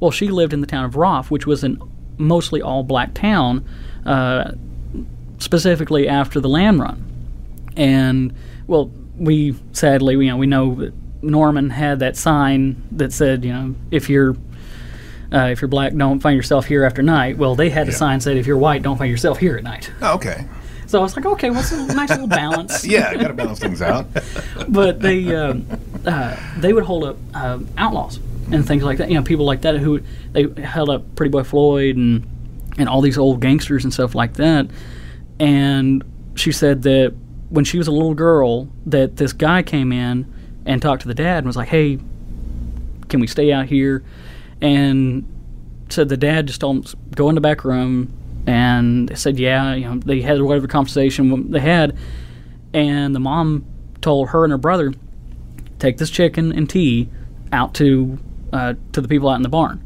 Well, 0.00 0.10
she 0.10 0.26
lived 0.28 0.52
in 0.52 0.60
the 0.60 0.66
town 0.66 0.84
of 0.84 0.96
Roth, 0.96 1.30
which 1.30 1.46
was 1.46 1.62
an 1.62 1.80
mostly 2.18 2.60
all 2.60 2.82
black 2.82 3.14
town, 3.14 3.64
uh, 4.04 4.50
specifically 5.38 6.08
after 6.08 6.40
the 6.40 6.48
land 6.48 6.80
run 6.80 7.04
and 7.76 8.34
well, 8.66 8.90
we 9.18 9.54
sadly, 9.72 10.14
you 10.14 10.30
know, 10.30 10.36
we 10.36 10.46
know 10.46 10.74
that 10.76 10.92
Norman 11.22 11.70
had 11.70 11.98
that 12.00 12.16
sign 12.16 12.82
that 12.92 13.12
said, 13.12 13.44
you 13.44 13.52
know, 13.52 13.74
if 13.90 14.08
you're 14.10 14.36
uh, 15.32 15.48
if 15.50 15.60
you're 15.60 15.68
black, 15.68 15.92
don't 15.94 16.20
find 16.20 16.36
yourself 16.36 16.66
here 16.66 16.84
after 16.84 17.02
night. 17.02 17.36
Well, 17.38 17.54
they 17.56 17.68
had 17.70 17.88
a 17.88 17.90
Yeah. 17.90 17.96
sign 17.96 18.18
that 18.18 18.22
said, 18.22 18.36
if 18.36 18.46
you're 18.46 18.56
white, 18.58 18.82
don't 18.82 18.96
find 18.96 19.10
yourself 19.10 19.38
here 19.38 19.56
at 19.56 19.64
night. 19.64 19.90
Oh, 20.02 20.14
okay. 20.14 20.44
So 20.86 20.98
I 21.00 21.02
was 21.02 21.16
like, 21.16 21.26
okay, 21.26 21.50
what's 21.50 21.72
a 21.72 21.86
nice 21.94 22.10
little 22.10 22.26
balance? 22.28 22.84
Yeah, 22.86 23.08
I 23.10 23.16
got 23.16 23.28
to 23.28 23.34
balance 23.34 23.58
things 23.58 23.82
out. 23.82 24.06
but 24.68 25.00
they 25.00 25.34
um, 25.34 25.66
uh, 26.06 26.36
they 26.58 26.72
would 26.72 26.84
hold 26.84 27.04
up 27.04 27.16
um 27.34 27.66
outlaws 27.76 28.18
and 28.50 28.66
things 28.66 28.82
like 28.82 28.98
that. 28.98 29.08
You 29.08 29.14
know, 29.14 29.22
people 29.22 29.44
like 29.44 29.62
that 29.62 29.78
who 29.78 30.00
they 30.32 30.48
held 30.62 30.90
up 30.90 31.16
Pretty 31.16 31.30
Boy 31.30 31.42
Floyd 31.42 31.96
and 31.96 32.26
and 32.76 32.88
all 32.88 33.00
these 33.00 33.18
old 33.18 33.40
gangsters 33.40 33.84
and 33.84 33.92
stuff 33.92 34.14
like 34.14 34.34
that. 34.34 34.68
And 35.38 36.04
she 36.34 36.50
said 36.52 36.82
that 36.82 37.14
when 37.50 37.64
she 37.64 37.78
was 37.78 37.86
a 37.86 37.92
little 37.92 38.14
girl, 38.14 38.68
that 38.86 39.16
this 39.16 39.32
guy 39.32 39.62
came 39.62 39.92
in 39.92 40.32
and 40.66 40.82
talked 40.82 41.02
to 41.02 41.08
the 41.08 41.14
dad 41.14 41.38
and 41.38 41.46
was 41.46 41.56
like, 41.56 41.68
"Hey, 41.68 41.98
can 43.08 43.20
we 43.20 43.26
stay 43.26 43.52
out 43.52 43.66
here?" 43.66 44.04
And 44.60 45.26
said 45.88 46.08
the 46.08 46.16
dad 46.16 46.46
just 46.46 46.60
told 46.60 46.86
him 46.86 47.00
go 47.14 47.28
in 47.28 47.34
the 47.34 47.40
back 47.40 47.64
room 47.64 48.12
and 48.46 49.16
said 49.18 49.38
yeah 49.38 49.74
you 49.74 49.84
know 49.84 49.96
they 49.98 50.20
had 50.20 50.40
whatever 50.42 50.66
conversation 50.66 51.50
they 51.50 51.60
had 51.60 51.96
and 52.72 53.14
the 53.14 53.20
mom 53.20 53.64
told 54.00 54.28
her 54.30 54.44
and 54.44 54.50
her 54.50 54.58
brother 54.58 54.92
take 55.78 55.98
this 55.98 56.10
chicken 56.10 56.52
and 56.52 56.68
tea 56.68 57.08
out 57.52 57.74
to 57.74 58.18
uh, 58.54 58.74
to 58.92 59.00
the 59.02 59.08
people 59.08 59.28
out 59.28 59.36
in 59.36 59.42
the 59.42 59.48
barn. 59.50 59.82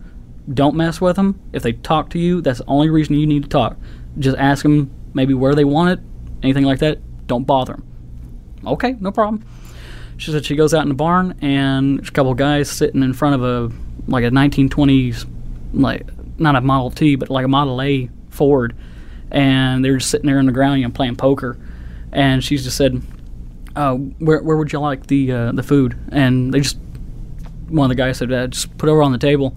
Don't 0.53 0.77
mess 0.77 1.01
with 1.01 1.17
them. 1.17 1.41
If 1.53 1.63
they 1.63 1.73
talk 1.73 2.11
to 2.11 2.19
you 2.19 2.41
that's 2.41 2.59
the 2.61 2.67
only 2.67 2.89
reason 2.89 3.17
you 3.17 3.27
need 3.27 3.43
to 3.43 3.49
talk. 3.49 3.77
Just 4.19 4.39
ask 4.39 4.63
them 4.63 4.91
maybe 5.15 5.35
where 5.35 5.55
they 5.55 5.65
want 5.65 5.99
it 5.99 6.01
anything 6.43 6.65
like 6.65 6.79
that. 6.79 6.99
Don't 7.27 7.45
bother 7.45 7.75
them 7.75 7.89
okay 8.67 8.97
no 9.01 9.11
problem. 9.11 9.45
She 10.17 10.33
said 10.33 10.45
she 10.45 10.57
goes 10.57 10.75
out 10.75 10.83
in 10.83 10.89
the 10.89 10.95
barn 10.95 11.39
and 11.41 11.99
there's 11.99 12.09
a 12.09 12.13
couple 12.13 12.35
guys 12.35 12.71
sitting 12.71 13.03
in 13.03 13.13
front 13.13 13.37
of 13.37 13.43
a 13.43 13.75
like 14.11 14.25
a 14.25 14.31
1920s 14.31 15.27
like 15.73 16.07
not 16.39 16.57
a 16.57 16.61
Model 16.61 16.91
T 16.91 17.17
but 17.17 17.31
like 17.31 17.45
a 17.45 17.49
Model 17.49 17.81
A 17.81 18.11
Ford. 18.31 18.77
And 19.31 19.85
they're 19.85 19.99
just 19.99 20.11
sitting 20.11 20.27
there 20.27 20.39
on 20.39 20.47
the 20.47 20.53
ground 20.53 20.81
you 20.81 20.87
know 20.87 20.93
playing 20.93 21.17
poker. 21.17 21.59
And 22.13 22.43
she's 22.43 22.65
just 22.65 22.77
said 22.77 23.03
uh, 23.77 23.95
where, 23.95 24.43
where 24.43 24.57
would 24.57 24.73
you 24.73 24.81
like 24.81 25.07
the 25.07 25.31
uh, 25.31 25.53
the 25.53 25.63
food? 25.63 25.97
And 26.11 26.53
they 26.53 26.61
just 26.61 26.79
one 27.69 27.91
of 27.91 27.97
the 27.97 28.03
guys 28.03 28.19
said 28.19 28.29
just 28.53 28.77
put 28.79 28.89
over 28.89 29.03
on 29.03 29.13
the 29.13 29.19
table 29.19 29.57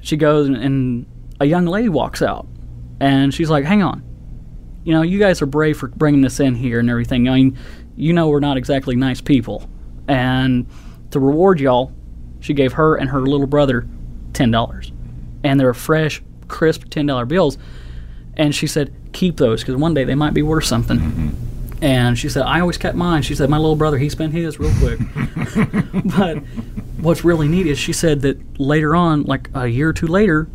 she 0.00 0.16
goes 0.16 0.46
and, 0.46 0.56
and 0.56 1.06
a 1.40 1.46
young 1.46 1.66
lady 1.66 1.88
walks 1.88 2.22
out 2.22 2.46
and 3.00 3.34
she's 3.34 3.50
like 3.50 3.64
hang 3.64 3.82
on 3.82 4.02
you 4.84 4.92
know, 4.92 5.02
you 5.02 5.18
guys 5.18 5.42
are 5.42 5.46
brave 5.46 5.78
for 5.78 5.88
bringing 5.88 6.20
this 6.20 6.38
in 6.40 6.54
here 6.54 6.78
and 6.78 6.88
everything. 6.88 7.28
I 7.28 7.34
mean, 7.34 7.58
you 7.96 8.12
know, 8.12 8.28
we're 8.28 8.40
not 8.40 8.56
exactly 8.56 8.94
nice 8.94 9.20
people. 9.20 9.68
And 10.06 10.66
to 11.10 11.18
reward 11.18 11.58
y'all, 11.58 11.92
she 12.40 12.52
gave 12.52 12.74
her 12.74 12.96
and 12.96 13.08
her 13.08 13.22
little 13.22 13.46
brother 13.46 13.88
$10. 14.32 14.92
And 15.42 15.58
they're 15.58 15.74
fresh, 15.74 16.22
crisp 16.48 16.84
$10 16.84 17.26
bills. 17.26 17.56
And 18.36 18.54
she 18.54 18.66
said, 18.66 18.94
keep 19.12 19.38
those 19.38 19.62
because 19.62 19.76
one 19.76 19.94
day 19.94 20.04
they 20.04 20.14
might 20.14 20.34
be 20.34 20.42
worth 20.42 20.64
something. 20.64 20.98
Mm-hmm. 20.98 21.30
And 21.82 22.18
she 22.18 22.28
said, 22.28 22.42
I 22.42 22.60
always 22.60 22.78
kept 22.78 22.96
mine. 22.96 23.22
She 23.22 23.34
said, 23.34 23.50
my 23.50 23.58
little 23.58 23.76
brother, 23.76 23.98
he 23.98 24.08
spent 24.08 24.32
his 24.32 24.58
real 24.58 24.72
quick. 24.78 25.00
but 26.16 26.38
what's 26.98 27.24
really 27.24 27.48
neat 27.48 27.66
is 27.66 27.78
she 27.78 27.92
said 27.92 28.22
that 28.22 28.60
later 28.60 28.94
on, 28.96 29.24
like 29.24 29.50
a 29.54 29.66
year 29.66 29.90
or 29.90 29.92
two 29.92 30.06
later, 30.06 30.48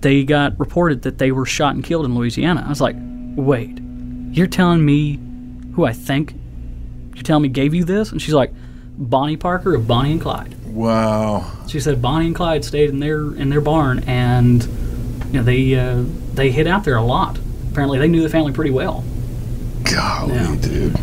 they 0.00 0.24
got 0.24 0.58
reported 0.58 1.02
that 1.02 1.18
they 1.18 1.30
were 1.30 1.46
shot 1.46 1.74
and 1.74 1.84
killed 1.84 2.04
in 2.04 2.14
Louisiana. 2.14 2.64
I 2.64 2.68
was 2.68 2.80
like, 2.80 2.96
wait, 2.98 3.78
you're 4.30 4.46
telling 4.46 4.84
me 4.84 5.20
who 5.74 5.84
I 5.84 5.92
think 5.92 6.34
you're 7.16 7.22
telling 7.22 7.42
me 7.42 7.48
gave 7.48 7.72
you 7.72 7.84
this? 7.84 8.12
And 8.12 8.20
she's 8.20 8.34
like, 8.34 8.52
Bonnie 8.98 9.36
Parker 9.38 9.74
of 9.74 9.88
Bonnie 9.88 10.12
and 10.12 10.20
Clyde. 10.20 10.54
Wow. 10.66 11.50
She 11.66 11.80
said 11.80 12.02
Bonnie 12.02 12.26
and 12.26 12.34
Clyde 12.34 12.64
stayed 12.64 12.90
in 12.90 13.00
their 13.00 13.34
in 13.34 13.48
their 13.48 13.62
barn, 13.62 14.04
and 14.06 14.62
you 15.26 15.32
know 15.32 15.42
they 15.42 15.74
uh, 15.74 16.04
they 16.34 16.50
hid 16.50 16.66
out 16.66 16.84
there 16.84 16.96
a 16.96 17.02
lot. 17.02 17.38
Apparently, 17.70 17.98
they 17.98 18.08
knew 18.08 18.22
the 18.22 18.28
family 18.28 18.52
pretty 18.52 18.70
well. 18.70 19.02
Golly, 19.92 20.34
Yeah. 20.34 20.56
dude. 20.60 20.96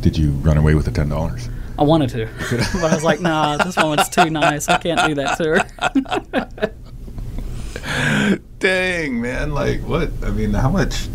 Did 0.00 0.16
you 0.16 0.30
run 0.30 0.56
away 0.56 0.74
with 0.74 0.84
the 0.84 0.90
ten 0.92 1.08
dollars? 1.08 1.48
I 1.78 1.82
wanted 1.84 2.10
to, 2.10 2.28
but 2.74 2.84
I 2.84 2.94
was 2.94 3.04
like, 3.04 3.20
Nah, 3.20 3.56
this 3.58 3.76
woman's 3.76 4.08
too 4.08 4.30
nice. 4.30 4.68
I 4.68 4.78
can't 4.78 5.06
do 5.06 5.14
that 5.14 5.36
to 5.38 5.44
her. 5.44 6.70
Dang, 8.58 9.20
man! 9.20 9.52
Like 9.54 9.80
what? 9.82 10.10
I 10.22 10.30
mean, 10.30 10.52
how 10.52 10.70
much? 10.70 11.08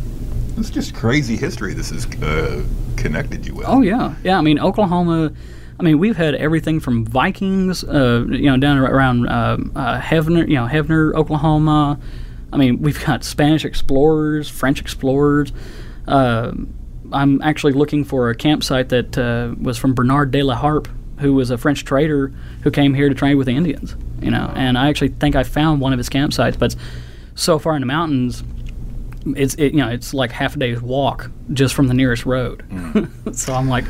It's 0.58 0.70
just 0.70 0.94
crazy 0.96 1.36
history. 1.36 1.74
This 1.74 1.92
is 1.92 2.06
uh, 2.22 2.64
connected 2.96 3.46
you 3.46 3.56
with. 3.56 3.66
Oh 3.68 3.82
yeah, 3.82 4.16
yeah. 4.24 4.38
I 4.38 4.42
mean, 4.42 4.60
Oklahoma. 4.60 5.34
I 5.80 5.84
mean, 5.84 6.00
we've 6.00 6.16
had 6.16 6.36
everything 6.36 6.80
from 6.80 7.06
Vikings, 7.06 7.84
uh, 7.84 8.26
you 8.30 8.44
know, 8.44 8.58
down 8.58 8.78
around 8.78 9.28
uh, 9.28 9.58
uh, 9.76 10.00
Hefner, 10.00 10.48
you 10.48 10.56
know, 10.56 10.68
Heavener, 10.68 11.14
Oklahoma. 11.16 12.00
I 12.54 12.58
mean, 12.58 12.82
we've 12.82 13.04
got 13.04 13.24
Spanish 13.24 13.66
explorers, 13.66 14.48
French 14.48 14.80
explorers. 14.80 15.52
Uh, 16.08 16.54
I'm 17.12 17.42
actually 17.42 17.74
looking 17.74 18.04
for 18.04 18.30
a 18.30 18.36
campsite 18.36 18.90
that 18.90 19.18
uh, 19.18 19.54
was 19.62 19.78
from 19.78 19.94
Bernard 19.94 20.32
de 20.32 20.42
la 20.42 20.56
Harpe, 20.56 20.90
who 21.20 21.34
was 21.34 21.52
a 21.52 21.58
French 21.58 21.86
trader 21.86 22.34
who 22.64 22.72
came 22.72 22.94
here 22.94 23.10
to 23.10 23.16
trade 23.16 23.36
with 23.36 23.48
the 23.48 23.56
Indians. 23.56 23.96
You 24.22 24.32
know, 24.32 24.52
and 24.56 24.78
I 24.78 24.90
actually 24.90 25.10
think 25.10 25.36
I 25.36 25.44
found 25.44 25.82
one 25.82 25.92
of 25.92 25.98
his 25.98 26.10
campsites, 26.10 26.58
but 26.58 26.74
it's 26.74 26.76
so 27.36 27.60
far 27.60 27.76
in 27.76 27.82
the 27.82 27.86
mountains. 27.86 28.44
It's 29.26 29.56
it, 29.56 29.74
you 29.74 29.80
know 29.80 29.90
it's 29.90 30.14
like 30.14 30.32
half 30.32 30.56
a 30.56 30.60
day's 30.60 30.82
walk 30.82 31.30
just 31.52 31.74
from 31.74 31.88
the 31.88 31.94
nearest 31.94 32.26
road. 32.26 32.64
so 33.34 33.54
I'm 33.54 33.70
like, 33.70 33.86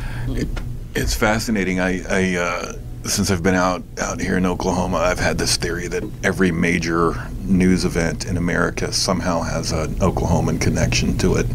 It's 0.96 1.16
fascinating. 1.16 1.80
I, 1.80 2.04
I 2.10 2.36
uh, 2.38 2.74
since 3.06 3.32
I've 3.32 3.44
been 3.44 3.56
out 3.56 3.84
out 4.00 4.20
here 4.20 4.38
in 4.38 4.46
Oklahoma, 4.46 4.98
I've 4.98 5.20
had 5.20 5.38
this 5.38 5.58
theory 5.58 5.88
that 5.88 6.04
every 6.24 6.52
major 6.52 7.16
news 7.42 7.86
event 7.86 8.26
in 8.26 8.38
America 8.38 8.94
somehow 8.94 9.42
has 9.42 9.72
an 9.72 9.96
Oklahoman 9.96 10.62
connection 10.62 11.18
to 11.20 11.36
it, 11.36 11.48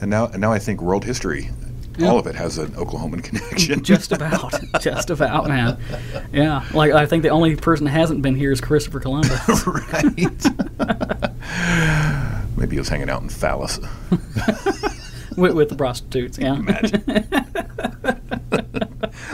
and 0.00 0.10
now 0.10 0.26
and 0.26 0.40
now 0.40 0.52
I 0.52 0.58
think 0.58 0.82
world 0.82 1.04
history, 1.04 1.50
all 2.02 2.18
of 2.18 2.26
it 2.26 2.34
has 2.34 2.58
an 2.58 2.68
Oklahoman 2.72 3.22
connection. 3.28 3.82
just 3.84 4.12
about, 4.12 4.54
just 4.80 5.10
about, 5.10 5.48
man. 5.48 5.78
Yeah, 6.32 6.64
like 6.72 6.92
I 6.92 7.06
think 7.06 7.22
the 7.22 7.28
only 7.30 7.56
person 7.56 7.84
that 7.84 7.90
hasn't 7.92 8.22
been 8.22 8.34
here 8.34 8.50
is 8.52 8.60
Christopher 8.60 9.00
Columbus. 9.00 9.66
right. 9.66 10.04
Maybe 12.56 12.76
he 12.76 12.78
was 12.78 12.88
hanging 12.88 13.08
out 13.10 13.22
in 13.22 13.28
Fallis. 13.28 13.78
with, 15.36 15.54
with 15.54 15.68
the 15.70 15.76
prostitutes. 15.76 16.38
Yeah. 16.38 16.54
Imagine. 16.56 17.00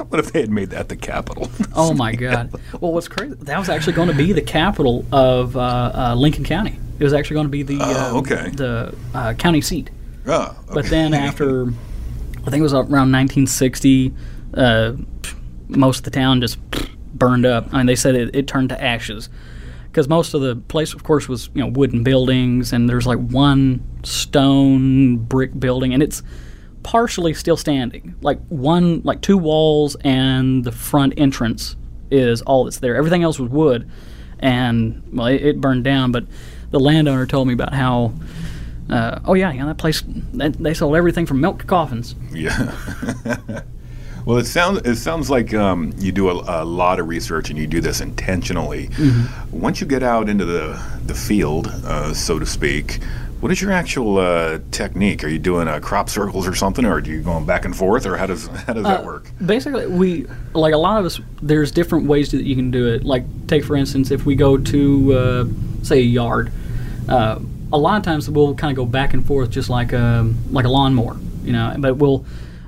what 0.09 0.21
if 0.21 0.33
they 0.33 0.41
had 0.43 0.51
made 0.51 0.71
that 0.71 0.89
the 0.89 0.97
capital? 0.97 1.51
Oh 1.75 1.93
my 1.93 2.15
God. 2.15 2.53
Well, 2.81 2.93
what's 2.93 3.09
crazy? 3.09 3.35
That 3.41 3.59
was 3.59 3.69
actually 3.69 3.95
going 3.95 4.09
to 4.09 4.15
be 4.15 4.33
the 4.33 4.43
capital 4.43 5.05
of 5.13 5.57
uh, 5.57 5.61
uh, 5.95 6.15
Lincoln 6.17 6.45
County. 6.45 6.79
It 6.99 7.05
was 7.05 7.13
actually 7.13 7.35
going 7.35 7.47
to 7.47 7.51
be 7.51 7.63
the 7.65 7.79
uh, 7.81 8.11
Oh, 8.13 8.19
okay. 8.19 8.51
the 8.51 8.95
uh, 9.15 9.35
county 9.35 9.61
seat. 9.61 9.91
Oh, 10.27 10.57
But 10.73 10.87
then 10.87 11.15
after, 11.15 11.67
I 11.67 12.51
think 12.51 12.57
it 12.57 12.63
was 12.63 12.75
around 12.75 13.13
1960, 13.13 14.13
uh, 14.55 14.93
most 15.69 15.99
of 15.99 16.05
the 16.05 16.11
town 16.11 16.41
just 16.41 16.59
burned 17.15 17.47
up. 17.47 17.73
I 17.73 17.79
mean, 17.79 17.87
they 17.87 17.97
said 17.97 18.15
it, 18.15 18.35
it 18.35 18.47
turned 18.47 18.71
to 18.71 18.83
ashes 18.83 19.29
because 19.97 20.09
most 20.09 20.35
of 20.35 20.43
the 20.43 20.57
place, 20.57 20.93
of 20.93 21.05
course, 21.05 21.29
was 21.29 21.49
you 21.55 21.63
know 21.63 21.69
wooden 21.69 22.03
buildings, 22.03 22.73
and 22.73 22.89
there's 22.89 23.07
like 23.07 23.19
one 23.19 23.83
stone 24.05 25.17
brick 25.17 25.59
building, 25.59 25.95
and 25.95 26.03
it's 26.03 26.23
partially 26.83 27.33
still 27.35 27.57
standing. 27.57 28.15
Like 28.21 28.39
one, 28.49 29.01
like 29.03 29.23
two 29.23 29.39
walls, 29.39 29.97
and 30.05 30.65
the 30.65 30.73
front 30.73 31.15
entrance 31.17 31.77
is 32.11 32.43
all 32.43 32.65
that's 32.65 32.79
there. 32.79 32.95
Everything 32.95 33.23
else 33.23 33.39
was 33.39 33.51
wood, 33.51 33.91
and 34.39 35.03
well, 35.13 35.27
it, 35.29 35.43
it 35.43 35.61
burned 35.61 35.85
down. 35.85 36.13
But 36.13 36.27
the 36.71 36.81
landowner 36.81 37.27
told 37.27 37.49
me 37.49 37.55
about 37.55 37.73
how. 37.73 38.13
Uh, 38.89 39.19
oh 39.25 39.35
yeah, 39.35 39.53
yeah, 39.53 39.67
that 39.67 39.79
place. 39.79 40.03
They, 40.33 40.49
they 40.49 40.75
sold 40.75 40.97
everything 40.97 41.27
from 41.27 41.41
milk 41.41 41.61
to 41.61 41.65
coffins. 41.67 42.15
Yeah. 42.33 42.75
well, 44.25 44.39
it 44.39 44.47
sounds 44.47 44.81
it 44.85 44.97
sounds 44.97 45.29
like 45.29 45.53
um, 45.55 45.93
you 45.99 46.13
do 46.13 46.29
a, 46.31 46.63
a 46.63 46.65
lot 46.65 47.01
of 47.01 47.09
research 47.09 47.51
and 47.51 47.59
you 47.59 47.67
do 47.67 47.81
this 47.81 48.01
intentionally. 48.01 48.89
Mm-hmm. 48.89 49.61
Once 49.61 49.81
you 49.81 49.87
get 49.87 50.03
out 50.03 50.29
into 50.29 50.45
the 50.45 50.81
the 51.05 51.15
field, 51.15 51.67
uh, 51.85 52.15
so 52.15 52.39
to 52.39 52.47
speak, 52.47 53.01
what 53.41 53.53
is 53.53 53.61
your 53.61 53.73
actual 53.73 54.19
uh, 54.19 54.59
technique? 54.71 55.23
Are 55.25 55.29
you 55.29 55.39
doing 55.39 55.69
uh, 55.69 55.81
crop 55.81 56.09
circles 56.09 56.47
or 56.47 56.55
something, 56.55 56.85
or 56.85 56.95
are 56.95 57.01
you 57.01 57.23
going 57.23 57.45
back 57.45 57.65
and 57.65 57.77
forth, 57.77 58.07
or 58.07 58.17
how 58.17 58.27
does 58.27 58.47
how 58.47 58.73
does 58.73 58.85
Uh, 58.85 58.89
that 58.89 59.05
work? 59.05 59.31
Basically, 59.45 59.87
we 59.87 60.27
like 60.55 60.75
a 60.75 60.79
lot 60.79 60.99
of 60.99 61.07
us. 61.07 61.21
There's 61.43 61.71
different 61.71 62.07
ways 62.07 62.31
that 62.31 62.45
you 62.45 62.55
can 62.57 62.71
do 62.71 62.87
it. 62.87 63.05
Like, 63.05 63.25
take 63.49 63.65
for 63.65 63.77
instance, 63.77 64.11
if 64.11 64.25
we 64.27 64.37
go 64.37 64.57
to 64.57 65.13
uh, 65.13 65.45
say 65.83 65.99
a 65.99 66.03
yard, 66.03 66.51
uh, 67.09 67.41
a 67.73 67.79
lot 67.79 67.97
of 67.97 68.03
times 68.03 68.29
we'll 68.31 68.55
kind 68.55 68.71
of 68.71 68.77
go 68.77 68.87
back 68.87 69.15
and 69.15 69.27
forth, 69.27 69.51
just 69.51 69.69
like 69.69 69.93
a 69.93 70.31
like 70.51 70.65
a 70.65 70.69
lawnmower, 70.69 71.17
you 71.43 71.53
know. 71.53 71.75
But 71.79 71.97
we'll, 71.97 72.25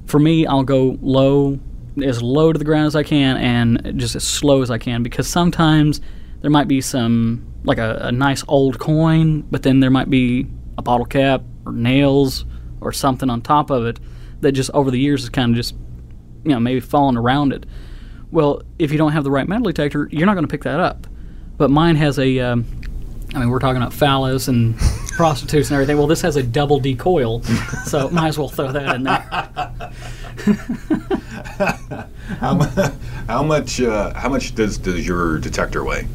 for 0.07 0.19
me, 0.19 0.47
I'll 0.47 0.65
go 0.65 0.99
low, 1.01 1.59
as 2.03 2.23
low 2.23 2.53
to 2.53 2.59
the 2.59 2.65
ground 2.65 2.87
as 2.87 2.97
I 2.97 3.03
can, 3.03 3.37
and 3.37 3.99
just 3.99 4.17
as 4.17 4.27
slow 4.27 4.63
as 4.63 4.71
I 4.71 4.79
can, 4.79 5.03
because 5.03 5.29
sometimes 5.29 6.01
there 6.41 6.51
might 6.51 6.69
be 6.69 6.81
some 6.81 7.45
like 7.65 7.79
a, 7.79 7.99
a 8.03 8.13
nice 8.13 8.45
old 8.49 8.79
coin, 8.79 9.43
but 9.43 9.63
then 9.63 9.81
there 9.81 9.91
might 9.91 10.11
be 10.11 10.47
a 10.77 10.83
bottle 10.83 11.07
cap 11.07 11.43
or 11.67 11.73
nails 11.73 12.45
or 12.81 12.93
something 12.93 13.29
on 13.29 13.43
top 13.43 13.71
of 13.71 13.85
it 13.87 13.99
that 14.41 14.53
just 14.53 14.71
over 14.71 14.91
the 14.91 14.99
years 14.99 15.23
has 15.23 15.31
kind 15.31 15.51
of 15.51 15.57
just 15.57 15.75
you 16.45 16.51
know 16.51 16.61
maybe 16.61 16.81
fallen 16.81 17.17
around 17.17 17.53
it. 17.53 17.67
Well, 18.31 18.63
if 18.79 18.93
you 18.93 18.99
don't 18.99 19.13
have 19.13 19.25
the 19.25 19.31
right 19.31 19.49
metal 19.49 19.65
detector, 19.65 20.09
you're 20.13 20.27
not 20.27 20.35
going 20.35 20.45
to 20.45 20.51
pick 20.51 20.65
that 20.65 20.81
up. 20.81 21.07
But 21.57 21.71
mine 21.71 21.97
has 21.97 22.19
a, 22.19 22.39
um, 22.39 22.65
I 23.35 23.41
mean, 23.41 23.51
we're 23.51 23.59
talking 23.59 23.81
about 23.83 23.93
Fallis 23.93 24.49
and 24.49 24.77
prostitutes 25.17 25.69
and 25.69 25.75
everything. 25.75 25.99
Well, 25.99 26.07
this 26.07 26.23
has 26.23 26.37
a 26.37 26.43
double 26.43 26.81
D 26.81 26.95
coil, 26.95 27.43
so 27.85 28.09
might 28.13 28.29
as 28.29 28.39
well 28.39 28.49
throw 28.49 28.73
that 28.73 28.95
in 28.97 29.03
there. 29.05 29.19
How, 32.39 32.55
how 33.27 33.43
much 33.43 33.81
uh, 33.81 34.13
how 34.15 34.29
much 34.29 34.55
does 34.55 34.79
does 34.79 35.07
your 35.07 35.39
detector 35.39 35.83
weigh? 35.83 36.07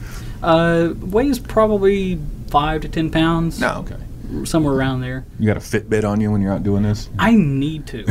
Uh, 0.42 0.94
weighs 1.02 1.40
probably 1.40 2.20
five 2.48 2.82
to 2.82 2.90
ten 2.90 3.10
pounds, 3.10 3.60
No, 3.60 3.80
okay. 3.86 4.46
somewhere 4.46 4.74
around 4.74 5.02
there. 5.02 5.26
You 5.40 5.48
got 5.48 5.58
a 5.58 5.60
Fitbit 5.60 6.04
on 6.08 6.22
you 6.22 6.32
when 6.32 6.42
you're 6.42 6.54
out 6.54 6.64
doing 6.64 6.84
this? 6.84 7.10
I 7.20 7.32
need 7.36 7.88
to. 7.88 8.06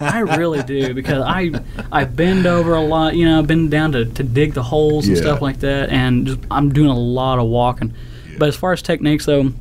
I 0.00 0.18
really 0.20 0.62
do 0.64 0.92
because 0.94 1.22
I 1.26 1.52
I 1.90 2.04
bend 2.04 2.46
over 2.46 2.74
a 2.74 2.80
lot. 2.82 3.14
You 3.16 3.26
know, 3.26 3.38
I've 3.38 3.46
been 3.46 3.70
down 3.70 3.92
to, 3.92 4.04
to 4.04 4.22
dig 4.22 4.52
the 4.54 4.62
holes 4.62 5.06
and 5.08 5.16
Yeah. 5.16 5.22
stuff 5.22 5.40
like 5.42 5.60
that, 5.60 5.88
and 5.90 6.26
just, 6.26 6.40
I'm 6.50 6.72
doing 6.72 6.90
a 6.90 6.98
lot 6.98 7.38
of 7.38 7.46
walking. 7.46 7.94
But 8.38 8.48
as 8.48 8.56
far 8.56 8.72
as 8.72 8.82
techniques, 8.82 9.26
though, 9.26 9.52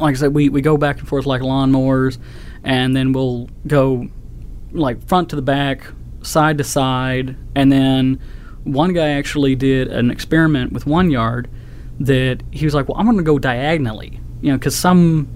like 0.00 0.14
I 0.14 0.18
said, 0.18 0.34
we, 0.34 0.48
we 0.48 0.60
go 0.60 0.76
back 0.76 0.98
and 0.98 1.08
forth 1.08 1.26
like 1.26 1.42
lawnmowers, 1.42 2.18
and 2.64 2.94
then 2.94 3.12
we'll 3.12 3.48
go 3.66 4.08
like 4.72 5.06
front 5.06 5.30
to 5.30 5.36
the 5.36 5.42
back, 5.42 5.82
side 6.22 6.58
to 6.58 6.64
side, 6.64 7.36
and 7.54 7.70
then 7.70 8.20
one 8.64 8.92
guy 8.92 9.10
actually 9.10 9.54
did 9.54 9.88
an 9.88 10.10
experiment 10.10 10.72
with 10.72 10.86
one 10.86 11.10
yard 11.10 11.48
that 12.00 12.42
he 12.50 12.64
was 12.64 12.74
like, 12.74 12.88
well, 12.88 12.98
I'm 12.98 13.06
going 13.06 13.16
to 13.16 13.22
go 13.22 13.38
diagonally, 13.38 14.20
you 14.40 14.52
know, 14.52 14.58
because 14.58 14.76
some 14.76 15.28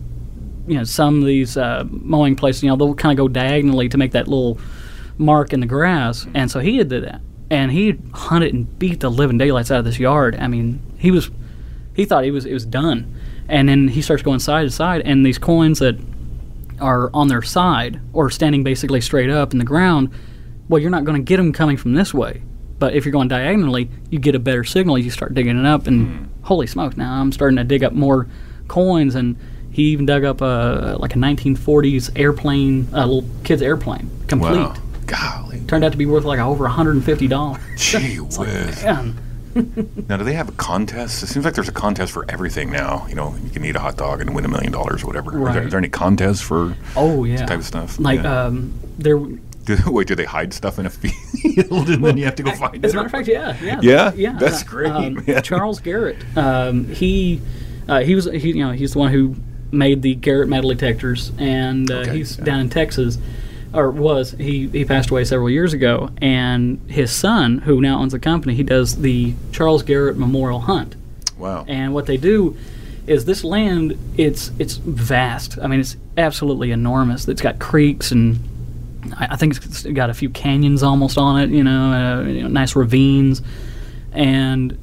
you 0.66 0.76
know 0.76 0.84
some 0.84 1.18
of 1.18 1.26
these 1.26 1.56
uh, 1.56 1.84
mowing 1.88 2.36
places, 2.36 2.62
you 2.62 2.68
know, 2.68 2.76
they'll 2.76 2.94
kind 2.94 3.18
of 3.18 3.22
go 3.22 3.28
diagonally 3.28 3.88
to 3.88 3.98
make 3.98 4.12
that 4.12 4.28
little 4.28 4.58
mark 5.18 5.52
in 5.52 5.60
the 5.60 5.66
grass, 5.66 6.26
and 6.34 6.50
so 6.50 6.60
he 6.60 6.76
did 6.78 6.90
that, 6.90 7.20
and 7.50 7.72
he 7.72 7.98
hunted 8.12 8.54
and 8.54 8.78
beat 8.78 9.00
the 9.00 9.10
living 9.10 9.38
daylights 9.38 9.70
out 9.70 9.80
of 9.80 9.84
this 9.84 9.98
yard. 9.98 10.36
I 10.36 10.46
mean, 10.46 10.80
he 10.98 11.10
was 11.10 11.30
he 11.94 12.04
thought 12.04 12.24
he 12.24 12.30
was 12.30 12.44
it 12.44 12.52
was 12.52 12.66
done, 12.66 13.14
and 13.48 13.68
then 13.68 13.88
he 13.88 14.02
starts 14.02 14.22
going 14.22 14.38
side 14.38 14.62
to 14.62 14.70
side, 14.70 15.02
and 15.02 15.24
these 15.24 15.38
coins 15.38 15.78
that 15.80 15.98
are 16.80 17.10
on 17.14 17.28
their 17.28 17.42
side 17.42 18.00
or 18.12 18.30
standing 18.30 18.64
basically 18.64 19.00
straight 19.00 19.30
up 19.30 19.52
in 19.52 19.58
the 19.58 19.64
ground, 19.64 20.10
well, 20.68 20.80
you're 20.80 20.90
not 20.90 21.04
going 21.04 21.16
to 21.16 21.24
get 21.24 21.36
them 21.36 21.52
coming 21.52 21.76
from 21.76 21.94
this 21.94 22.12
way. 22.12 22.42
But 22.78 22.94
if 22.94 23.04
you're 23.04 23.12
going 23.12 23.28
diagonally, 23.28 23.88
you 24.10 24.18
get 24.18 24.34
a 24.34 24.40
better 24.40 24.64
signal. 24.64 24.96
As 24.96 25.04
you 25.04 25.10
start 25.10 25.34
digging 25.34 25.58
it 25.58 25.66
up, 25.66 25.86
and 25.86 26.08
hmm. 26.08 26.24
holy 26.42 26.66
smoke! 26.66 26.96
Now 26.96 27.20
I'm 27.20 27.30
starting 27.30 27.56
to 27.56 27.64
dig 27.64 27.84
up 27.84 27.92
more 27.92 28.26
coins, 28.66 29.14
and 29.14 29.36
he 29.70 29.84
even 29.84 30.04
dug 30.04 30.24
up 30.24 30.40
a 30.40 30.96
like 30.98 31.14
a 31.14 31.18
1940s 31.18 32.10
airplane, 32.16 32.88
a 32.92 33.06
little 33.06 33.28
kid's 33.44 33.62
airplane, 33.62 34.10
complete. 34.26 34.56
Wow. 34.56 34.74
Golly. 35.06 35.60
Turned 35.66 35.84
out 35.84 35.92
to 35.92 35.98
be 35.98 36.06
worth 36.06 36.24
like 36.24 36.38
over 36.38 36.64
150 36.64 37.28
dollars. 37.28 37.60
Gee 37.76 38.16
whiz. 38.20 38.82
Man, 38.82 39.16
Now, 40.08 40.16
do 40.16 40.24
they 40.24 40.34
have 40.34 40.48
a 40.48 40.52
contest? 40.52 41.22
It 41.22 41.26
seems 41.28 41.44
like 41.44 41.54
there's 41.54 41.68
a 41.68 41.72
contest 41.72 42.12
for 42.12 42.24
everything 42.30 42.70
now. 42.70 43.06
You 43.08 43.14
know, 43.14 43.34
you 43.44 43.50
can 43.50 43.64
eat 43.64 43.76
a 43.76 43.80
hot 43.80 43.96
dog 43.96 44.20
and 44.20 44.34
win 44.34 44.44
a 44.44 44.48
million 44.48 44.72
dollars 44.72 45.02
or 45.02 45.06
whatever. 45.06 45.30
Is, 45.30 45.34
there, 45.36 45.44
Right. 45.44 45.64
is 45.64 45.70
there 45.70 45.78
any 45.78 45.88
contests 45.88 46.40
for 46.40 46.74
oh 46.96 47.24
yeah, 47.24 47.46
type 47.46 47.58
of 47.60 47.64
stuff? 47.64 47.98
like 47.98 48.22
Yeah. 48.22 48.44
um, 48.46 48.72
there. 48.98 49.16
do, 49.64 49.76
wait, 49.86 50.08
do 50.08 50.14
they 50.14 50.24
hide 50.24 50.52
stuff 50.52 50.78
in 50.78 50.86
a 50.86 50.90
field 50.90 51.88
and 51.88 52.04
then 52.04 52.16
you 52.16 52.24
have 52.24 52.34
to 52.36 52.42
go 52.42 52.50
find 52.52 52.76
it? 52.76 52.84
As 52.84 52.92
a 52.92 52.96
matter 52.96 53.06
of 53.06 53.12
fact, 53.12 53.28
yeah, 53.28 53.56
yeah, 53.62 53.78
Yeah? 53.82 54.12
yeah. 54.14 54.36
That's 54.38 54.62
uh, 54.62 54.66
great, 54.66 54.90
um. 54.90 55.24
Charles 55.42 55.78
Garrett, 55.80 56.16
um, 56.36 56.88
he 56.88 57.40
uh, 57.88 58.00
he 58.00 58.14
was 58.14 58.24
he 58.26 58.48
you 58.48 58.64
know 58.64 58.72
he's 58.72 58.92
the 58.94 58.98
one 58.98 59.12
who 59.12 59.36
made 59.70 60.02
the 60.02 60.14
Garrett 60.16 60.48
metal 60.48 60.70
detectors, 60.70 61.30
and 61.38 61.90
uh, 61.90 61.96
Okay, 61.96 62.18
he's 62.18 62.38
yeah. 62.38 62.44
down 62.44 62.60
in 62.60 62.68
Texas, 62.70 63.18
or 63.74 63.90
was 63.90 64.32
he 64.32 64.68
he 64.68 64.84
passed 64.84 65.10
away 65.10 65.24
several 65.24 65.50
years 65.50 65.72
ago, 65.72 66.10
and 66.18 66.80
his 66.90 67.10
son, 67.10 67.58
who 67.58 67.80
now 67.80 68.00
owns 68.00 68.12
the 68.12 68.18
company, 68.18 68.54
he 68.54 68.62
does 68.62 69.00
the 69.00 69.34
Charles 69.52 69.82
Garrett 69.82 70.16
Memorial 70.16 70.60
Hunt. 70.60 70.96
wow. 71.38 71.64
And 71.68 71.94
what 71.94 72.06
they 72.06 72.16
do 72.16 72.56
is 73.06 73.24
this 73.24 73.44
land 73.44 73.98
it's 74.16 74.50
it's 74.58 74.76
vast. 74.76 75.58
I 75.60 75.66
mean, 75.66 75.80
it's 75.80 75.96
absolutely 76.16 76.70
enormous. 76.70 77.26
It's 77.28 77.42
got 77.42 77.58
creeks 77.58 78.12
and 78.12 78.38
I, 79.16 79.28
I 79.30 79.36
think 79.36 79.56
it's 79.56 79.84
got 79.84 80.10
a 80.10 80.14
few 80.14 80.30
canyons 80.30 80.82
almost 80.82 81.18
on 81.18 81.40
it. 81.40 81.50
You 81.50 81.64
know, 81.64 81.92
uh, 81.92 82.22
you 82.22 82.42
know, 82.42 82.48
nice 82.48 82.76
ravines, 82.76 83.42
and 84.12 84.78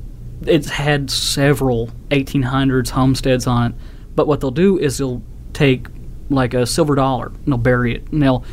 it's 0.46 0.70
had 0.70 1.12
several 1.12 1.90
1800s 2.10 2.90
homesteads 2.90 3.48
on 3.48 3.72
it. 3.72 3.78
But 4.16 4.28
what 4.28 4.42
they'll 4.42 4.52
do 4.52 4.78
is 4.78 4.98
they'll 4.98 5.22
take 5.54 5.88
like 6.30 6.54
a 6.54 6.66
silver 6.66 6.96
dollar 6.96 7.28
and 7.28 7.48
they'll 7.48 7.58
bury 7.58 7.96
it, 7.96 8.08
and 8.12 8.22
they'll 8.22 8.44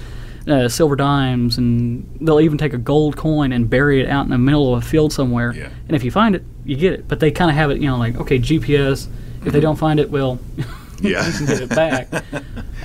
uh, 0.47 0.69
silver 0.69 0.97
dimes, 0.97 1.59
and 1.59 2.07
they'll 2.21 2.41
even 2.41 2.57
take 2.59 2.73
a 2.73 2.79
gold 2.79 3.17
coin 3.17 3.53
and 3.53 3.69
bury 3.69 4.01
it 4.01 4.09
out 4.09 4.25
in 4.25 4.31
the 4.31 4.39
middle 4.39 4.75
of 4.75 4.83
a 4.83 4.87
field 4.87 5.13
somewhere. 5.13 5.53
Yeah. 5.55 5.69
And 5.89 5.97
if 5.97 6.05
you 6.05 6.11
find 6.11 6.35
it, 6.35 6.45
you 6.65 6.77
get 6.77 6.93
it. 6.93 7.09
But 7.09 7.21
they 7.21 7.31
kind 7.31 7.51
of 7.51 7.57
have 7.57 7.71
it, 7.71 7.81
you 7.81 7.89
know, 7.89 7.99
like 7.99 8.17
okay, 8.21 8.39
GPS. 8.39 9.09
If 9.45 9.53
they 9.53 9.61
don't 9.61 9.77
find 9.77 10.01
it, 10.01 10.11
well, 10.11 10.39
Yeah. 11.01 11.27
you 11.27 11.33
can 11.33 11.47
get 11.47 11.61
it 11.63 11.69
back. 11.71 12.09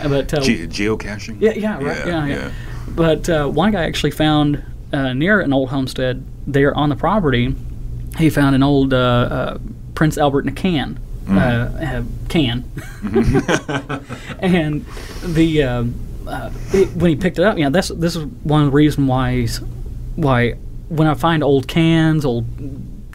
But 0.03 0.34
uh, 0.34 0.41
Ge- 0.41 0.68
geocaching? 0.68 1.39
yeah, 1.39 1.51
yeah, 1.53 1.76
right, 1.84 2.07
yeah, 2.07 2.26
yeah. 2.26 2.51
But 2.89 3.30
uh, 3.30 3.47
one 3.47 3.72
guy 3.72 3.84
actually 3.84 4.09
found 4.12 4.64
uh, 4.91 5.14
near 5.14 5.41
an 5.41 5.53
old 5.53 5.70
homestead 5.70 6.26
there 6.47 6.74
on 6.76 6.89
the 6.89 6.95
property, 6.95 7.53
he 8.18 8.32
found 8.32 8.55
an 8.55 8.64
old 8.64 8.93
uh, 8.95 8.97
uh, 8.97 9.57
Prince 9.93 10.18
Albert 10.18 10.41
in 10.41 10.47
a 10.49 10.53
can. 10.53 10.99
Uh, 11.30 11.34
uh, 11.39 12.03
can, 12.30 12.64
and 14.39 14.86
the 15.24 15.64
um, 15.64 15.93
uh, 16.32 16.51
it, 16.73 16.93
when 16.95 17.09
he 17.09 17.15
picked 17.15 17.38
it 17.39 17.45
up, 17.45 17.57
yeah, 17.57 17.69
that's 17.69 17.89
this 17.89 18.15
is 18.15 18.25
one 18.43 18.61
of 18.61 18.67
the 18.67 18.75
reasons 18.75 19.07
why 20.15 20.55
when 20.89 21.07
I 21.07 21.13
find 21.13 21.43
old 21.43 21.67
cans, 21.67 22.25
old 22.25 22.45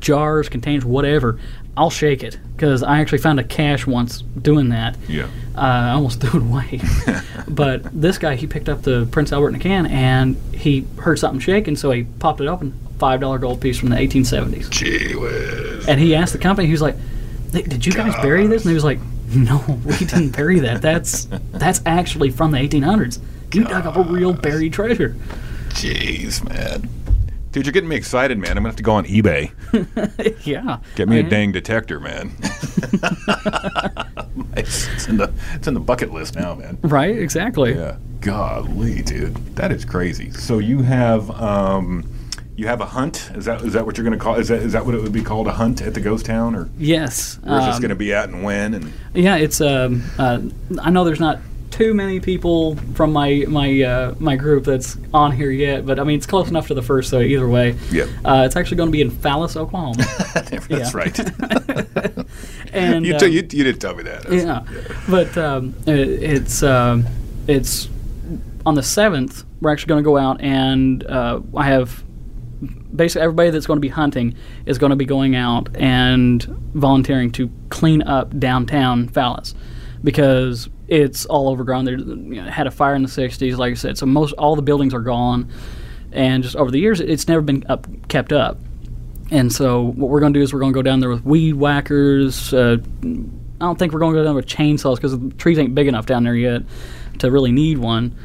jars, 0.01 0.49
containers, 0.49 0.85
whatever, 0.85 1.39
I'll 1.77 1.91
shake 1.91 2.23
it 2.23 2.39
because 2.55 2.83
I 2.83 3.01
actually 3.01 3.19
found 3.19 3.39
a 3.39 3.45
cache 3.45 3.87
once 3.87 4.23
doing 4.23 4.71
that. 4.71 4.97
Yeah. 5.09 5.25
Uh, 5.55 5.61
I 5.61 5.91
almost 5.91 6.21
threw 6.23 6.41
it 6.41 6.47
away. 6.47 6.81
but 7.49 7.83
this 7.99 8.17
guy, 8.17 8.35
he 8.37 8.47
picked 8.47 8.69
up 8.69 8.83
the 8.83 9.07
Prince 9.11 9.33
Albert 9.33 9.51
in 9.51 9.55
a 9.57 9.59
can 9.59 9.87
and 9.87 10.37
he 10.55 10.87
heard 10.99 11.19
something 11.19 11.41
shaking, 11.41 11.77
so 11.77 11.91
he 11.91 12.05
popped 12.05 12.41
it 12.41 12.47
open. 12.47 12.79
Five 12.99 13.21
dollar 13.21 13.39
gold 13.39 13.61
piece 13.61 13.79
from 13.79 13.91
the 13.91 13.97
1870s. 13.97 14.71
Gee 14.71 15.15
whiz. 15.15 15.87
And 15.87 16.01
he 16.01 16.15
asked 16.15 16.33
the 16.33 16.39
company, 16.39 16.67
he 16.67 16.73
was 16.73 16.81
like, 16.81 16.97
"Did 17.53 17.85
you 17.85 17.93
guys 17.93 18.15
bury 18.23 18.47
this?" 18.47 18.63
And 18.63 18.71
he 18.71 18.75
was 18.75 18.85
like, 18.85 18.99
"No, 19.35 19.81
we 19.85 19.97
didn't 19.99 20.31
bury 20.37 20.61
that. 20.61 20.83
That's 20.83 21.29
that's 21.53 21.81
actually 21.87 22.31
from 22.31 22.51
the 22.53 22.59
1800s. 22.59 23.21
You 23.53 23.65
dug 23.65 23.87
up 23.87 23.97
a 23.97 24.03
real 24.03 24.33
buried 24.33 24.73
treasure." 24.73 25.17
Jeez, 25.71 26.47
man. 26.49 26.89
Dude, 27.53 27.65
you're 27.65 27.73
getting 27.73 27.89
me 27.89 27.97
excited, 27.97 28.39
man. 28.39 28.51
I'm 28.51 28.57
gonna 28.57 28.69
have 28.69 28.77
to 28.77 28.83
go 28.83 28.93
on 28.93 29.07
eBay. 29.07 29.51
yeah. 30.47 30.81
Get 30.95 31.09
me 31.09 31.17
I 31.17 31.21
a 31.21 31.23
mean, 31.23 31.31
dang 31.31 31.53
detector, 31.53 31.99
man. 31.99 32.33
it's, 34.57 34.87
it's 34.93 35.09
in 35.09 35.17
the 35.17 35.33
it's 35.55 35.67
in 35.67 35.73
the 35.73 35.81
bucket 35.81 36.13
list 36.13 36.35
now, 36.35 36.55
man. 36.55 36.77
Right. 36.83 37.17
Exactly. 37.19 37.75
Yeah. 37.75 37.97
Golly, 38.21 39.01
dude, 39.03 39.37
that 39.57 39.73
is 39.73 39.87
crazy. 39.87 40.33
So 40.33 40.59
you 40.59 40.83
have 40.83 41.31
um, 41.31 42.07
you 42.57 42.67
have 42.67 42.81
a 42.81 42.87
hunt. 42.87 43.31
Is 43.35 43.45
that 43.45 43.63
is 43.63 43.73
that 43.75 43.85
what 43.87 43.97
you're 43.99 44.05
gonna 44.05 44.17
call? 44.17 44.37
Is 44.37 44.49
that 44.49 44.61
is 44.63 44.73
that 44.73 44.85
what 44.87 44.95
it 44.95 45.03
would 45.03 45.13
be 45.13 45.23
called? 45.23 45.47
A 45.47 45.53
hunt 45.53 45.83
at 45.83 45.95
the 45.95 46.01
ghost 46.01 46.27
town, 46.27 46.55
or 46.55 46.69
Yes. 46.79 47.39
where's 47.43 47.67
this 47.67 47.77
um, 47.77 47.83
gonna 47.83 47.95
be 47.95 48.13
at 48.15 48.29
and 48.29 48.43
when? 48.43 48.75
And 48.75 48.93
Yeah, 49.15 49.37
it's 49.37 49.61
um. 49.61 50.03
Uh, 50.19 50.41
I 50.83 50.91
know 50.91 51.05
there's 51.05 51.21
not 51.21 51.39
too 51.71 51.93
many 51.93 52.21
people 52.21 52.77
from 52.95 53.13
my 53.13 53.45
my 53.49 53.83
uh, 53.83 54.15
my 54.19 54.37
group 54.37 54.65
that's 54.65 54.97
on 55.13 55.33
here 55.33 55.51
yet, 55.51 55.85
but 55.85 55.99
I 56.01 56.05
mean 56.05 56.17
it's 56.17 56.27
close 56.27 56.49
enough 56.49 56.69
to 56.69 56.75
the 56.75 56.81
first. 56.83 57.11
So 57.11 57.21
either 57.21 57.47
way, 57.49 57.77
Yep. 57.93 58.09
Uh, 58.25 58.43
it's 58.47 58.57
actually 58.57 58.79
going 58.79 58.89
to 58.89 58.93
be 58.93 59.03
in 59.03 59.11
Fallis, 59.11 59.57
Oklahoma, 59.57 59.97
that's 60.69 60.95
right. 60.95 61.19
and 62.73 63.05
you, 63.05 63.19
t- 63.19 63.27
you 63.27 63.37
you 63.43 63.65
didn't 63.65 63.79
tell 63.81 63.95
me 63.95 64.03
that. 64.05 64.23
That's- 64.23 64.45
yeah, 64.45 64.65
but 65.09 65.37
um, 65.37 65.75
it, 65.87 65.99
it's 65.99 66.63
um, 66.63 67.05
it's 67.47 67.89
on 68.65 68.75
the 68.75 68.83
seventh. 68.83 69.45
We're 69.61 69.73
actually 69.73 69.89
going 69.89 70.03
to 70.05 70.09
go 70.11 70.17
out 70.19 70.41
and 70.41 71.05
uh, 71.07 71.41
I 71.57 71.65
have 71.67 72.03
basically 72.95 73.23
everybody 73.23 73.51
that's 73.51 73.67
going 73.67 73.77
to 73.77 73.83
be 73.83 73.89
hunting 73.89 74.35
is 74.65 74.79
going 74.79 74.91
to 74.91 74.97
be 74.97 75.05
going 75.05 75.37
out 75.37 75.75
and 75.77 76.43
volunteering 76.75 77.31
to 77.33 77.51
clean 77.69 78.03
up 78.03 78.39
downtown 78.39 79.09
Fallis 79.09 79.55
because 80.03 80.69
it's 80.89 81.27
all 81.27 81.49
overgrown. 81.49 81.85
There 81.85 81.99
you 81.99 82.43
know, 82.43 82.45
had 82.45 82.67
a 82.67 82.71
fire 82.71 82.95
in 82.95 83.03
the 83.03 83.09
'60s, 83.09 83.57
like 83.57 83.73
I 83.73 83.75
said, 83.75 83.99
so 83.99 84.07
most 84.07 84.33
all 84.35 84.57
the 84.57 84.63
buildings 84.63 84.95
are 84.95 85.01
gone, 85.01 85.51
and 86.13 86.43
just 86.43 86.57
over 86.57 86.71
the 86.71 86.79
years, 86.79 87.01
it's 87.01 87.29
never 87.29 87.43
been 87.43 87.65
up 87.69 87.87
kept 88.09 88.33
up. 88.33 88.59
And 89.31 89.53
so 89.53 89.83
what 89.83 90.09
we're 90.09 90.21
going 90.21 90.33
to 90.33 90.39
do 90.39 90.43
is 90.43 90.53
we're 90.53 90.61
going 90.61 90.73
to 90.73 90.77
go 90.77 90.83
down 90.83 91.01
there 91.01 91.11
with 91.11 91.25
weed 91.25 91.55
whackers. 91.55 92.55
Uh, 92.55 92.77
I 93.03 93.65
don't 93.65 93.79
think 93.79 93.93
we're 93.93 93.99
going 93.99 94.15
to 94.15 94.21
go 94.21 94.25
down 94.25 94.37
with 94.37 94.47
chainsaws 94.47 94.97
because 94.97 95.19
the 95.19 95.31
trees 95.35 95.59
ain't 95.59 95.75
big 95.75 95.89
enough 95.89 96.07
down 96.07 96.25
there 96.25 96.37
yet 96.37 96.63
to 97.19 97.31
really 97.31 97.51
need 97.51 97.79
one. 97.79 98.17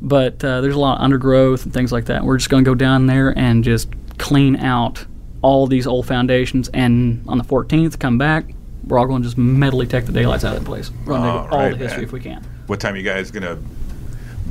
But 0.00 0.42
uh, 0.44 0.60
there's 0.60 0.74
a 0.74 0.78
lot 0.78 0.98
of 0.98 1.02
undergrowth 1.02 1.64
and 1.64 1.72
things 1.72 1.90
like 1.92 2.04
that. 2.06 2.24
We're 2.24 2.36
just 2.36 2.50
going 2.50 2.64
to 2.64 2.70
go 2.70 2.74
down 2.74 3.06
there 3.06 3.36
and 3.36 3.64
just 3.64 3.88
clean 4.18 4.56
out 4.56 5.04
all 5.42 5.66
these 5.66 5.86
old 5.86 6.06
foundations. 6.06 6.68
And 6.68 7.24
on 7.28 7.38
the 7.38 7.44
14th, 7.44 7.98
come 7.98 8.18
back. 8.18 8.46
We're 8.86 8.98
all 8.98 9.06
going 9.06 9.22
to 9.22 9.26
just 9.26 9.38
mentally 9.38 9.86
take 9.86 10.06
the 10.06 10.12
daylights 10.12 10.44
out 10.44 10.56
of 10.56 10.60
the 10.64 10.66
place. 10.66 10.90
We're 10.90 11.14
going 11.14 11.22
to 11.22 11.28
All 11.28 11.38
all 11.48 11.58
right, 11.58 11.70
the 11.70 11.78
history 11.78 11.98
man. 11.98 12.04
if 12.04 12.12
we 12.12 12.20
can. 12.20 12.44
What 12.68 12.80
time 12.80 12.96
you 12.96 13.02
guys 13.02 13.30
gonna 13.30 13.58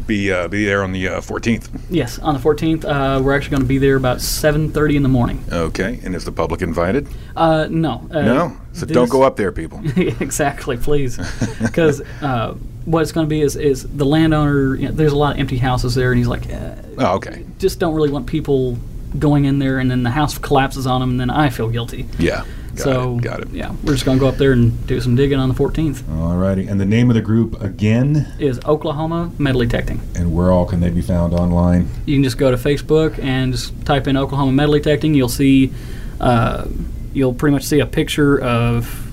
be 0.06 0.32
uh, 0.32 0.48
be 0.48 0.66
there 0.66 0.84
on 0.84 0.92
the 0.92 1.08
uh, 1.08 1.22
14th? 1.22 1.70
Yes, 1.90 2.18
on 2.20 2.34
the 2.34 2.40
14th, 2.40 2.86
uh, 2.86 3.22
we're 3.22 3.36
actually 3.36 3.52
going 3.52 3.62
to 3.64 3.68
be 3.68 3.78
there 3.78 3.96
about 3.96 4.18
7:30 4.18 4.96
in 4.96 5.04
the 5.04 5.10
morning. 5.10 5.44
Okay, 5.52 6.00
and 6.04 6.16
is 6.16 6.26
the 6.26 6.32
public 6.32 6.62
invited? 6.62 7.08
Uh, 7.36 7.68
no, 7.70 8.08
uh, 8.12 8.22
no, 8.22 8.58
so 8.74 8.86
this- 8.86 8.94
don't 8.96 9.10
go 9.10 9.22
up 9.24 9.36
there, 9.36 9.52
people. 9.52 9.82
exactly, 9.98 10.78
please, 10.78 11.18
because 11.62 12.02
uh, 12.22 12.56
what 12.88 13.02
it's 13.04 13.12
going 13.12 13.26
to 13.26 13.30
be 13.30 13.42
is 13.42 13.56
is 13.56 13.84
the 13.84 14.06
landowner. 14.06 14.76
You 14.76 14.88
know, 14.88 14.92
there's 14.94 15.12
a 15.14 15.18
lot 15.18 15.34
of 15.36 15.40
empty 15.40 15.58
houses 15.58 15.94
there, 15.96 16.12
and 16.12 16.18
he's 16.18 16.28
like, 16.28 16.52
uh, 16.52 16.76
Oh, 16.98 17.16
okay. 17.18 17.46
just 17.60 17.80
don't 17.80 17.94
really 17.94 18.10
want 18.12 18.26
people 18.28 18.78
going 19.20 19.46
in 19.46 19.60
there, 19.60 19.78
and 19.80 19.92
then 19.92 20.04
the 20.04 20.12
house 20.12 20.38
collapses 20.38 20.88
on 20.88 21.02
them, 21.02 21.12
and 21.12 21.20
then 21.20 21.30
I 21.30 21.50
feel 21.50 21.70
guilty. 21.70 22.08
Yeah. 22.18 22.46
Got 22.76 22.84
so 22.84 23.18
it. 23.18 23.22
Got 23.24 23.40
it. 23.42 23.50
yeah, 23.50 23.74
we're 23.84 23.94
just 23.94 24.06
going 24.06 24.18
to 24.18 24.20
go 24.20 24.28
up 24.28 24.38
there 24.38 24.52
and 24.52 24.86
do 24.86 25.02
some 25.02 25.16
digging 25.16 25.40
on 25.40 25.50
the 25.50 25.56
14th. 25.56 26.04
All 26.16 26.36
righty. 26.38 26.68
and 26.68 26.80
the 26.80 26.86
name 26.86 27.10
of 27.10 27.16
the 27.16 27.22
group 27.22 27.60
again, 27.62 28.32
Is 28.40 28.60
Oklahoma 28.66 29.32
metal 29.40 29.62
detecting? 29.62 30.00
and 30.16 30.32
where 30.34 30.52
all 30.52 30.66
can 30.66 30.80
they 30.80 30.90
be 30.92 31.02
found 31.02 31.34
online? 31.34 31.90
You 32.06 32.16
can 32.16 32.24
just 32.24 32.38
go 32.38 32.52
to 32.52 32.58
Facebook 32.58 33.18
and 33.18 33.52
just 33.52 33.84
type 33.86 34.08
in 34.08 34.16
Oklahoma 34.16 34.52
metal 34.52 34.74
detecting. 34.76 35.16
You'll 35.16 35.28
see, 35.30 35.74
uh, 36.22 36.68
you'll 37.14 37.34
pretty 37.34 37.54
much 37.54 37.64
see 37.64 37.80
a 37.80 37.86
picture 37.88 38.40
of 38.40 39.10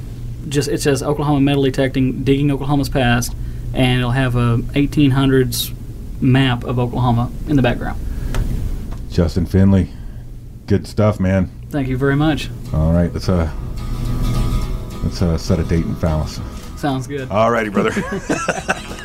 just 0.48 0.68
it 0.68 0.82
says 0.82 1.02
Oklahoma 1.02 1.40
metal 1.40 1.62
detecting, 1.62 2.22
digging 2.22 2.50
Oklahoma's 2.50 2.90
past, 2.90 3.34
and 3.74 3.98
it'll 3.98 4.10
have 4.12 4.36
a 4.36 4.58
1800s 4.74 5.74
map 6.20 6.64
of 6.64 6.78
Oklahoma 6.78 7.30
in 7.48 7.56
the 7.56 7.62
background. 7.62 8.00
Justin 9.10 9.46
Finley, 9.46 9.90
good 10.66 10.86
stuff, 10.86 11.20
man. 11.20 11.50
Thank 11.70 11.88
you 11.88 11.96
very 11.96 12.16
much. 12.16 12.50
All 12.72 12.92
right, 12.92 13.12
let's 13.12 13.28
uh, 13.28 13.50
let's 15.02 15.22
uh, 15.22 15.38
set 15.38 15.58
a 15.58 15.64
date 15.64 15.84
in 15.84 15.94
Fallis. 15.96 16.40
Sounds 16.78 17.06
good. 17.06 17.30
All 17.30 17.50
righty, 17.50 17.70
brother. 17.70 17.92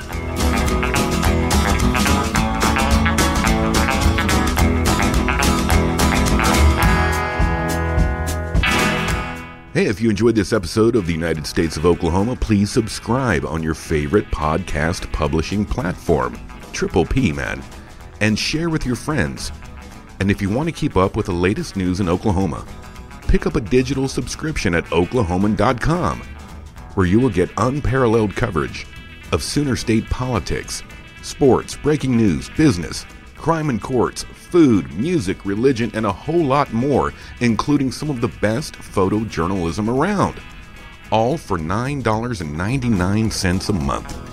Hey, 9.79 9.85
if 9.85 10.01
you 10.01 10.09
enjoyed 10.09 10.35
this 10.35 10.51
episode 10.51 10.97
of 10.97 11.07
the 11.07 11.13
United 11.13 11.47
States 11.47 11.77
of 11.77 11.85
Oklahoma, 11.85 12.35
please 12.35 12.69
subscribe 12.69 13.45
on 13.45 13.63
your 13.63 13.73
favorite 13.73 14.25
podcast 14.25 15.09
publishing 15.13 15.63
platform, 15.63 16.37
Triple 16.73 17.05
P, 17.05 17.31
man, 17.31 17.63
and 18.19 18.37
share 18.37 18.69
with 18.69 18.85
your 18.85 18.97
friends. 18.97 19.53
And 20.19 20.29
if 20.29 20.41
you 20.41 20.49
want 20.49 20.67
to 20.67 20.73
keep 20.75 20.97
up 20.97 21.15
with 21.15 21.27
the 21.27 21.31
latest 21.31 21.77
news 21.77 22.01
in 22.01 22.09
Oklahoma, 22.09 22.65
pick 23.29 23.45
up 23.45 23.55
a 23.55 23.61
digital 23.61 24.09
subscription 24.09 24.75
at 24.75 24.83
oklahoman.com, 24.87 26.19
where 26.95 27.07
you 27.07 27.21
will 27.21 27.29
get 27.29 27.49
unparalleled 27.55 28.35
coverage 28.35 28.85
of 29.31 29.41
Sooner 29.41 29.77
State 29.77 30.09
politics, 30.09 30.83
sports, 31.21 31.77
breaking 31.77 32.17
news, 32.17 32.49
business, 32.57 33.05
crime 33.37 33.69
and 33.69 33.81
courts, 33.81 34.25
food, 34.49 34.93
music, 34.93 35.45
religion, 35.45 35.91
and 35.93 36.05
a 36.05 36.11
whole 36.11 36.43
lot 36.43 36.73
more, 36.73 37.13
including 37.39 37.91
some 37.91 38.09
of 38.09 38.21
the 38.21 38.27
best 38.27 38.73
photojournalism 38.75 39.87
around. 39.87 40.41
All 41.11 41.37
for 41.37 41.57
$9.99 41.57 43.69
a 43.69 43.73
month. 43.73 44.28